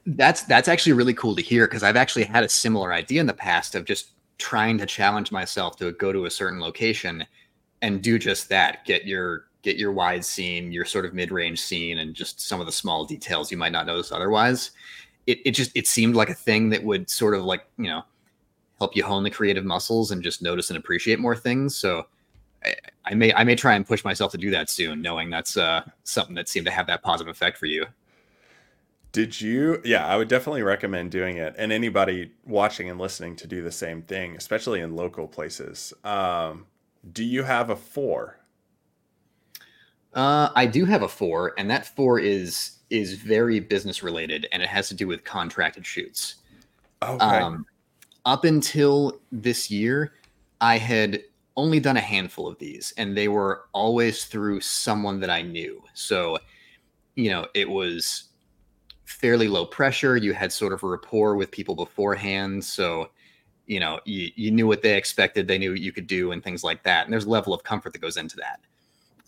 That's 0.06 0.44
that's 0.44 0.68
actually 0.68 0.94
really 0.94 1.14
cool 1.14 1.36
to 1.36 1.42
hear 1.42 1.68
because 1.68 1.84
I've 1.84 1.96
actually 1.96 2.26
had 2.26 2.44
a 2.44 2.50
similar 2.50 2.94
idea 2.94 3.22
in 3.22 3.28
the 3.28 3.34
past 3.34 3.76
of 3.76 3.86
just 3.86 4.12
trying 4.38 4.78
to 4.78 4.86
challenge 4.86 5.32
myself 5.32 5.78
to 5.78 5.92
go 5.94 6.12
to 6.12 6.26
a 6.26 6.32
certain 6.32 6.60
location 6.60 7.26
and 7.82 8.02
do 8.02 8.20
just 8.20 8.50
that. 8.50 8.86
Get 8.86 9.06
your 9.06 9.46
get 9.62 9.78
your 9.78 9.92
wide 9.92 10.24
scene 10.24 10.72
your 10.72 10.86
sort 10.86 11.06
of 11.06 11.14
mid-range 11.14 11.60
scene 11.60 12.00
and 12.00 12.14
just 12.14 12.40
some 12.40 12.62
of 12.62 12.66
the 12.66 12.72
small 12.72 13.04
details 13.04 13.52
you 13.52 13.58
might 13.58 13.72
not 13.72 13.86
notice 13.86 14.12
otherwise. 14.12 14.72
It, 15.28 15.40
it 15.46 15.52
just 15.52 15.72
it 15.76 15.88
seemed 15.88 16.16
like 16.16 16.30
a 16.30 16.34
thing 16.34 16.70
that 16.70 16.84
would 16.84 17.10
sort 17.10 17.36
of 17.36 17.44
like 17.44 17.66
you 17.78 17.86
know 17.86 18.04
help 18.80 18.96
you 18.96 19.04
hone 19.04 19.24
the 19.24 19.30
creative 19.30 19.66
muscles 19.66 20.12
and 20.12 20.24
just 20.24 20.42
notice 20.42 20.70
and 20.70 20.78
appreciate 20.78 21.20
more 21.20 21.36
things. 21.36 21.76
So 21.76 22.08
I, 22.64 22.76
I 23.06 23.14
may 23.14 23.34
i 23.34 23.44
may 23.44 23.56
try 23.56 23.76
and 23.76 23.86
push 23.86 24.04
myself 24.04 24.32
to 24.34 24.38
do 24.38 24.52
that 24.52 24.70
soon 24.70 25.02
knowing 25.02 25.30
that's 25.30 25.58
uh, 25.58 25.84
something 26.04 26.36
that 26.36 26.50
seemed 26.50 26.66
to 26.66 26.72
have 26.72 26.88
that 26.88 27.02
positive 27.02 27.32
effect 27.32 27.58
for 27.58 27.66
you 27.66 27.86
did 29.12 29.40
you 29.40 29.82
yeah 29.84 30.06
i 30.06 30.16
would 30.16 30.28
definitely 30.28 30.62
recommend 30.62 31.12
doing 31.12 31.38
it 31.38 31.56
and 31.58 31.72
anybody 31.72 32.32
watching 32.46 32.90
and 32.90 33.00
listening 33.00 33.36
to 33.36 33.48
do 33.48 33.62
the 33.62 33.72
same 33.72 34.02
thing 34.02 34.36
especially 34.36 34.82
in 34.82 34.96
local 34.96 35.28
places 35.28 35.94
um, 36.04 36.66
do 37.12 37.24
you 37.24 37.44
have 37.44 37.70
a 37.70 37.76
four? 37.76 38.40
Uh, 40.14 40.50
I 40.56 40.66
do 40.66 40.86
have 40.86 41.04
a 41.04 41.08
four, 41.08 41.54
and 41.58 41.70
that 41.70 41.86
four 41.86 42.20
is 42.20 42.78
is 42.90 43.14
very 43.14 43.60
business 43.60 44.02
related, 44.02 44.48
and 44.52 44.64
it 44.64 44.70
has 44.70 44.90
to 44.90 44.96
do 44.96 45.08
with 45.08 45.24
contracted 45.24 45.86
shoots. 45.86 46.36
Okay. 47.04 47.24
Um, 47.24 47.66
up 48.26 48.44
until 48.44 49.22
this 49.32 49.70
year, 49.70 50.14
I 50.60 50.78
had 50.78 51.24
only 51.56 51.80
done 51.80 51.98
a 51.98 52.02
handful 52.02 52.48
of 52.48 52.58
these, 52.58 52.94
and 52.98 53.16
they 53.16 53.28
were 53.28 53.66
always 53.72 54.26
through 54.26 54.62
someone 54.62 55.20
that 55.20 55.30
I 55.30 55.42
knew. 55.42 55.82
So, 55.94 56.40
you 57.16 57.30
know, 57.30 57.48
it 57.54 57.70
was 57.70 58.29
fairly 59.10 59.48
low 59.48 59.66
pressure. 59.66 60.18
You 60.18 60.34
had 60.34 60.52
sort 60.52 60.74
of 60.74 60.84
a 60.84 60.88
rapport 60.88 61.36
with 61.36 61.52
people 61.52 61.76
beforehand, 61.76 62.64
so 62.64 63.10
you 63.66 63.80
know 63.80 64.00
you, 64.06 64.32
you 64.36 64.52
knew 64.52 64.66
what 64.66 64.82
they 64.82 64.98
expected 64.98 65.48
they 65.48 65.60
knew 65.60 65.70
what 65.70 65.80
you 65.80 65.92
could 65.92 66.08
do 66.08 66.32
and 66.32 66.44
things 66.44 66.64
like 66.64 66.82
that 66.82 67.04
and 67.04 67.14
there's 67.14 67.26
a 67.26 67.30
level 67.30 67.54
of 67.54 67.62
comfort 67.62 67.94
that 67.94 68.02
goes 68.02 68.18
into 68.18 68.36
that 68.36 68.60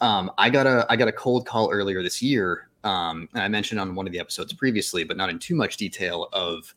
um, 0.04 0.32
i 0.40 0.50
got 0.50 0.66
a 0.66 0.84
i 0.90 0.96
got 0.96 1.08
a 1.08 1.12
cold 1.12 1.46
call 1.46 1.70
earlier 1.72 2.02
this 2.02 2.24
year 2.24 2.68
um, 2.84 3.30
and 3.36 3.44
i 3.44 3.48
mentioned 3.48 3.80
on 3.80 3.94
one 3.94 4.08
of 4.08 4.12
the 4.12 4.20
episodes 4.20 4.52
previously 4.52 5.04
but 5.04 5.16
not 5.16 5.30
in 5.30 5.38
too 5.38 5.54
much 5.54 5.78
detail 5.78 6.28
of 6.34 6.74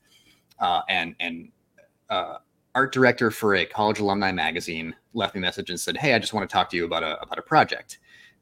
uh, 0.60 0.82
and 0.90 1.14
and 1.20 1.48
uh, 2.10 2.36
art 2.74 2.92
director 2.92 3.30
for 3.30 3.54
a 3.54 3.64
college 3.64 3.98
alumni 3.98 4.32
magazine 4.32 4.94
left 5.12 5.34
me 5.34 5.38
a 5.38 5.42
message 5.42 5.70
and 5.70 5.78
said, 5.78 5.96
"Hey, 5.96 6.14
I 6.14 6.18
just 6.18 6.32
want 6.32 6.48
to 6.48 6.52
talk 6.52 6.70
to 6.70 6.76
you 6.76 6.84
about 6.84 7.02
a 7.02 7.20
about 7.20 7.38
a 7.38 7.42
project." 7.42 7.98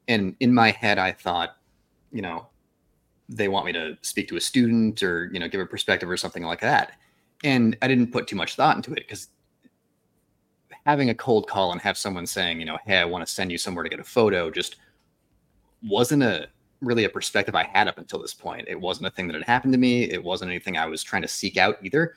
And 0.09 0.35
in 0.41 0.53
my 0.53 0.71
head, 0.71 0.99
I 0.99 1.13
thought, 1.13 1.57
you 2.11 2.23
know, 2.23 2.49
they 3.35 3.49
want 3.49 3.66
me 3.66 3.72
to 3.72 3.97
speak 4.03 4.28
to 4.28 4.37
a 4.37 4.41
student 4.41 5.03
or 5.03 5.30
you 5.33 5.41
know 5.41 5.49
give 5.49 5.61
a 5.61 5.66
perspective 5.66 6.11
or 6.11 6.16
something 6.16 6.43
like 6.43 6.61
that. 6.61 6.93
And 7.45 7.76
I 7.83 7.89
didn't 7.89 8.12
put 8.12 8.26
too 8.26 8.37
much 8.37 8.55
thought 8.55 8.76
into 8.76 8.93
it 8.93 9.07
because 9.09 9.28
having 10.87 11.11
a 11.11 11.14
cold 11.14 11.47
call 11.47 11.72
and 11.72 11.80
have 11.80 11.97
someone 11.97 12.26
saying, 12.26 12.61
you 12.61 12.66
know, 12.66 12.78
hey, 12.87 12.99
I 12.99 13.05
want 13.05 13.26
to 13.26 13.33
send 13.33 13.53
you 13.53 13.59
somewhere 13.59 13.85
to 13.85 13.91
get 13.91 14.01
a 14.01 14.05
photo 14.05 14.51
just 14.51 14.76
wasn't 15.83 16.22
a 16.22 16.49
really 16.80 17.05
a 17.05 17.09
perspective 17.09 17.55
I 17.55 17.64
had 17.64 17.89
up 17.89 17.99
until 17.99 18.20
this 18.20 18.35
point. 18.35 18.66
It 18.68 18.80
wasn't 18.80 19.07
a 19.07 19.11
thing 19.11 19.28
that 19.28 19.35
had 19.35 19.45
happened 19.45 19.72
to 19.72 19.78
me. 19.78 20.05
It 20.05 20.22
wasn't 20.22 20.51
anything 20.51 20.76
I 20.76 20.87
was 20.87 21.03
trying 21.03 21.22
to 21.22 21.28
seek 21.28 21.57
out 21.57 21.76
either. 21.83 22.16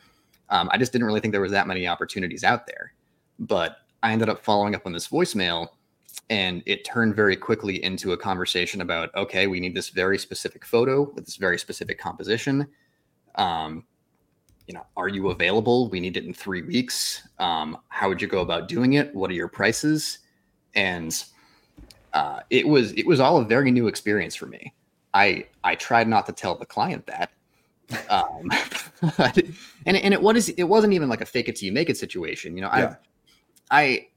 Um, 0.49 0.69
I 0.71 0.77
just 0.77 0.91
didn't 0.91 1.05
really 1.05 1.19
think 1.19 1.31
there 1.31 1.41
was 1.41 1.51
that 1.51 1.67
many 1.67 1.87
opportunities 1.87 2.43
out 2.43 2.65
there. 2.65 2.93
But 3.39 3.77
I 4.01 4.11
ended 4.11 4.29
up 4.29 4.43
following 4.43 4.75
up 4.75 4.85
on 4.85 4.93
this 4.93 5.07
voicemail 5.07 5.69
and 6.29 6.63
it 6.65 6.85
turned 6.85 7.15
very 7.15 7.35
quickly 7.35 7.83
into 7.83 8.13
a 8.13 8.17
conversation 8.17 8.81
about 8.81 9.13
okay, 9.15 9.47
we 9.47 9.59
need 9.59 9.75
this 9.75 9.89
very 9.89 10.17
specific 10.17 10.65
photo 10.65 11.11
with 11.13 11.25
this 11.25 11.35
very 11.35 11.57
specific 11.57 11.99
composition. 11.99 12.67
Um, 13.35 13.85
you 14.67 14.73
know, 14.73 14.85
are 14.97 15.07
you 15.07 15.29
available? 15.29 15.89
We 15.89 15.99
need 15.99 16.17
it 16.17 16.25
in 16.25 16.33
three 16.33 16.63
weeks. 16.63 17.27
Um, 17.37 17.77
how 17.89 18.09
would 18.09 18.21
you 18.21 18.27
go 18.27 18.41
about 18.41 18.67
doing 18.67 18.93
it? 18.93 19.13
What 19.13 19.29
are 19.29 19.35
your 19.35 19.47
prices? 19.47 20.19
And 20.73 21.13
uh, 22.13 22.39
it 22.49 22.67
was 22.67 22.91
it 22.93 23.05
was 23.05 23.19
all 23.19 23.37
a 23.37 23.45
very 23.45 23.71
new 23.71 23.87
experience 23.87 24.35
for 24.35 24.47
me. 24.47 24.73
I 25.13 25.45
I 25.63 25.75
tried 25.75 26.07
not 26.07 26.25
to 26.25 26.31
tell 26.31 26.55
the 26.55 26.65
client 26.65 27.05
that, 27.05 27.31
um, 28.09 28.49
and 29.85 29.97
and 29.97 30.13
it 30.13 30.21
was 30.21 30.49
it 30.49 30.63
wasn't 30.63 30.93
even 30.93 31.09
like 31.09 31.21
a 31.21 31.25
fake 31.25 31.49
it 31.49 31.57
till 31.57 31.67
you 31.67 31.71
make 31.71 31.89
it 31.89 31.97
situation. 31.97 32.55
You 32.55 32.63
know, 32.63 32.71
yeah. 32.73 32.95
I 33.69 33.83
I 33.83 34.07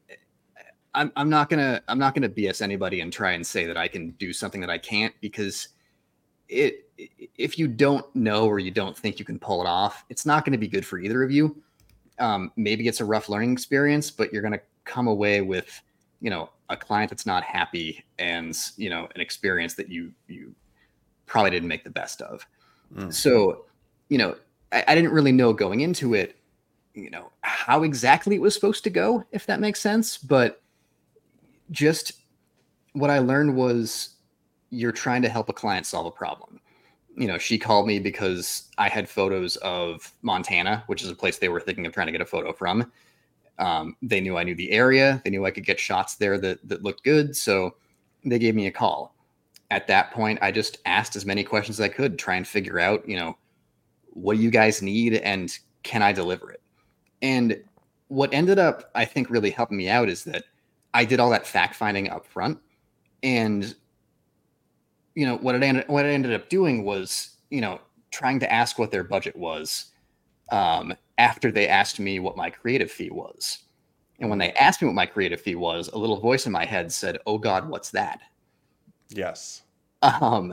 I'm 0.98 1.12
I'm 1.16 1.30
not 1.30 1.48
gonna 1.48 1.80
I'm 1.88 1.98
not 1.98 2.14
gonna 2.14 2.28
BS 2.28 2.60
anybody 2.60 3.00
and 3.00 3.12
try 3.12 3.32
and 3.32 3.46
say 3.46 3.66
that 3.66 3.76
I 3.76 3.88
can 3.88 4.10
do 4.12 4.32
something 4.32 4.60
that 4.60 4.70
I 4.70 4.78
can't 4.78 5.14
because 5.20 5.68
it 6.48 6.90
if 7.36 7.58
you 7.58 7.68
don't 7.68 8.04
know 8.16 8.46
or 8.46 8.58
you 8.58 8.70
don't 8.70 8.96
think 8.96 9.18
you 9.18 9.24
can 9.24 9.38
pull 9.38 9.60
it 9.60 9.66
off, 9.66 10.04
it's 10.08 10.26
not 10.26 10.44
going 10.44 10.52
to 10.52 10.58
be 10.58 10.66
good 10.66 10.84
for 10.84 10.98
either 10.98 11.22
of 11.22 11.30
you. 11.30 11.56
Um, 12.18 12.50
maybe 12.56 12.88
it's 12.88 13.00
a 13.00 13.04
rough 13.04 13.28
learning 13.28 13.52
experience, 13.52 14.10
but 14.10 14.32
you're 14.32 14.42
going 14.42 14.54
to 14.54 14.60
come 14.84 15.06
away 15.06 15.40
with 15.40 15.80
you 16.20 16.30
know 16.30 16.50
a 16.70 16.76
client 16.76 17.10
that's 17.10 17.26
not 17.26 17.44
happy 17.44 18.04
and 18.18 18.56
you 18.76 18.90
know 18.90 19.08
an 19.14 19.20
experience 19.20 19.74
that 19.74 19.88
you 19.88 20.12
you 20.26 20.54
probably 21.26 21.50
didn't 21.50 21.68
make 21.68 21.84
the 21.84 21.90
best 21.90 22.20
of 22.22 22.46
mm. 22.94 23.12
so 23.12 23.64
you 24.08 24.18
know 24.18 24.34
I, 24.72 24.84
I, 24.88 24.94
didn't 24.94 25.12
really 25.12 25.30
know 25.30 25.52
going 25.52 25.80
into 25.80 26.14
it 26.14 26.36
you 26.94 27.10
know 27.10 27.30
how 27.42 27.82
exactly 27.82 28.34
it 28.34 28.40
was 28.40 28.54
supposed 28.54 28.82
to 28.84 28.90
go 28.90 29.24
if 29.30 29.46
that 29.46 29.60
makes 29.60 29.80
sense 29.80 30.16
but 30.16 30.62
just 31.70 32.12
what 32.92 33.10
i 33.10 33.18
learned 33.18 33.54
was 33.54 34.16
you're 34.70 34.92
trying 34.92 35.22
to 35.22 35.28
help 35.28 35.48
a 35.48 35.52
client 35.52 35.86
solve 35.86 36.06
a 36.06 36.10
problem 36.10 36.60
you 37.16 37.26
know 37.26 37.38
she 37.38 37.58
called 37.58 37.86
me 37.86 37.98
because 37.98 38.68
i 38.78 38.88
had 38.88 39.08
photos 39.08 39.56
of 39.56 40.12
montana 40.22 40.82
which 40.86 41.02
is 41.02 41.10
a 41.10 41.14
place 41.14 41.38
they 41.38 41.48
were 41.48 41.60
thinking 41.60 41.86
of 41.86 41.92
trying 41.92 42.06
to 42.06 42.12
get 42.12 42.20
a 42.20 42.26
photo 42.26 42.52
from 42.52 42.90
um, 43.58 43.96
they 44.02 44.20
knew 44.20 44.36
I 44.36 44.44
knew 44.44 44.54
the 44.54 44.70
area. 44.70 45.20
They 45.24 45.30
knew 45.30 45.44
I 45.44 45.50
could 45.50 45.66
get 45.66 45.80
shots 45.80 46.16
there 46.16 46.38
that, 46.38 46.66
that 46.68 46.82
looked 46.82 47.04
good. 47.04 47.36
So 47.36 47.74
they 48.24 48.38
gave 48.38 48.54
me 48.54 48.66
a 48.66 48.72
call. 48.72 49.14
At 49.70 49.86
that 49.88 50.12
point, 50.12 50.38
I 50.40 50.50
just 50.50 50.78
asked 50.86 51.16
as 51.16 51.26
many 51.26 51.44
questions 51.44 51.78
as 51.80 51.84
I 51.84 51.88
could, 51.88 52.18
try 52.18 52.36
and 52.36 52.46
figure 52.46 52.78
out, 52.78 53.06
you 53.08 53.16
know, 53.16 53.36
what 54.10 54.36
do 54.36 54.42
you 54.42 54.50
guys 54.50 54.80
need 54.80 55.14
and 55.14 55.56
can 55.82 56.02
I 56.02 56.12
deliver 56.12 56.50
it? 56.50 56.62
And 57.20 57.62
what 58.08 58.32
ended 58.32 58.58
up, 58.58 58.90
I 58.94 59.04
think, 59.04 59.28
really 59.28 59.50
helping 59.50 59.76
me 59.76 59.88
out 59.88 60.08
is 60.08 60.24
that 60.24 60.44
I 60.98 61.04
did 61.04 61.20
all 61.20 61.30
that 61.30 61.46
fact 61.46 61.76
finding 61.76 62.10
up 62.10 62.26
front. 62.26 62.58
And, 63.22 63.72
you 65.14 65.24
know, 65.24 65.36
what 65.36 65.54
it 65.54 65.62
ended, 65.62 65.84
what 65.86 66.04
I 66.04 66.08
ended 66.08 66.34
up 66.34 66.48
doing 66.48 66.84
was, 66.84 67.36
you 67.50 67.60
know, 67.60 67.80
trying 68.10 68.40
to 68.40 68.52
ask 68.52 68.80
what 68.80 68.90
their 68.90 69.04
budget 69.04 69.36
was 69.36 69.92
um, 70.50 70.92
after 71.16 71.52
they 71.52 71.68
asked 71.68 72.00
me 72.00 72.18
what 72.18 72.36
my 72.36 72.50
creative 72.50 72.90
fee 72.90 73.10
was. 73.10 73.58
And 74.18 74.28
when 74.28 74.40
they 74.40 74.50
asked 74.54 74.82
me 74.82 74.88
what 74.88 74.96
my 74.96 75.06
creative 75.06 75.40
fee 75.40 75.54
was, 75.54 75.86
a 75.86 75.96
little 75.96 76.18
voice 76.18 76.46
in 76.46 76.52
my 76.52 76.64
head 76.64 76.90
said, 76.90 77.18
"Oh 77.26 77.38
God, 77.38 77.68
what's 77.68 77.90
that?" 77.92 78.18
Yes. 79.10 79.62
Um, 80.02 80.52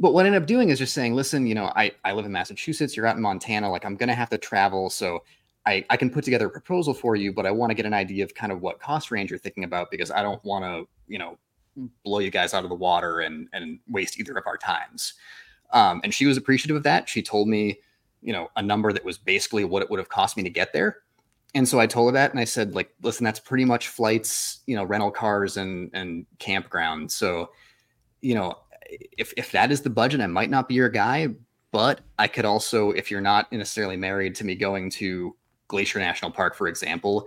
but 0.00 0.14
what 0.14 0.24
I 0.24 0.28
ended 0.28 0.40
up 0.40 0.48
doing 0.48 0.70
is 0.70 0.78
just 0.78 0.94
saying, 0.94 1.14
"Listen, 1.14 1.46
you 1.46 1.54
know, 1.54 1.70
I 1.76 1.92
I 2.02 2.12
live 2.12 2.24
in 2.24 2.32
Massachusetts. 2.32 2.96
You're 2.96 3.06
out 3.06 3.16
in 3.16 3.22
Montana. 3.22 3.70
Like, 3.70 3.84
I'm 3.84 3.96
gonna 3.96 4.14
have 4.14 4.30
to 4.30 4.38
travel, 4.38 4.88
so 4.88 5.22
I 5.66 5.84
I 5.90 5.96
can 5.96 6.10
put 6.10 6.24
together 6.24 6.46
a 6.46 6.50
proposal 6.50 6.94
for 6.94 7.16
you, 7.16 7.32
but 7.32 7.46
I 7.46 7.50
want 7.50 7.70
to 7.70 7.74
get 7.74 7.86
an 7.86 7.94
idea 7.94 8.24
of 8.24 8.34
kind 8.34 8.52
of 8.52 8.60
what 8.60 8.80
cost 8.80 9.10
range 9.10 9.30
you're 9.30 9.38
thinking 9.38 9.64
about 9.64 9.90
because 9.90 10.10
I 10.10 10.22
don't 10.22 10.42
want 10.44 10.64
to, 10.64 10.88
you 11.06 11.18
know, 11.18 11.38
blow 12.04 12.18
you 12.18 12.30
guys 12.30 12.54
out 12.54 12.64
of 12.64 12.70
the 12.70 12.76
water 12.76 13.20
and 13.20 13.48
and 13.52 13.78
waste 13.88 14.18
either 14.18 14.36
of 14.36 14.44
our 14.46 14.56
times." 14.56 15.14
Um, 15.72 16.00
and 16.04 16.12
she 16.12 16.26
was 16.26 16.36
appreciative 16.36 16.76
of 16.76 16.82
that. 16.82 17.08
She 17.08 17.22
told 17.22 17.48
me 17.48 17.78
you 18.22 18.32
know, 18.32 18.50
a 18.56 18.62
number 18.62 18.92
that 18.92 19.04
was 19.04 19.18
basically 19.18 19.64
what 19.64 19.82
it 19.82 19.90
would 19.90 19.98
have 19.98 20.08
cost 20.08 20.36
me 20.36 20.42
to 20.44 20.50
get 20.50 20.72
there. 20.72 20.98
And 21.54 21.68
so 21.68 21.78
I 21.80 21.86
told 21.86 22.08
her 22.08 22.12
that 22.12 22.30
and 22.30 22.40
I 22.40 22.44
said, 22.44 22.74
like, 22.74 22.94
listen, 23.02 23.24
that's 23.24 23.40
pretty 23.40 23.64
much 23.64 23.88
flights, 23.88 24.60
you 24.66 24.74
know, 24.74 24.84
rental 24.84 25.10
cars 25.10 25.58
and 25.58 25.90
and 25.92 26.24
campground. 26.38 27.10
So, 27.10 27.50
you 28.22 28.34
know, 28.34 28.54
if 29.18 29.34
if 29.36 29.52
that 29.52 29.70
is 29.70 29.82
the 29.82 29.90
budget, 29.90 30.20
I 30.20 30.28
might 30.28 30.48
not 30.48 30.68
be 30.68 30.74
your 30.74 30.88
guy, 30.88 31.28
but 31.72 32.00
I 32.18 32.28
could 32.28 32.46
also, 32.46 32.92
if 32.92 33.10
you're 33.10 33.20
not 33.20 33.52
necessarily 33.52 33.96
married 33.96 34.34
to 34.36 34.44
me 34.44 34.54
going 34.54 34.88
to 34.90 35.36
Glacier 35.72 35.98
National 35.98 36.30
Park, 36.30 36.54
for 36.54 36.68
example, 36.68 37.26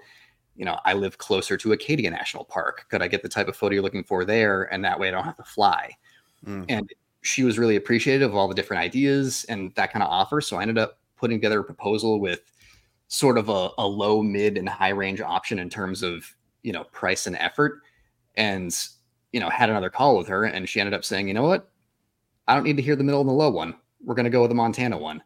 you 0.55 0.63
know, 0.63 0.79
I 0.85 0.93
live 0.93 1.17
closer 1.17 1.57
to 1.57 1.73
Acadia 1.73 2.09
National 2.09 2.45
Park. 2.45 2.85
Could 2.89 3.01
I 3.01 3.07
get 3.07 3.23
the 3.23 3.27
type 3.27 3.47
of 3.47 3.57
photo 3.57 3.73
you're 3.73 3.83
looking 3.83 4.03
for 4.03 4.23
there? 4.23 4.71
And 4.71 4.85
that 4.85 4.99
way 4.99 5.07
I 5.07 5.11
don't 5.11 5.25
have 5.25 5.35
to 5.37 5.43
fly. 5.43 5.91
Mm. 6.45 6.65
And 6.69 6.89
she 7.23 7.43
was 7.43 7.57
really 7.57 7.75
appreciative 7.75 8.29
of 8.29 8.37
all 8.37 8.47
the 8.47 8.53
different 8.53 8.83
ideas 8.83 9.45
and 9.49 9.73
that 9.75 9.91
kind 9.91 10.03
of 10.03 10.09
offer. 10.09 10.39
So 10.41 10.57
I 10.57 10.61
ended 10.61 10.77
up 10.77 10.99
putting 11.17 11.37
together 11.37 11.59
a 11.59 11.63
proposal 11.63 12.19
with 12.19 12.41
sort 13.07 13.37
of 13.37 13.49
a, 13.49 13.69
a 13.79 13.87
low, 13.87 14.21
mid, 14.21 14.57
and 14.57 14.69
high 14.69 14.89
range 14.89 15.21
option 15.21 15.59
in 15.59 15.69
terms 15.69 16.03
of 16.03 16.25
you 16.61 16.71
know 16.71 16.83
price 16.85 17.27
and 17.27 17.35
effort. 17.37 17.81
And 18.35 18.73
you 19.31 19.39
know 19.39 19.49
had 19.49 19.69
another 19.69 19.89
call 19.89 20.17
with 20.17 20.27
her, 20.27 20.45
and 20.45 20.69
she 20.69 20.79
ended 20.79 20.93
up 20.93 21.03
saying, 21.03 21.27
you 21.27 21.33
know 21.33 21.43
what, 21.43 21.69
I 22.47 22.53
don't 22.53 22.63
need 22.63 22.77
to 22.77 22.83
hear 22.83 22.95
the 22.95 23.03
middle 23.03 23.21
and 23.21 23.29
the 23.29 23.33
low 23.33 23.49
one. 23.49 23.75
We're 24.03 24.15
going 24.15 24.25
to 24.25 24.29
go 24.29 24.41
with 24.41 24.49
the 24.49 24.55
Montana 24.55 24.97
one, 24.97 25.21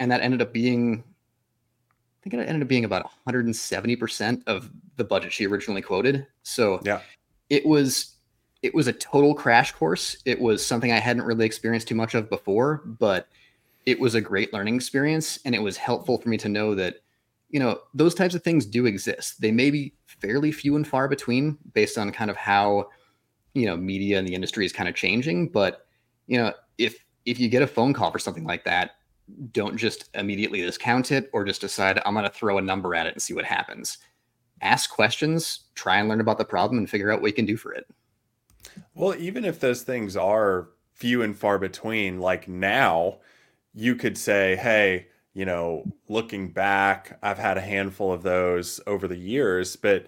and 0.00 0.10
that 0.10 0.22
ended 0.22 0.42
up 0.42 0.52
being. 0.52 1.04
I 2.20 2.28
think 2.28 2.34
it 2.34 2.48
ended 2.48 2.62
up 2.62 2.68
being 2.68 2.84
about 2.84 3.10
170% 3.26 4.42
of 4.46 4.70
the 4.96 5.04
budget 5.04 5.32
she 5.32 5.46
originally 5.46 5.80
quoted. 5.80 6.26
So 6.42 6.80
yeah, 6.84 7.00
it 7.48 7.64
was 7.64 8.16
it 8.62 8.74
was 8.74 8.86
a 8.86 8.92
total 8.92 9.34
crash 9.34 9.72
course. 9.72 10.18
It 10.26 10.38
was 10.38 10.64
something 10.64 10.92
I 10.92 10.98
hadn't 10.98 11.24
really 11.24 11.46
experienced 11.46 11.88
too 11.88 11.94
much 11.94 12.14
of 12.14 12.28
before, 12.28 12.82
but 12.84 13.28
it 13.86 13.98
was 13.98 14.14
a 14.14 14.20
great 14.20 14.52
learning 14.52 14.76
experience 14.76 15.38
and 15.46 15.54
it 15.54 15.62
was 15.62 15.78
helpful 15.78 16.18
for 16.18 16.28
me 16.28 16.36
to 16.36 16.48
know 16.48 16.74
that 16.74 16.96
you 17.48 17.58
know 17.58 17.80
those 17.94 18.14
types 18.14 18.34
of 18.34 18.42
things 18.42 18.66
do 18.66 18.84
exist. 18.84 19.40
They 19.40 19.50
may 19.50 19.70
be 19.70 19.94
fairly 20.06 20.52
few 20.52 20.76
and 20.76 20.86
far 20.86 21.08
between 21.08 21.56
based 21.72 21.96
on 21.96 22.12
kind 22.12 22.30
of 22.30 22.36
how 22.36 22.90
you 23.54 23.64
know 23.64 23.76
media 23.76 24.18
and 24.18 24.28
the 24.28 24.34
industry 24.34 24.66
is 24.66 24.72
kind 24.72 24.88
of 24.88 24.94
changing, 24.94 25.48
but 25.48 25.86
you 26.26 26.36
know 26.36 26.52
if 26.76 27.02
if 27.24 27.40
you 27.40 27.48
get 27.48 27.62
a 27.62 27.66
phone 27.66 27.92
call 27.92 28.10
for 28.10 28.18
something 28.18 28.44
like 28.44 28.64
that, 28.64 28.92
don't 29.52 29.76
just 29.76 30.10
immediately 30.14 30.60
discount 30.60 31.12
it 31.12 31.30
or 31.32 31.44
just 31.44 31.60
decide 31.60 32.00
I'm 32.04 32.14
going 32.14 32.24
to 32.24 32.30
throw 32.30 32.58
a 32.58 32.62
number 32.62 32.94
at 32.94 33.06
it 33.06 33.14
and 33.14 33.22
see 33.22 33.34
what 33.34 33.44
happens. 33.44 33.98
Ask 34.62 34.90
questions, 34.90 35.66
try 35.74 35.98
and 35.98 36.08
learn 36.08 36.20
about 36.20 36.38
the 36.38 36.44
problem 36.44 36.78
and 36.78 36.88
figure 36.88 37.10
out 37.10 37.20
what 37.20 37.28
you 37.28 37.34
can 37.34 37.46
do 37.46 37.56
for 37.56 37.72
it. 37.72 37.86
Well, 38.94 39.14
even 39.16 39.44
if 39.44 39.60
those 39.60 39.82
things 39.82 40.16
are 40.16 40.68
few 40.94 41.22
and 41.22 41.36
far 41.36 41.58
between, 41.58 42.20
like 42.20 42.46
now, 42.46 43.18
you 43.72 43.94
could 43.94 44.18
say, 44.18 44.56
hey, 44.56 45.08
you 45.32 45.44
know, 45.44 45.84
looking 46.08 46.52
back, 46.52 47.18
I've 47.22 47.38
had 47.38 47.56
a 47.56 47.62
handful 47.62 48.12
of 48.12 48.22
those 48.22 48.80
over 48.86 49.08
the 49.08 49.16
years, 49.16 49.76
but 49.76 50.06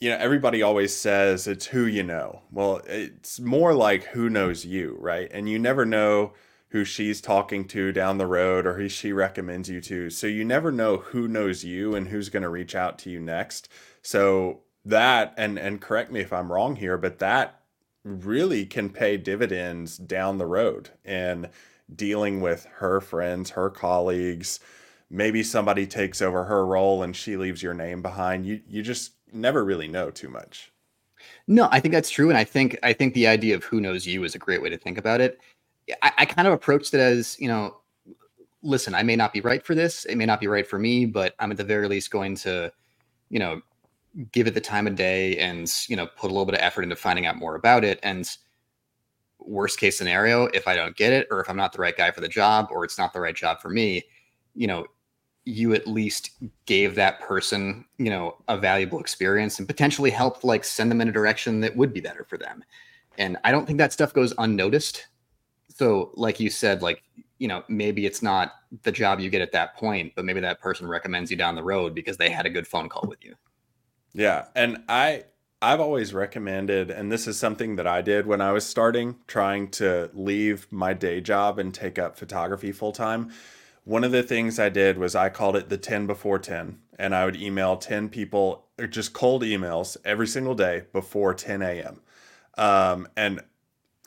you 0.00 0.10
know, 0.10 0.16
everybody 0.16 0.62
always 0.62 0.96
says 0.96 1.46
it's 1.46 1.66
who 1.66 1.86
you 1.86 2.02
know. 2.02 2.42
Well, 2.50 2.80
it's 2.86 3.38
more 3.38 3.72
like 3.72 4.04
who 4.04 4.28
knows 4.28 4.64
you, 4.64 4.96
right? 4.98 5.30
And 5.32 5.48
you 5.48 5.60
never 5.60 5.86
know 5.86 6.32
who 6.72 6.86
she's 6.86 7.20
talking 7.20 7.66
to 7.66 7.92
down 7.92 8.16
the 8.16 8.26
road 8.26 8.66
or 8.66 8.74
who 8.74 8.88
she 8.88 9.12
recommends 9.12 9.68
you 9.68 9.78
to. 9.78 10.08
So 10.08 10.26
you 10.26 10.42
never 10.42 10.72
know 10.72 10.96
who 10.96 11.28
knows 11.28 11.62
you 11.62 11.94
and 11.94 12.08
who's 12.08 12.30
going 12.30 12.42
to 12.42 12.48
reach 12.48 12.74
out 12.74 12.98
to 13.00 13.10
you 13.10 13.20
next. 13.20 13.68
So 14.00 14.60
that 14.86 15.34
and 15.36 15.58
and 15.58 15.82
correct 15.82 16.10
me 16.10 16.20
if 16.20 16.32
I'm 16.32 16.50
wrong 16.50 16.76
here, 16.76 16.96
but 16.96 17.18
that 17.18 17.60
really 18.04 18.64
can 18.64 18.88
pay 18.88 19.18
dividends 19.18 19.98
down 19.98 20.38
the 20.38 20.46
road 20.46 20.88
in 21.04 21.50
dealing 21.94 22.40
with 22.40 22.66
her 22.76 23.02
friends, 23.02 23.50
her 23.50 23.68
colleagues. 23.68 24.58
Maybe 25.10 25.42
somebody 25.42 25.86
takes 25.86 26.22
over 26.22 26.44
her 26.44 26.64
role 26.64 27.02
and 27.02 27.14
she 27.14 27.36
leaves 27.36 27.62
your 27.62 27.74
name 27.74 28.00
behind. 28.00 28.46
You 28.46 28.62
you 28.66 28.82
just 28.82 29.12
never 29.30 29.62
really 29.62 29.88
know 29.88 30.10
too 30.10 30.30
much. 30.30 30.72
No, 31.46 31.68
I 31.70 31.80
think 31.80 31.92
that's 31.92 32.10
true, 32.10 32.28
and 32.28 32.38
I 32.38 32.44
think 32.44 32.78
I 32.82 32.92
think 32.92 33.14
the 33.14 33.26
idea 33.26 33.54
of 33.54 33.64
who 33.64 33.80
knows 33.80 34.06
you 34.06 34.24
is 34.24 34.34
a 34.34 34.38
great 34.38 34.62
way 34.62 34.70
to 34.70 34.78
think 34.78 34.98
about 34.98 35.20
it. 35.20 35.40
I, 36.02 36.12
I 36.18 36.24
kind 36.24 36.46
of 36.48 36.54
approached 36.54 36.94
it 36.94 37.00
as 37.00 37.36
you 37.38 37.48
know, 37.48 37.76
listen, 38.62 38.94
I 38.94 39.02
may 39.02 39.16
not 39.16 39.32
be 39.32 39.40
right 39.40 39.64
for 39.64 39.74
this. 39.74 40.04
It 40.04 40.16
may 40.16 40.26
not 40.26 40.40
be 40.40 40.46
right 40.46 40.66
for 40.66 40.78
me, 40.78 41.06
but 41.06 41.34
I'm 41.38 41.50
at 41.50 41.56
the 41.56 41.64
very 41.64 41.88
least 41.88 42.10
going 42.10 42.36
to, 42.36 42.72
you 43.28 43.38
know, 43.38 43.60
give 44.32 44.46
it 44.46 44.54
the 44.54 44.60
time 44.60 44.86
of 44.86 44.94
day 44.94 45.36
and, 45.38 45.72
you 45.88 45.96
know, 45.96 46.06
put 46.06 46.30
a 46.30 46.34
little 46.34 46.46
bit 46.46 46.54
of 46.54 46.60
effort 46.60 46.82
into 46.82 46.96
finding 46.96 47.26
out 47.26 47.36
more 47.36 47.54
about 47.54 47.84
it. 47.84 47.98
And 48.02 48.28
worst 49.38 49.78
case 49.78 49.98
scenario, 49.98 50.44
if 50.46 50.68
I 50.68 50.76
don't 50.76 50.96
get 50.96 51.12
it, 51.12 51.26
or 51.30 51.40
if 51.40 51.48
I'm 51.48 51.56
not 51.56 51.72
the 51.72 51.80
right 51.80 51.96
guy 51.96 52.10
for 52.10 52.20
the 52.20 52.28
job, 52.28 52.68
or 52.70 52.84
it's 52.84 52.98
not 52.98 53.12
the 53.12 53.20
right 53.20 53.34
job 53.34 53.60
for 53.60 53.70
me, 53.70 54.04
you 54.54 54.66
know, 54.66 54.86
you 55.44 55.74
at 55.74 55.88
least 55.88 56.30
gave 56.66 56.94
that 56.94 57.20
person, 57.20 57.84
you 57.98 58.10
know, 58.10 58.36
a 58.48 58.56
valuable 58.56 59.00
experience 59.00 59.58
and 59.58 59.66
potentially 59.66 60.10
helped 60.10 60.44
like 60.44 60.62
send 60.62 60.90
them 60.90 61.00
in 61.00 61.08
a 61.08 61.12
direction 61.12 61.60
that 61.60 61.76
would 61.76 61.92
be 61.92 62.00
better 62.00 62.24
for 62.24 62.38
them. 62.38 62.62
And 63.18 63.36
I 63.44 63.50
don't 63.50 63.66
think 63.66 63.78
that 63.78 63.92
stuff 63.92 64.14
goes 64.14 64.32
unnoticed. 64.38 65.08
So, 65.82 66.12
like 66.14 66.38
you 66.38 66.48
said, 66.48 66.80
like 66.80 67.02
you 67.40 67.48
know, 67.48 67.64
maybe 67.66 68.06
it's 68.06 68.22
not 68.22 68.52
the 68.84 68.92
job 68.92 69.18
you 69.18 69.28
get 69.30 69.42
at 69.42 69.50
that 69.50 69.74
point, 69.74 70.12
but 70.14 70.24
maybe 70.24 70.38
that 70.38 70.60
person 70.60 70.86
recommends 70.86 71.28
you 71.28 71.36
down 71.36 71.56
the 71.56 71.64
road 71.64 71.92
because 71.92 72.16
they 72.16 72.30
had 72.30 72.46
a 72.46 72.50
good 72.50 72.68
phone 72.68 72.88
call 72.88 73.08
with 73.08 73.24
you. 73.24 73.34
Yeah. 74.12 74.44
And 74.54 74.84
I, 74.88 75.24
I've 75.60 75.80
always 75.80 76.14
recommended, 76.14 76.92
and 76.92 77.10
this 77.10 77.26
is 77.26 77.36
something 77.36 77.74
that 77.74 77.86
I 77.88 78.00
did 78.00 78.28
when 78.28 78.40
I 78.40 78.52
was 78.52 78.64
starting, 78.64 79.16
trying 79.26 79.70
to 79.70 80.08
leave 80.14 80.68
my 80.70 80.92
day 80.92 81.20
job 81.20 81.58
and 81.58 81.74
take 81.74 81.98
up 81.98 82.16
photography 82.16 82.70
full 82.70 82.92
time. 82.92 83.32
One 83.82 84.04
of 84.04 84.12
the 84.12 84.22
things 84.22 84.60
I 84.60 84.68
did 84.68 84.98
was 84.98 85.16
I 85.16 85.30
called 85.30 85.56
it 85.56 85.68
the 85.68 85.78
10 85.78 86.06
before 86.06 86.38
10, 86.38 86.78
and 86.96 87.12
I 87.12 87.24
would 87.24 87.34
email 87.34 87.76
10 87.76 88.08
people, 88.08 88.66
or 88.78 88.86
just 88.86 89.14
cold 89.14 89.42
emails 89.42 89.96
every 90.04 90.28
single 90.28 90.54
day 90.54 90.84
before 90.92 91.34
10 91.34 91.60
a.m. 91.60 92.00
Um, 92.56 93.08
and 93.16 93.42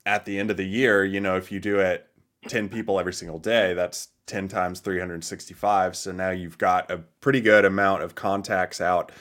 at 0.05 0.25
the 0.25 0.39
end 0.39 0.51
of 0.51 0.57
the 0.57 0.65
year, 0.65 1.03
you 1.03 1.19
know, 1.19 1.35
if 1.35 1.51
you 1.51 1.59
do 1.59 1.79
it 1.79 2.07
10 2.47 2.69
people 2.69 2.99
every 2.99 3.13
single 3.13 3.39
day, 3.39 3.73
that's 3.73 4.09
10 4.27 4.47
times 4.47 4.79
365. 4.79 5.95
So 5.95 6.11
now 6.11 6.29
you've 6.29 6.57
got 6.57 6.89
a 6.91 6.99
pretty 7.21 7.41
good 7.41 7.65
amount 7.65 8.03
of 8.03 8.15
contacts 8.15 8.81
out 8.81 9.11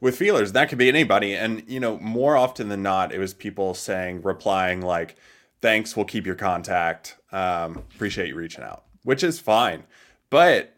with 0.00 0.16
feelers. 0.16 0.52
That 0.52 0.68
could 0.68 0.78
be 0.78 0.88
anybody. 0.88 1.34
And, 1.34 1.64
you 1.68 1.80
know, 1.80 1.98
more 1.98 2.36
often 2.36 2.68
than 2.68 2.82
not, 2.82 3.12
it 3.12 3.18
was 3.18 3.34
people 3.34 3.74
saying, 3.74 4.22
replying 4.22 4.80
like, 4.80 5.16
thanks, 5.60 5.96
we'll 5.96 6.04
keep 6.04 6.26
your 6.26 6.34
contact. 6.34 7.16
Um, 7.32 7.82
appreciate 7.94 8.28
you 8.28 8.34
reaching 8.34 8.64
out, 8.64 8.84
which 9.02 9.22
is 9.22 9.40
fine. 9.40 9.84
But 10.30 10.76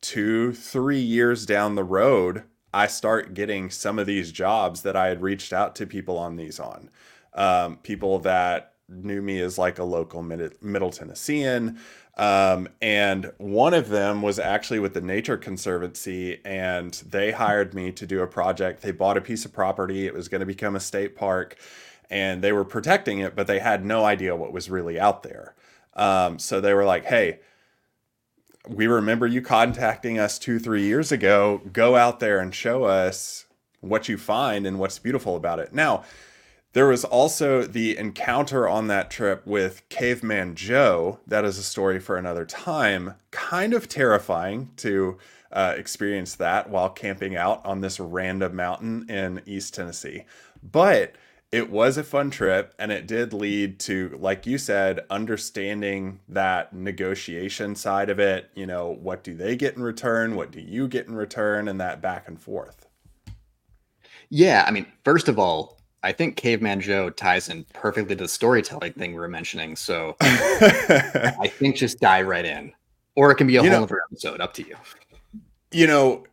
two, 0.00 0.52
three 0.52 1.00
years 1.00 1.46
down 1.46 1.74
the 1.74 1.84
road, 1.84 2.44
I 2.72 2.88
start 2.88 3.34
getting 3.34 3.70
some 3.70 3.98
of 3.98 4.06
these 4.06 4.32
jobs 4.32 4.82
that 4.82 4.96
I 4.96 5.06
had 5.08 5.22
reached 5.22 5.52
out 5.52 5.76
to 5.76 5.86
people 5.86 6.18
on 6.18 6.36
these 6.36 6.58
on. 6.58 6.90
Um, 7.34 7.76
people 7.78 8.20
that 8.20 8.74
knew 8.88 9.22
me 9.22 9.40
as 9.40 9.58
like 9.58 9.78
a 9.78 9.84
local 9.84 10.22
Mid- 10.22 10.62
Middle 10.62 10.90
Tennessean. 10.90 11.78
Um, 12.16 12.68
and 12.80 13.32
one 13.38 13.74
of 13.74 13.88
them 13.88 14.22
was 14.22 14.38
actually 14.38 14.78
with 14.78 14.94
the 14.94 15.00
Nature 15.00 15.36
Conservancy, 15.36 16.40
and 16.44 16.92
they 17.08 17.32
hired 17.32 17.74
me 17.74 17.90
to 17.92 18.06
do 18.06 18.22
a 18.22 18.26
project. 18.26 18.82
They 18.82 18.92
bought 18.92 19.16
a 19.16 19.20
piece 19.20 19.44
of 19.44 19.52
property, 19.52 20.06
it 20.06 20.14
was 20.14 20.28
going 20.28 20.40
to 20.40 20.46
become 20.46 20.76
a 20.76 20.80
state 20.80 21.16
park, 21.16 21.56
and 22.10 22.42
they 22.42 22.52
were 22.52 22.64
protecting 22.64 23.18
it, 23.18 23.34
but 23.34 23.48
they 23.48 23.58
had 23.58 23.84
no 23.84 24.04
idea 24.04 24.36
what 24.36 24.52
was 24.52 24.70
really 24.70 25.00
out 25.00 25.24
there. 25.24 25.54
Um, 25.94 26.38
so 26.38 26.60
they 26.60 26.74
were 26.74 26.84
like, 26.84 27.04
hey, 27.04 27.40
we 28.68 28.86
remember 28.86 29.26
you 29.26 29.42
contacting 29.42 30.18
us 30.18 30.38
two, 30.38 30.58
three 30.58 30.84
years 30.84 31.10
ago. 31.10 31.62
Go 31.72 31.96
out 31.96 32.20
there 32.20 32.38
and 32.38 32.54
show 32.54 32.84
us 32.84 33.46
what 33.80 34.08
you 34.08 34.16
find 34.16 34.66
and 34.66 34.78
what's 34.78 34.98
beautiful 34.98 35.36
about 35.36 35.58
it. 35.58 35.74
Now, 35.74 36.04
there 36.74 36.86
was 36.88 37.04
also 37.04 37.62
the 37.62 37.96
encounter 37.96 38.68
on 38.68 38.88
that 38.88 39.10
trip 39.10 39.46
with 39.46 39.88
Caveman 39.88 40.56
Joe. 40.56 41.20
That 41.26 41.44
is 41.44 41.56
a 41.56 41.62
story 41.62 42.00
for 42.00 42.16
another 42.16 42.44
time. 42.44 43.14
Kind 43.30 43.72
of 43.72 43.88
terrifying 43.88 44.70
to 44.78 45.16
uh, 45.52 45.74
experience 45.76 46.34
that 46.34 46.68
while 46.68 46.90
camping 46.90 47.36
out 47.36 47.64
on 47.64 47.80
this 47.80 48.00
random 48.00 48.56
mountain 48.56 49.08
in 49.08 49.40
East 49.46 49.72
Tennessee. 49.74 50.24
But 50.62 51.14
it 51.52 51.70
was 51.70 51.96
a 51.96 52.02
fun 52.02 52.30
trip 52.30 52.74
and 52.76 52.90
it 52.90 53.06
did 53.06 53.32
lead 53.32 53.78
to, 53.78 54.18
like 54.20 54.44
you 54.44 54.58
said, 54.58 55.06
understanding 55.10 56.18
that 56.28 56.72
negotiation 56.72 57.76
side 57.76 58.10
of 58.10 58.18
it. 58.18 58.50
You 58.56 58.66
know, 58.66 58.88
what 58.90 59.22
do 59.22 59.34
they 59.34 59.54
get 59.54 59.76
in 59.76 59.82
return? 59.84 60.34
What 60.34 60.50
do 60.50 60.60
you 60.60 60.88
get 60.88 61.06
in 61.06 61.14
return? 61.14 61.68
And 61.68 61.80
that 61.80 62.02
back 62.02 62.26
and 62.26 62.40
forth. 62.40 62.88
Yeah. 64.28 64.64
I 64.66 64.72
mean, 64.72 64.86
first 65.04 65.28
of 65.28 65.38
all, 65.38 65.73
I 66.04 66.12
think 66.12 66.36
Caveman 66.36 66.80
Joe 66.80 67.08
ties 67.08 67.48
in 67.48 67.64
perfectly 67.72 68.14
to 68.14 68.22
the 68.24 68.28
storytelling 68.28 68.92
thing 68.92 69.12
we 69.12 69.18
were 69.18 69.28
mentioning. 69.28 69.74
So 69.74 70.16
I 70.20 71.50
think 71.50 71.76
just 71.76 71.98
dive 71.98 72.26
right 72.26 72.44
in, 72.44 72.72
or 73.16 73.30
it 73.30 73.36
can 73.36 73.46
be 73.46 73.56
a 73.56 73.62
you 73.62 73.70
whole 73.70 73.80
know, 73.80 73.84
other 73.84 74.00
episode. 74.10 74.40
Up 74.40 74.52
to 74.54 74.66
you. 74.66 74.76
You 75.72 75.86
know, 75.86 76.24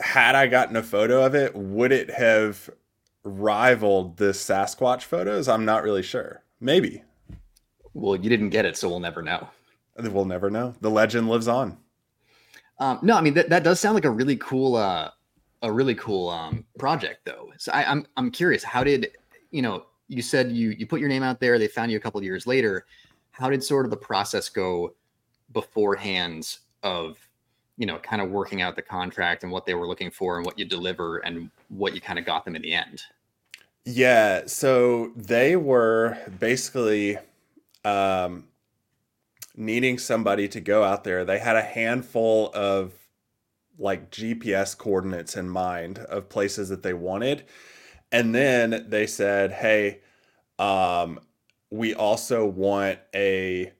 had 0.00 0.36
I 0.36 0.46
gotten 0.46 0.76
a 0.76 0.82
photo 0.82 1.26
of 1.26 1.34
it, 1.34 1.54
would 1.56 1.90
it 1.90 2.10
have 2.10 2.70
rivaled 3.24 4.18
the 4.18 4.26
Sasquatch 4.32 5.02
photos? 5.02 5.48
I'm 5.48 5.64
not 5.64 5.82
really 5.82 6.02
sure. 6.02 6.44
Maybe. 6.60 7.02
Well, 7.92 8.14
you 8.16 8.30
didn't 8.30 8.50
get 8.50 8.64
it, 8.64 8.76
so 8.76 8.88
we'll 8.88 9.00
never 9.00 9.20
know. 9.20 9.48
We'll 9.96 10.24
never 10.24 10.48
know. 10.48 10.74
The 10.80 10.90
legend 10.90 11.28
lives 11.28 11.48
on. 11.48 11.78
Um, 12.78 12.98
no, 13.02 13.16
I 13.16 13.20
mean 13.20 13.34
that, 13.34 13.50
that 13.50 13.64
does 13.64 13.80
sound 13.80 13.94
like 13.94 14.04
a 14.04 14.10
really 14.10 14.36
cool 14.36 14.76
uh, 14.76 15.10
a 15.64 15.72
really 15.72 15.94
cool 15.94 16.28
um, 16.28 16.64
project 16.78 17.24
though. 17.24 17.50
So 17.58 17.72
I, 17.72 17.84
I'm 17.90 18.06
I'm 18.16 18.30
curious, 18.30 18.62
how 18.62 18.84
did 18.84 19.08
you 19.50 19.62
know? 19.62 19.86
You 20.06 20.20
said 20.20 20.52
you 20.52 20.70
you 20.70 20.86
put 20.86 21.00
your 21.00 21.08
name 21.08 21.22
out 21.22 21.40
there. 21.40 21.58
They 21.58 21.66
found 21.66 21.90
you 21.90 21.96
a 21.96 22.00
couple 22.00 22.18
of 22.18 22.24
years 22.24 22.46
later. 22.46 22.84
How 23.32 23.50
did 23.50 23.64
sort 23.64 23.86
of 23.86 23.90
the 23.90 23.96
process 23.96 24.48
go 24.48 24.94
beforehand 25.52 26.58
of 26.82 27.18
you 27.78 27.86
know 27.86 27.98
kind 27.98 28.20
of 28.20 28.30
working 28.30 28.60
out 28.60 28.76
the 28.76 28.82
contract 28.82 29.42
and 29.42 29.50
what 29.50 29.64
they 29.64 29.74
were 29.74 29.88
looking 29.88 30.10
for 30.10 30.36
and 30.36 30.44
what 30.44 30.58
you 30.58 30.66
deliver 30.66 31.18
and 31.18 31.50
what 31.70 31.94
you 31.94 32.00
kind 32.00 32.18
of 32.18 32.26
got 32.26 32.44
them 32.44 32.54
in 32.54 32.62
the 32.62 32.74
end? 32.74 33.02
Yeah, 33.86 34.42
so 34.46 35.12
they 35.16 35.56
were 35.56 36.18
basically 36.38 37.18
um, 37.84 38.44
needing 39.56 39.98
somebody 39.98 40.48
to 40.48 40.60
go 40.60 40.82
out 40.82 41.04
there. 41.04 41.24
They 41.24 41.38
had 41.38 41.56
a 41.56 41.62
handful 41.62 42.50
of 42.54 42.92
like 43.78 44.10
GPS 44.10 44.76
coordinates 44.76 45.36
in 45.36 45.48
mind 45.48 45.98
of 45.98 46.28
places 46.28 46.68
that 46.68 46.82
they 46.82 46.94
wanted. 46.94 47.44
And 48.12 48.34
then 48.34 48.86
they 48.88 49.06
said, 49.06 49.52
hey, 49.52 50.00
um, 50.58 51.20
we 51.70 51.94
also 51.94 52.46
want 52.46 52.98
a 53.14 53.72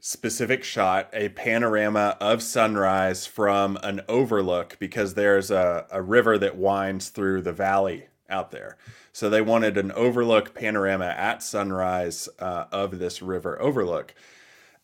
specific 0.00 0.64
shot, 0.64 1.08
a 1.12 1.28
panorama 1.30 2.16
of 2.20 2.42
sunrise 2.42 3.26
from 3.26 3.78
an 3.82 4.00
overlook 4.08 4.76
because 4.78 5.14
there's 5.14 5.50
a, 5.50 5.86
a 5.90 6.02
river 6.02 6.38
that 6.38 6.56
winds 6.56 7.10
through 7.10 7.42
the 7.42 7.52
valley 7.52 8.06
out 8.28 8.50
there. 8.50 8.76
So 9.12 9.28
they 9.28 9.42
wanted 9.42 9.76
an 9.76 9.92
overlook 9.92 10.54
panorama 10.54 11.14
at 11.16 11.42
sunrise 11.42 12.28
uh, 12.38 12.64
of 12.72 12.98
this 12.98 13.22
river 13.22 13.60
overlook. 13.60 14.14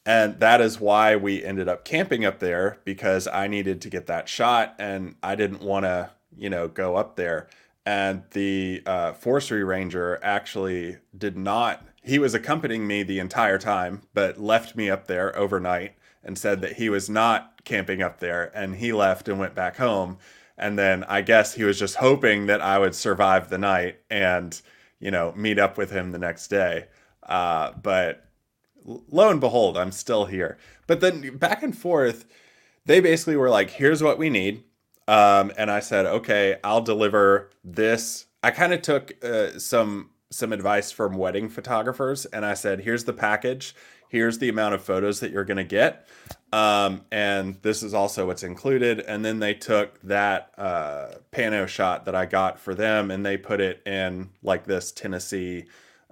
And 0.09 0.41
that 0.41 0.63
is 0.63 0.81
why 0.81 1.17
we 1.17 1.45
ended 1.45 1.69
up 1.69 1.85
camping 1.85 2.25
up 2.25 2.39
there 2.39 2.79
because 2.87 3.29
I 3.29 3.47
needed 3.47 3.83
to 3.83 3.91
get 3.91 4.07
that 4.07 4.27
shot 4.27 4.75
and 4.79 5.17
I 5.23 5.35
didn't 5.35 5.61
want 5.61 5.85
to, 5.85 6.09
you 6.35 6.49
know, 6.49 6.67
go 6.67 6.97
up 6.97 7.17
there. 7.17 7.47
And 7.85 8.23
the 8.31 8.83
uh, 8.87 9.13
forestry 9.13 9.63
ranger 9.63 10.19
actually 10.23 10.97
did 11.17 11.37
not, 11.37 11.87
he 12.03 12.19
was 12.19 12.33
accompanying 12.33 12.87
me 12.87 13.03
the 13.03 13.19
entire 13.19 13.59
time, 13.59 14.01
but 14.15 14.41
left 14.41 14.75
me 14.75 14.89
up 14.89 15.09
there 15.09 15.37
overnight 15.37 15.93
and 16.25 16.39
said 16.39 16.63
that 16.63 16.77
he 16.77 16.89
was 16.89 17.11
not 17.11 17.63
camping 17.65 18.01
up 18.01 18.19
there 18.19 18.51
and 18.55 18.77
he 18.77 18.95
left 18.95 19.29
and 19.29 19.39
went 19.39 19.55
back 19.55 19.77
home. 19.77 20.17
And 20.57 20.79
then 20.79 21.05
I 21.05 21.21
guess 21.21 21.53
he 21.53 21.65
was 21.65 21.79
just 21.79 21.97
hoping 21.97 22.47
that 22.47 22.63
I 22.63 22.79
would 22.79 22.95
survive 22.95 23.51
the 23.51 23.59
night 23.59 23.99
and, 24.09 24.59
you 25.01 25.11
know, 25.11 25.35
meet 25.37 25.59
up 25.59 25.77
with 25.77 25.91
him 25.91 26.13
the 26.13 26.19
next 26.19 26.49
day. 26.49 26.87
Uh, 27.23 27.73
but 27.73 28.28
lo 28.89 29.31
and 29.31 29.41
behold, 29.41 29.77
I'm 29.77 29.93
still 29.93 30.27
here. 30.27 30.59
But 30.87 31.01
then 31.01 31.37
back 31.37 31.63
and 31.63 31.77
forth, 31.77 32.25
they 32.87 33.01
basically 33.01 33.37
were 33.37 33.51
like, 33.51 33.71
here's 33.71 34.03
what 34.03 34.19
we 34.19 34.31
need. 34.31 34.65
Um, 35.07 35.53
and 35.57 35.71
I 35.71 35.81
said, 35.81 36.07
okay, 36.07 36.57
I'll 36.65 36.81
deliver 36.81 37.51
this. 37.65 38.27
I 38.43 38.51
kind 38.51 38.73
of 38.73 38.83
took 38.83 39.13
uh, 39.25 39.59
some 39.59 40.11
some 40.31 40.53
advice 40.53 40.93
from 40.93 41.17
wedding 41.17 41.49
photographers, 41.49 42.27
and 42.27 42.45
I 42.45 42.53
said, 42.53 42.81
here's 42.81 43.05
the 43.05 43.15
package. 43.15 43.75
Here's 44.09 44.39
the 44.39 44.49
amount 44.49 44.75
of 44.75 44.83
photos 44.83 45.21
that 45.21 45.31
you're 45.31 45.45
going 45.45 45.59
to 45.59 45.65
get. 45.65 46.07
Um, 46.53 47.03
and 47.13 47.57
this 47.63 47.83
is 47.83 47.93
also 47.93 48.27
what's 48.27 48.43
included. 48.43 49.01
And 49.01 49.25
then 49.25 49.39
they 49.39 49.53
took 49.53 50.01
that 50.03 50.53
uh, 50.57 51.09
pano 51.31 51.69
shot 51.69 52.07
that 52.07 52.15
I 52.15 52.25
got 52.25 52.59
for 52.59 52.75
them 52.75 53.11
and 53.11 53.25
they 53.25 53.37
put 53.37 53.61
it 53.61 53.87
in 53.87 54.31
like 54.43 54.65
this 54.65 54.93
Tennessee 54.93 55.67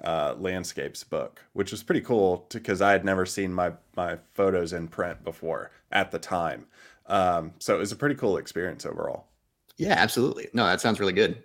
uh, 0.04 0.34
landscapes 0.38 1.04
book, 1.04 1.42
which 1.54 1.70
was 1.70 1.82
pretty 1.82 2.00
cool 2.02 2.46
because 2.52 2.82
I 2.82 2.92
had 2.92 3.04
never 3.04 3.26
seen 3.26 3.52
my 3.52 3.72
my 3.96 4.18
photos 4.34 4.72
in 4.72 4.88
print 4.88 5.24
before 5.24 5.70
at 5.92 6.10
the 6.10 6.18
time. 6.18 6.66
Um, 7.06 7.52
so 7.58 7.74
it 7.76 7.78
was 7.78 7.92
a 7.92 7.96
pretty 7.96 8.14
cool 8.16 8.36
experience 8.36 8.84
overall. 8.86 9.26
Yeah, 9.78 9.94
absolutely. 9.94 10.48
No, 10.52 10.66
that 10.66 10.80
sounds 10.80 11.00
really 11.00 11.12
good. 11.12 11.42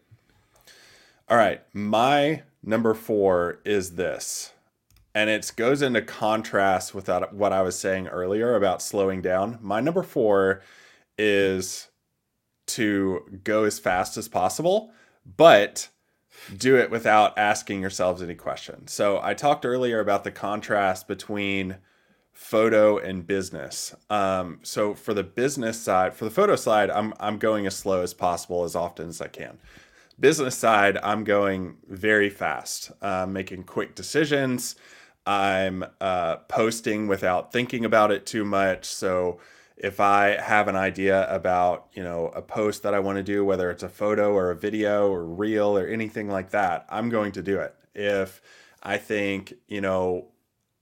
All 1.29 1.37
right, 1.37 1.61
my 1.73 2.43
number 2.63 2.93
four 2.93 3.59
is 3.65 3.95
this. 3.95 4.51
and 5.13 5.29
it 5.29 5.51
goes 5.57 5.81
into 5.81 6.01
contrast 6.01 6.93
with 6.95 7.05
that, 7.05 7.33
what 7.33 7.51
I 7.53 7.61
was 7.61 7.77
saying 7.77 8.07
earlier 8.07 8.55
about 8.55 8.81
slowing 8.81 9.21
down. 9.21 9.57
My 9.61 9.81
number 9.81 10.03
four 10.03 10.61
is 11.17 11.89
to 12.67 13.39
go 13.43 13.63
as 13.65 13.79
fast 13.79 14.17
as 14.17 14.27
possible, 14.29 14.91
but 15.37 15.89
do 16.57 16.77
it 16.77 16.89
without 16.89 17.37
asking 17.37 17.81
yourselves 17.81 18.21
any 18.21 18.35
questions. 18.35 18.91
So 18.91 19.19
I 19.21 19.33
talked 19.33 19.65
earlier 19.65 19.99
about 19.99 20.23
the 20.23 20.31
contrast 20.31 21.07
between 21.07 21.77
photo 22.31 22.97
and 22.97 23.27
business. 23.27 23.93
Um, 24.09 24.59
so 24.63 24.93
for 24.93 25.13
the 25.13 25.23
business 25.23 25.79
side, 25.79 26.13
for 26.13 26.25
the 26.25 26.31
photo 26.31 26.55
side, 26.55 26.89
I'm 26.89 27.13
I'm 27.19 27.37
going 27.37 27.67
as 27.67 27.75
slow 27.75 28.01
as 28.01 28.13
possible 28.13 28.63
as 28.63 28.75
often 28.75 29.09
as 29.09 29.21
I 29.21 29.27
can. 29.27 29.59
Business 30.19 30.57
side, 30.57 30.97
I'm 31.03 31.23
going 31.23 31.77
very 31.87 32.29
fast, 32.29 32.91
uh, 33.01 33.25
making 33.25 33.63
quick 33.63 33.95
decisions. 33.95 34.75
I'm 35.25 35.85
uh, 35.99 36.37
posting 36.47 37.07
without 37.07 37.51
thinking 37.51 37.85
about 37.85 38.11
it 38.11 38.25
too 38.25 38.43
much. 38.43 38.85
So 38.85 39.39
if 39.81 39.99
I 39.99 40.39
have 40.39 40.67
an 40.67 40.75
idea 40.75 41.27
about, 41.33 41.87
you 41.93 42.03
know, 42.03 42.27
a 42.35 42.41
post 42.41 42.83
that 42.83 42.93
I 42.93 42.99
want 42.99 43.17
to 43.17 43.23
do, 43.23 43.43
whether 43.43 43.71
it's 43.71 43.81
a 43.81 43.89
photo 43.89 44.31
or 44.31 44.51
a 44.51 44.55
video 44.55 45.09
or 45.11 45.25
reel 45.25 45.75
or 45.75 45.87
anything 45.87 46.29
like 46.29 46.51
that, 46.51 46.85
I'm 46.87 47.09
going 47.09 47.31
to 47.31 47.41
do 47.41 47.59
it. 47.59 47.73
If 47.95 48.43
I 48.83 48.97
think, 48.97 49.55
you 49.67 49.81
know, 49.81 50.27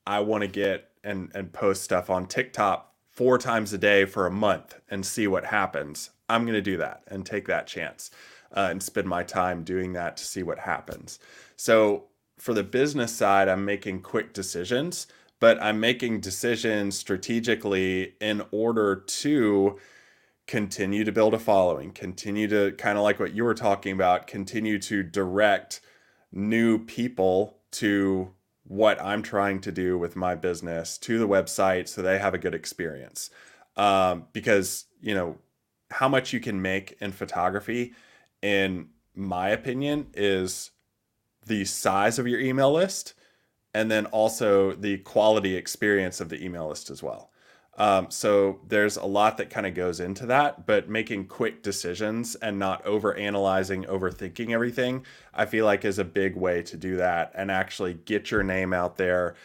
I 0.06 0.20
want 0.20 0.41
to 0.41 0.50
get 0.50 0.89
and 1.02 1.32
and 1.34 1.54
post 1.54 1.82
stuff 1.84 2.10
on 2.10 2.28
TikTok 2.28 2.93
four 3.10 3.38
times 3.38 3.72
a 3.72 3.78
day 3.78 4.04
for 4.04 4.28
a 4.28 4.32
month 4.32 4.76
and 4.89 5.06
see 5.06 5.28
what 5.28 5.45
happens, 5.45 6.10
I'm 6.28 6.43
going 6.43 6.56
to 6.56 6.62
do 6.62 6.76
that 6.78 7.04
and 7.08 7.26
take 7.26 7.47
that 7.47 7.68
chance 7.68 8.12
uh, 8.52 8.68
and 8.70 8.84
spend 8.84 9.08
my 9.08 9.24
time 9.24 9.64
doing 9.64 9.93
that 9.93 10.18
to 10.18 10.26
see 10.26 10.43
what 10.43 10.60
happens. 10.60 11.20
So 11.56 12.08
for 12.38 12.54
the 12.54 12.64
business 12.64 13.16
side, 13.16 13.47
I'm 13.47 13.64
making 13.64 14.02
quick 14.02 14.34
decisions 14.34 15.08
but 15.40 15.62
I'm 15.62 15.80
making 15.80 16.20
decisions 16.20 16.98
strategically 16.98 18.16
in 18.20 18.44
order 18.52 18.96
to 18.96 19.80
continue 20.48 21.04
to 21.04 21.12
build 21.12 21.34
a 21.34 21.40
following, 21.40 21.92
continue 21.92 22.48
to 22.48 22.72
kind 22.74 22.98
of 22.98 23.04
like 23.04 23.20
what 23.20 23.34
you 23.34 23.44
were 23.44 23.54
talking 23.54 23.94
about, 23.94 24.28
continue 24.28 24.80
to 24.80 25.04
direct 25.04 25.80
new 26.32 26.84
people 26.84 27.58
to 27.72 28.34
what 28.64 29.02
I'm 29.02 29.22
trying 29.22 29.62
to 29.62 29.72
do 29.72 29.98
with 29.98 30.16
my 30.16 30.36
business 30.36 30.98
to 31.00 31.18
the 31.18 31.28
website 31.28 31.88
so 31.88 32.02
they 32.02 32.20
have 32.20 32.34
a 32.34 32.38
good 32.38 32.54
experience. 32.54 33.30
Um, 33.78 34.26
because, 34.34 34.86
you 35.02 35.14
know, 35.14 35.38
how 35.92 36.08
much 36.08 36.34
you 36.34 36.40
can 36.40 36.62
make 36.62 36.98
in 37.00 37.12
photography, 37.12 37.94
in 38.42 38.90
my 39.16 39.50
opinion, 39.50 40.08
is 40.14 40.72
the 41.46 41.66
size 41.66 42.20
of 42.20 42.28
your 42.28 42.40
email 42.40 42.72
list 42.72 43.14
and 43.74 43.90
then 43.90 44.06
also 44.08 44.74
the 44.74 44.98
quality 45.00 45.56
experience 45.56 46.20
of 46.20 46.30
the 46.30 46.44
email 46.44 46.68
list 46.68 46.90
as 46.90 47.04
well. 47.04 47.32
Um, 47.78 48.12
so 48.12 48.60
there's 48.68 48.98
a 48.98 49.06
lot 49.06 49.38
that 49.38 49.50
kind 49.50 49.66
of 49.66 49.74
goes 49.74 50.02
into 50.02 50.26
that, 50.26 50.66
but 50.66 50.90
making 50.90 51.28
quick 51.28 51.64
decisions 51.64 52.36
and 52.36 52.60
not 52.60 52.86
over 52.86 53.16
analyzing, 53.16 53.86
overthinking 53.86 54.50
everything, 54.50 55.06
I 55.34 55.46
feel 55.46 55.64
like 55.64 55.86
is 55.86 55.98
a 55.98 56.04
big 56.04 56.36
way 56.36 56.62
to 56.64 56.76
do 56.76 56.98
that 56.98 57.32
and 57.36 57.50
actually 57.50 57.94
get 57.94 58.32
your 58.32 58.44
name 58.44 58.74
out 58.74 58.98
there, 58.98 59.36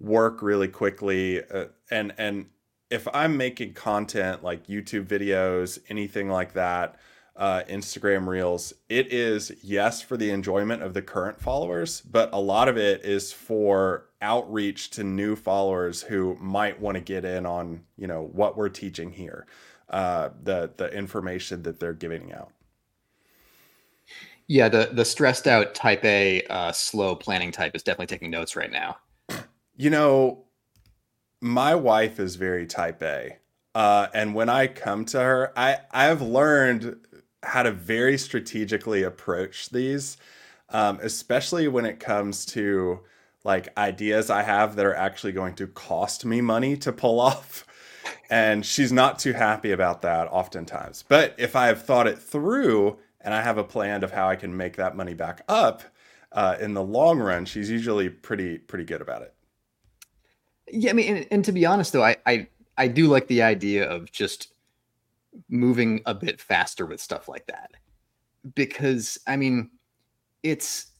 work 0.00 0.42
really 0.42 0.66
quickly, 0.66 1.44
uh, 1.44 1.66
and 1.88 2.12
and 2.18 2.46
if 2.90 3.06
I'm 3.14 3.36
making 3.36 3.74
content 3.74 4.42
like 4.42 4.66
YouTube 4.66 5.06
videos, 5.06 5.78
anything 5.88 6.28
like 6.28 6.52
that, 6.54 6.96
uh, 7.36 7.62
Instagram 7.68 8.26
Reels, 8.26 8.72
it 8.88 9.12
is 9.12 9.52
yes 9.62 10.00
for 10.00 10.16
the 10.16 10.30
enjoyment 10.30 10.82
of 10.82 10.94
the 10.94 11.02
current 11.02 11.40
followers, 11.40 12.00
but 12.00 12.30
a 12.32 12.40
lot 12.40 12.68
of 12.68 12.76
it 12.76 13.04
is 13.04 13.32
for 13.32 14.06
outreach 14.22 14.90
to 14.90 15.04
new 15.04 15.36
followers 15.36 16.02
who 16.02 16.36
might 16.40 16.80
want 16.80 16.96
to 16.96 17.00
get 17.00 17.24
in 17.24 17.44
on 17.44 17.82
you 17.96 18.06
know 18.06 18.22
what 18.32 18.56
we're 18.56 18.68
teaching 18.68 19.10
here, 19.10 19.46
uh, 19.90 20.30
the 20.42 20.70
the 20.76 20.92
information 20.92 21.62
that 21.62 21.80
they're 21.80 21.92
giving 21.92 22.32
out. 22.32 22.52
Yeah, 24.46 24.68
the 24.68 24.90
the 24.92 25.04
stressed 25.04 25.46
out 25.48 25.74
type 25.74 26.04
A, 26.04 26.42
uh, 26.48 26.72
slow 26.72 27.16
planning 27.16 27.50
type 27.50 27.74
is 27.74 27.82
definitely 27.82 28.06
taking 28.06 28.30
notes 28.30 28.54
right 28.54 28.70
now. 28.70 28.98
You 29.76 29.90
know, 29.90 30.44
my 31.40 31.74
wife 31.74 32.20
is 32.20 32.36
very 32.36 32.66
type 32.66 33.02
A. 33.02 33.38
Uh, 33.74 34.06
and 34.14 34.34
when 34.36 34.48
I 34.48 34.68
come 34.68 35.04
to 35.06 35.18
her, 35.18 35.52
I 35.56 35.78
I've 35.90 36.22
learned 36.22 36.96
how 37.44 37.62
to 37.62 37.70
very 37.70 38.18
strategically 38.18 39.02
approach 39.02 39.70
these, 39.70 40.16
um, 40.70 40.98
especially 41.02 41.68
when 41.68 41.84
it 41.84 42.00
comes 42.00 42.44
to 42.46 43.00
like 43.44 43.76
ideas 43.76 44.30
I 44.30 44.42
have 44.42 44.76
that 44.76 44.86
are 44.86 44.94
actually 44.94 45.32
going 45.32 45.54
to 45.56 45.66
cost 45.66 46.24
me 46.24 46.40
money 46.40 46.76
to 46.78 46.92
pull 46.92 47.20
off. 47.20 47.66
And 48.30 48.64
she's 48.64 48.92
not 48.92 49.18
too 49.18 49.32
happy 49.32 49.70
about 49.70 50.02
that 50.02 50.28
oftentimes. 50.28 51.04
But 51.06 51.34
if 51.38 51.54
I 51.54 51.66
have 51.66 51.82
thought 51.82 52.06
it 52.06 52.18
through 52.18 52.98
and 53.20 53.34
I 53.34 53.42
have 53.42 53.58
a 53.58 53.64
plan 53.64 54.02
of 54.02 54.12
how 54.12 54.28
I 54.28 54.36
can 54.36 54.56
make 54.56 54.76
that 54.76 54.96
money 54.96 55.14
back 55.14 55.42
up 55.48 55.82
uh, 56.32 56.56
in 56.60 56.74
the 56.74 56.82
long 56.82 57.18
run, 57.18 57.44
she's 57.44 57.70
usually 57.70 58.08
pretty 58.08 58.58
pretty 58.58 58.84
good 58.84 59.00
about 59.00 59.22
it. 59.22 59.34
Yeah, 60.72 60.90
I 60.90 60.92
mean, 60.94 61.16
and, 61.16 61.26
and 61.30 61.44
to 61.44 61.52
be 61.52 61.64
honest 61.66 61.92
though, 61.92 62.02
I, 62.02 62.16
I 62.26 62.48
I 62.76 62.88
do 62.88 63.06
like 63.06 63.28
the 63.28 63.42
idea 63.42 63.88
of 63.88 64.10
just 64.10 64.53
moving 65.48 66.00
a 66.06 66.14
bit 66.14 66.40
faster 66.40 66.86
with 66.86 67.00
stuff 67.00 67.28
like 67.28 67.46
that 67.46 67.70
because 68.54 69.18
i 69.26 69.36
mean 69.36 69.70
it's 70.42 70.92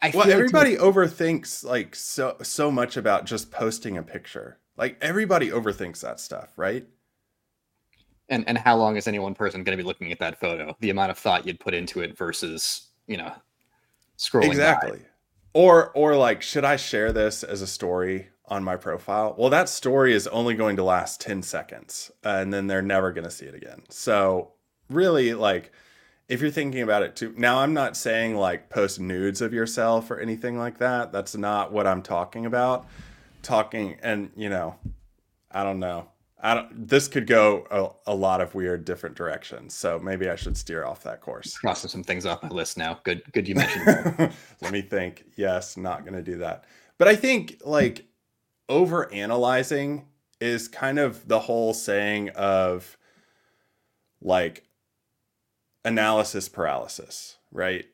I 0.00 0.10
well, 0.12 0.30
everybody 0.30 0.76
like 0.76 0.94
overthinks 0.94 1.64
like 1.64 1.94
so 1.94 2.36
so 2.42 2.70
much 2.70 2.96
about 2.96 3.26
just 3.26 3.52
posting 3.52 3.96
a 3.96 4.02
picture. 4.02 4.58
Like 4.76 4.96
everybody 5.00 5.50
overthinks 5.50 6.00
that 6.00 6.18
stuff, 6.18 6.50
right? 6.56 6.84
And 8.28 8.46
and 8.48 8.58
how 8.58 8.76
long 8.76 8.96
is 8.96 9.06
any 9.06 9.20
one 9.20 9.34
person 9.34 9.62
going 9.62 9.76
to 9.76 9.82
be 9.82 9.86
looking 9.86 10.10
at 10.10 10.18
that 10.18 10.40
photo? 10.40 10.76
The 10.80 10.90
amount 10.90 11.12
of 11.12 11.18
thought 11.18 11.46
you'd 11.46 11.60
put 11.60 11.74
into 11.74 12.00
it 12.00 12.18
versus 12.18 12.88
you 13.06 13.16
know 13.16 13.32
scrolling. 14.18 14.46
Exactly. 14.46 14.98
By. 14.98 15.04
Or 15.54 15.90
or 15.92 16.16
like, 16.16 16.42
should 16.42 16.64
I 16.64 16.76
share 16.76 17.12
this 17.12 17.44
as 17.44 17.62
a 17.62 17.66
story? 17.66 18.30
On 18.52 18.62
my 18.62 18.76
profile, 18.76 19.34
well, 19.38 19.48
that 19.48 19.68
story 19.68 20.12
is 20.12 20.26
only 20.28 20.54
going 20.54 20.76
to 20.76 20.84
last 20.84 21.22
10 21.22 21.42
seconds 21.42 22.10
and 22.22 22.52
then 22.52 22.66
they're 22.66 22.82
never 22.82 23.10
going 23.10 23.24
to 23.24 23.30
see 23.30 23.46
it 23.46 23.54
again. 23.54 23.82
So, 23.88 24.52
really, 24.90 25.32
like, 25.32 25.72
if 26.28 26.42
you're 26.42 26.50
thinking 26.50 26.82
about 26.82 27.02
it 27.02 27.16
too, 27.16 27.34
now 27.36 27.58
I'm 27.58 27.72
not 27.72 27.96
saying 27.96 28.36
like 28.36 28.68
post 28.68 29.00
nudes 29.00 29.40
of 29.40 29.54
yourself 29.54 30.10
or 30.10 30.20
anything 30.20 30.58
like 30.58 30.78
that. 30.78 31.12
That's 31.12 31.34
not 31.34 31.72
what 31.72 31.86
I'm 31.86 32.02
talking 32.02 32.44
about. 32.46 32.86
Talking, 33.42 33.98
and 34.02 34.30
you 34.36 34.48
know, 34.48 34.76
I 35.50 35.64
don't 35.64 35.80
know. 35.80 36.08
I 36.44 36.54
don't, 36.54 36.88
this 36.88 37.08
could 37.08 37.26
go 37.26 37.66
a, 38.06 38.12
a, 38.12 38.14
lot 38.14 38.40
of 38.40 38.54
weird 38.54 38.84
different 38.84 39.16
directions. 39.16 39.74
So 39.74 39.98
maybe 39.98 40.28
I 40.28 40.34
should 40.36 40.56
steer 40.56 40.84
off 40.84 41.02
that 41.04 41.20
course. 41.20 41.56
Crossing 41.56 41.88
some 41.88 42.02
things 42.02 42.26
off 42.26 42.42
my 42.42 42.48
list 42.48 42.76
now. 42.76 42.98
Good, 43.04 43.22
good 43.32 43.46
you 43.46 43.54
mentioned. 43.54 44.32
Let 44.60 44.72
me 44.72 44.82
think. 44.82 45.24
Yes, 45.36 45.76
not 45.76 46.04
going 46.04 46.14
to 46.14 46.22
do 46.22 46.38
that. 46.38 46.64
But 46.98 47.08
I 47.08 47.16
think 47.16 47.60
like 47.64 48.06
over 48.68 49.12
analyzing 49.12 50.06
is 50.40 50.68
kind 50.68 50.98
of 50.98 51.28
the 51.28 51.40
whole 51.40 51.74
saying 51.74 52.30
of 52.30 52.96
like 54.20 54.64
analysis 55.84 56.48
paralysis, 56.48 57.36
right? 57.50 57.86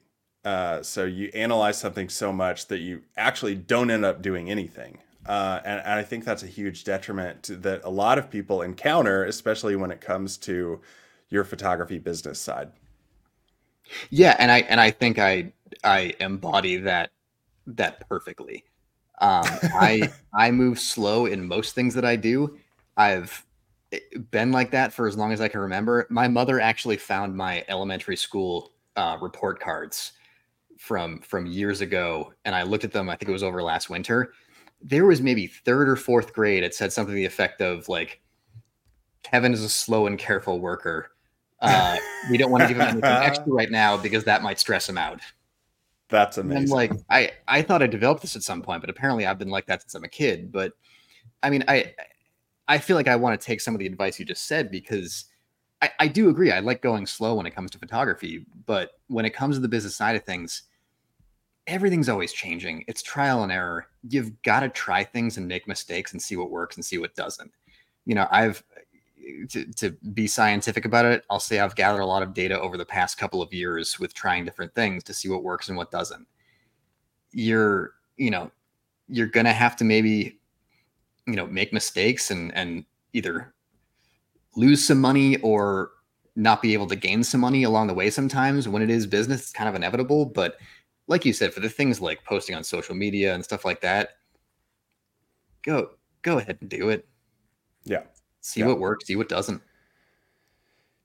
Uh, 0.44 0.82
so 0.82 1.04
you 1.04 1.30
analyze 1.34 1.78
something 1.78 2.08
so 2.08 2.32
much 2.32 2.68
that 2.68 2.78
you 2.78 3.02
actually 3.16 3.54
don't 3.54 3.90
end 3.90 4.04
up 4.04 4.22
doing 4.22 4.50
anything. 4.50 4.98
Uh, 5.26 5.60
and, 5.64 5.80
and, 5.80 5.92
I 5.92 6.02
think 6.02 6.24
that's 6.24 6.42
a 6.42 6.46
huge 6.46 6.84
detriment 6.84 7.50
that 7.62 7.82
a 7.84 7.90
lot 7.90 8.16
of 8.16 8.30
people 8.30 8.62
encounter, 8.62 9.24
especially 9.24 9.76
when 9.76 9.90
it 9.90 10.00
comes 10.00 10.38
to 10.38 10.80
your 11.28 11.44
photography 11.44 11.98
business 11.98 12.40
side. 12.40 12.70
Yeah, 14.08 14.36
and 14.38 14.50
I 14.50 14.60
and 14.60 14.80
I 14.80 14.90
think 14.90 15.18
I 15.18 15.52
I 15.84 16.14
embody 16.18 16.78
that 16.78 17.10
that 17.66 18.08
perfectly. 18.08 18.64
Um, 19.20 19.44
I 19.74 20.10
I 20.34 20.50
move 20.50 20.78
slow 20.78 21.26
in 21.26 21.46
most 21.46 21.74
things 21.74 21.94
that 21.94 22.04
I 22.04 22.16
do. 22.16 22.58
I've 22.96 23.44
eh, 23.92 23.98
been 24.30 24.52
like 24.52 24.70
that 24.72 24.92
for 24.92 25.06
as 25.06 25.16
long 25.16 25.32
as 25.32 25.40
I 25.40 25.48
can 25.48 25.60
remember. 25.60 26.06
My 26.10 26.28
mother 26.28 26.60
actually 26.60 26.96
found 26.96 27.36
my 27.36 27.64
elementary 27.68 28.16
school 28.16 28.72
uh, 28.96 29.16
report 29.20 29.60
cards 29.60 30.12
from 30.78 31.20
from 31.20 31.46
years 31.46 31.80
ago, 31.80 32.32
and 32.44 32.54
I 32.54 32.62
looked 32.62 32.84
at 32.84 32.92
them. 32.92 33.08
I 33.08 33.16
think 33.16 33.28
it 33.28 33.32
was 33.32 33.42
over 33.42 33.62
last 33.62 33.90
winter. 33.90 34.32
There 34.80 35.06
was 35.06 35.20
maybe 35.20 35.46
third 35.46 35.88
or 35.88 35.96
fourth 35.96 36.32
grade. 36.32 36.62
It 36.62 36.74
said 36.74 36.92
something 36.92 37.12
to 37.12 37.16
the 37.16 37.24
effect 37.24 37.60
of 37.60 37.88
like, 37.88 38.20
"Kevin 39.22 39.52
is 39.52 39.62
a 39.62 39.68
slow 39.68 40.06
and 40.06 40.18
careful 40.18 40.60
worker. 40.60 41.10
Uh, 41.60 41.96
we 42.30 42.38
don't 42.38 42.52
want 42.52 42.62
to 42.62 42.68
give 42.68 42.76
him 42.76 42.82
anything 42.82 43.04
extra 43.04 43.52
right 43.52 43.70
now 43.70 43.96
because 43.96 44.24
that 44.24 44.42
might 44.42 44.58
stress 44.58 44.88
him 44.88 44.98
out." 44.98 45.20
That's 46.08 46.38
amazing. 46.38 46.62
And 46.62 46.70
like 46.70 46.92
I, 47.10 47.32
I 47.46 47.62
thought 47.62 47.82
I 47.82 47.86
developed 47.86 48.22
this 48.22 48.36
at 48.36 48.42
some 48.42 48.62
point, 48.62 48.80
but 48.80 48.90
apparently 48.90 49.26
I've 49.26 49.38
been 49.38 49.50
like 49.50 49.66
that 49.66 49.82
since 49.82 49.94
I'm 49.94 50.04
a 50.04 50.08
kid. 50.08 50.50
But 50.50 50.72
I 51.42 51.50
mean, 51.50 51.64
I, 51.68 51.94
I 52.66 52.78
feel 52.78 52.96
like 52.96 53.08
I 53.08 53.16
want 53.16 53.38
to 53.38 53.44
take 53.44 53.60
some 53.60 53.74
of 53.74 53.78
the 53.78 53.86
advice 53.86 54.18
you 54.18 54.24
just 54.24 54.46
said 54.46 54.70
because 54.70 55.26
I, 55.82 55.90
I 56.00 56.08
do 56.08 56.28
agree. 56.28 56.50
I 56.50 56.60
like 56.60 56.82
going 56.82 57.06
slow 57.06 57.34
when 57.34 57.46
it 57.46 57.54
comes 57.54 57.70
to 57.72 57.78
photography, 57.78 58.46
but 58.66 58.92
when 59.08 59.24
it 59.24 59.34
comes 59.34 59.56
to 59.56 59.60
the 59.60 59.68
business 59.68 59.96
side 59.96 60.16
of 60.16 60.24
things, 60.24 60.64
everything's 61.66 62.08
always 62.08 62.32
changing. 62.32 62.84
It's 62.88 63.02
trial 63.02 63.42
and 63.42 63.52
error. 63.52 63.86
You've 64.08 64.40
got 64.42 64.60
to 64.60 64.70
try 64.70 65.04
things 65.04 65.36
and 65.36 65.46
make 65.46 65.68
mistakes 65.68 66.12
and 66.12 66.20
see 66.20 66.36
what 66.36 66.50
works 66.50 66.76
and 66.76 66.84
see 66.84 66.98
what 66.98 67.14
doesn't. 67.14 67.52
You 68.06 68.14
know, 68.14 68.26
I've 68.30 68.64
to, 69.48 69.64
to 69.72 69.90
be 70.12 70.26
scientific 70.26 70.84
about 70.84 71.04
it, 71.04 71.24
I'll 71.30 71.40
say 71.40 71.58
I've 71.58 71.74
gathered 71.74 72.00
a 72.00 72.06
lot 72.06 72.22
of 72.22 72.34
data 72.34 72.58
over 72.60 72.76
the 72.76 72.84
past 72.84 73.18
couple 73.18 73.42
of 73.42 73.52
years 73.52 73.98
with 73.98 74.14
trying 74.14 74.44
different 74.44 74.74
things 74.74 75.04
to 75.04 75.14
see 75.14 75.28
what 75.28 75.42
works 75.42 75.68
and 75.68 75.76
what 75.76 75.90
doesn't. 75.90 76.26
You're, 77.32 77.94
you 78.16 78.30
know, 78.30 78.50
you're 79.08 79.26
gonna 79.26 79.52
have 79.52 79.76
to 79.76 79.84
maybe, 79.84 80.38
you 81.26 81.34
know, 81.34 81.46
make 81.46 81.72
mistakes 81.72 82.30
and 82.30 82.54
and 82.54 82.84
either 83.12 83.54
lose 84.56 84.86
some 84.86 85.00
money 85.00 85.36
or 85.38 85.92
not 86.36 86.62
be 86.62 86.72
able 86.72 86.86
to 86.86 86.96
gain 86.96 87.22
some 87.22 87.40
money 87.40 87.64
along 87.64 87.86
the 87.86 87.94
way 87.94 88.10
sometimes 88.10 88.68
when 88.68 88.82
it 88.82 88.90
is 88.90 89.06
business 89.06 89.40
it's 89.42 89.52
kind 89.52 89.68
of 89.68 89.74
inevitable. 89.74 90.26
But 90.26 90.58
like 91.06 91.24
you 91.24 91.32
said 91.32 91.52
for 91.52 91.60
the 91.60 91.68
things 91.68 92.00
like 92.00 92.24
posting 92.24 92.54
on 92.54 92.64
social 92.64 92.94
media 92.94 93.34
and 93.34 93.42
stuff 93.42 93.64
like 93.64 93.80
that 93.80 94.10
go 95.62 95.90
go 96.22 96.38
ahead 96.38 96.58
and 96.60 96.70
do 96.70 96.90
it. 96.90 97.06
Yeah 97.84 98.02
see 98.48 98.60
yeah. 98.60 98.66
what 98.66 98.78
works 98.78 99.06
see 99.06 99.16
what 99.16 99.28
doesn't 99.28 99.62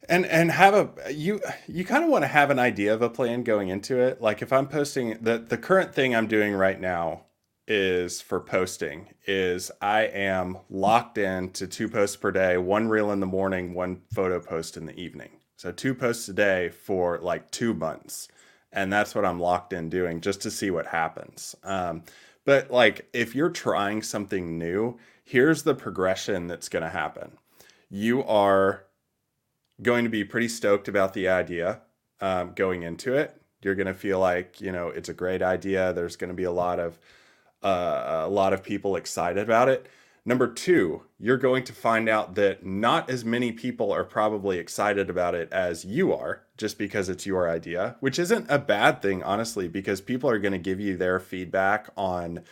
and 0.09 0.25
and 0.25 0.51
have 0.51 0.73
a 0.73 1.13
you 1.13 1.39
you 1.67 1.85
kind 1.85 2.03
of 2.03 2.09
want 2.09 2.23
to 2.23 2.27
have 2.27 2.49
an 2.49 2.59
idea 2.59 2.93
of 2.93 3.01
a 3.01 3.09
plan 3.09 3.43
going 3.43 3.69
into 3.69 3.99
it 3.99 4.21
like 4.21 4.41
if 4.41 4.51
i'm 4.51 4.67
posting 4.67 5.17
the 5.21 5.37
the 5.37 5.57
current 5.57 5.93
thing 5.93 6.15
i'm 6.15 6.27
doing 6.27 6.53
right 6.53 6.79
now 6.79 7.23
is 7.67 8.21
for 8.21 8.39
posting 8.39 9.07
is 9.25 9.71
I 9.81 10.01
am 10.01 10.57
locked 10.69 11.17
in 11.17 11.51
to 11.51 11.67
two 11.67 11.87
posts 11.87 12.15
per 12.15 12.31
day, 12.31 12.57
one 12.57 12.89
reel 12.89 13.11
in 13.11 13.19
the 13.19 13.25
morning, 13.25 13.73
one 13.73 14.01
photo 14.13 14.39
post 14.39 14.75
in 14.75 14.85
the 14.85 14.99
evening. 14.99 15.39
So 15.55 15.71
two 15.71 15.95
posts 15.95 16.27
a 16.27 16.33
day 16.33 16.69
for 16.69 17.19
like 17.19 17.49
two 17.51 17.73
months. 17.73 18.27
And 18.71 18.91
that's 18.91 19.15
what 19.15 19.23
I'm 19.23 19.39
locked 19.39 19.71
in 19.71 19.89
doing 19.89 20.19
just 20.19 20.41
to 20.41 20.51
see 20.51 20.71
what 20.71 20.87
happens. 20.87 21.55
Um, 21.63 22.03
but 22.43 22.71
like 22.71 23.07
if 23.13 23.35
you're 23.35 23.49
trying 23.49 24.01
something 24.01 24.57
new, 24.57 24.97
here's 25.23 25.63
the 25.63 25.75
progression 25.75 26.47
that's 26.47 26.69
going 26.69 26.83
to 26.83 26.89
happen. 26.89 27.37
You 27.89 28.23
are 28.23 28.85
going 29.81 30.03
to 30.03 30.09
be 30.09 30.23
pretty 30.23 30.47
stoked 30.47 30.87
about 30.87 31.13
the 31.13 31.27
idea 31.27 31.81
um, 32.21 32.53
going 32.55 32.83
into 32.83 33.13
it. 33.15 33.39
You're 33.61 33.75
going 33.75 33.87
to 33.87 33.93
feel 33.93 34.19
like, 34.19 34.59
you 34.59 34.71
know, 34.71 34.89
it's 34.89 35.09
a 35.09 35.13
great 35.13 35.41
idea. 35.41 35.93
There's 35.93 36.15
going 36.15 36.29
to 36.29 36.35
be 36.35 36.43
a 36.43 36.51
lot 36.51 36.79
of 36.79 36.99
uh, 37.63 38.23
a 38.25 38.29
lot 38.29 38.51
of 38.51 38.61
people 38.61 38.97
excited 38.97 39.41
about 39.41 39.69
it. 39.69 39.87
Number 40.25 40.47
two, 40.47 41.03
you're 41.19 41.37
going 41.37 41.63
to 41.65 41.73
find 41.73 42.07
out 42.07 42.35
that 42.35 42.65
not 42.65 43.09
as 43.09 43.25
many 43.25 43.51
people 43.51 43.91
are 43.91 44.05
probably 44.05 44.57
excited 44.57 45.09
about 45.09 45.35
it 45.35 45.51
as 45.51 45.83
you 45.83 46.13
are, 46.13 46.43
just 46.57 46.77
because 46.77 47.09
it's 47.09 47.25
your 47.25 47.49
idea, 47.49 47.97
which 47.99 48.19
isn't 48.19 48.45
a 48.49 48.59
bad 48.59 49.01
thing, 49.01 49.21
honestly, 49.23 49.67
because 49.67 49.99
people 49.99 50.29
are 50.29 50.39
going 50.39 50.53
to 50.53 50.57
give 50.57 50.79
you 50.79 50.95
their 50.95 51.19
feedback 51.19 51.89
on 51.97 52.43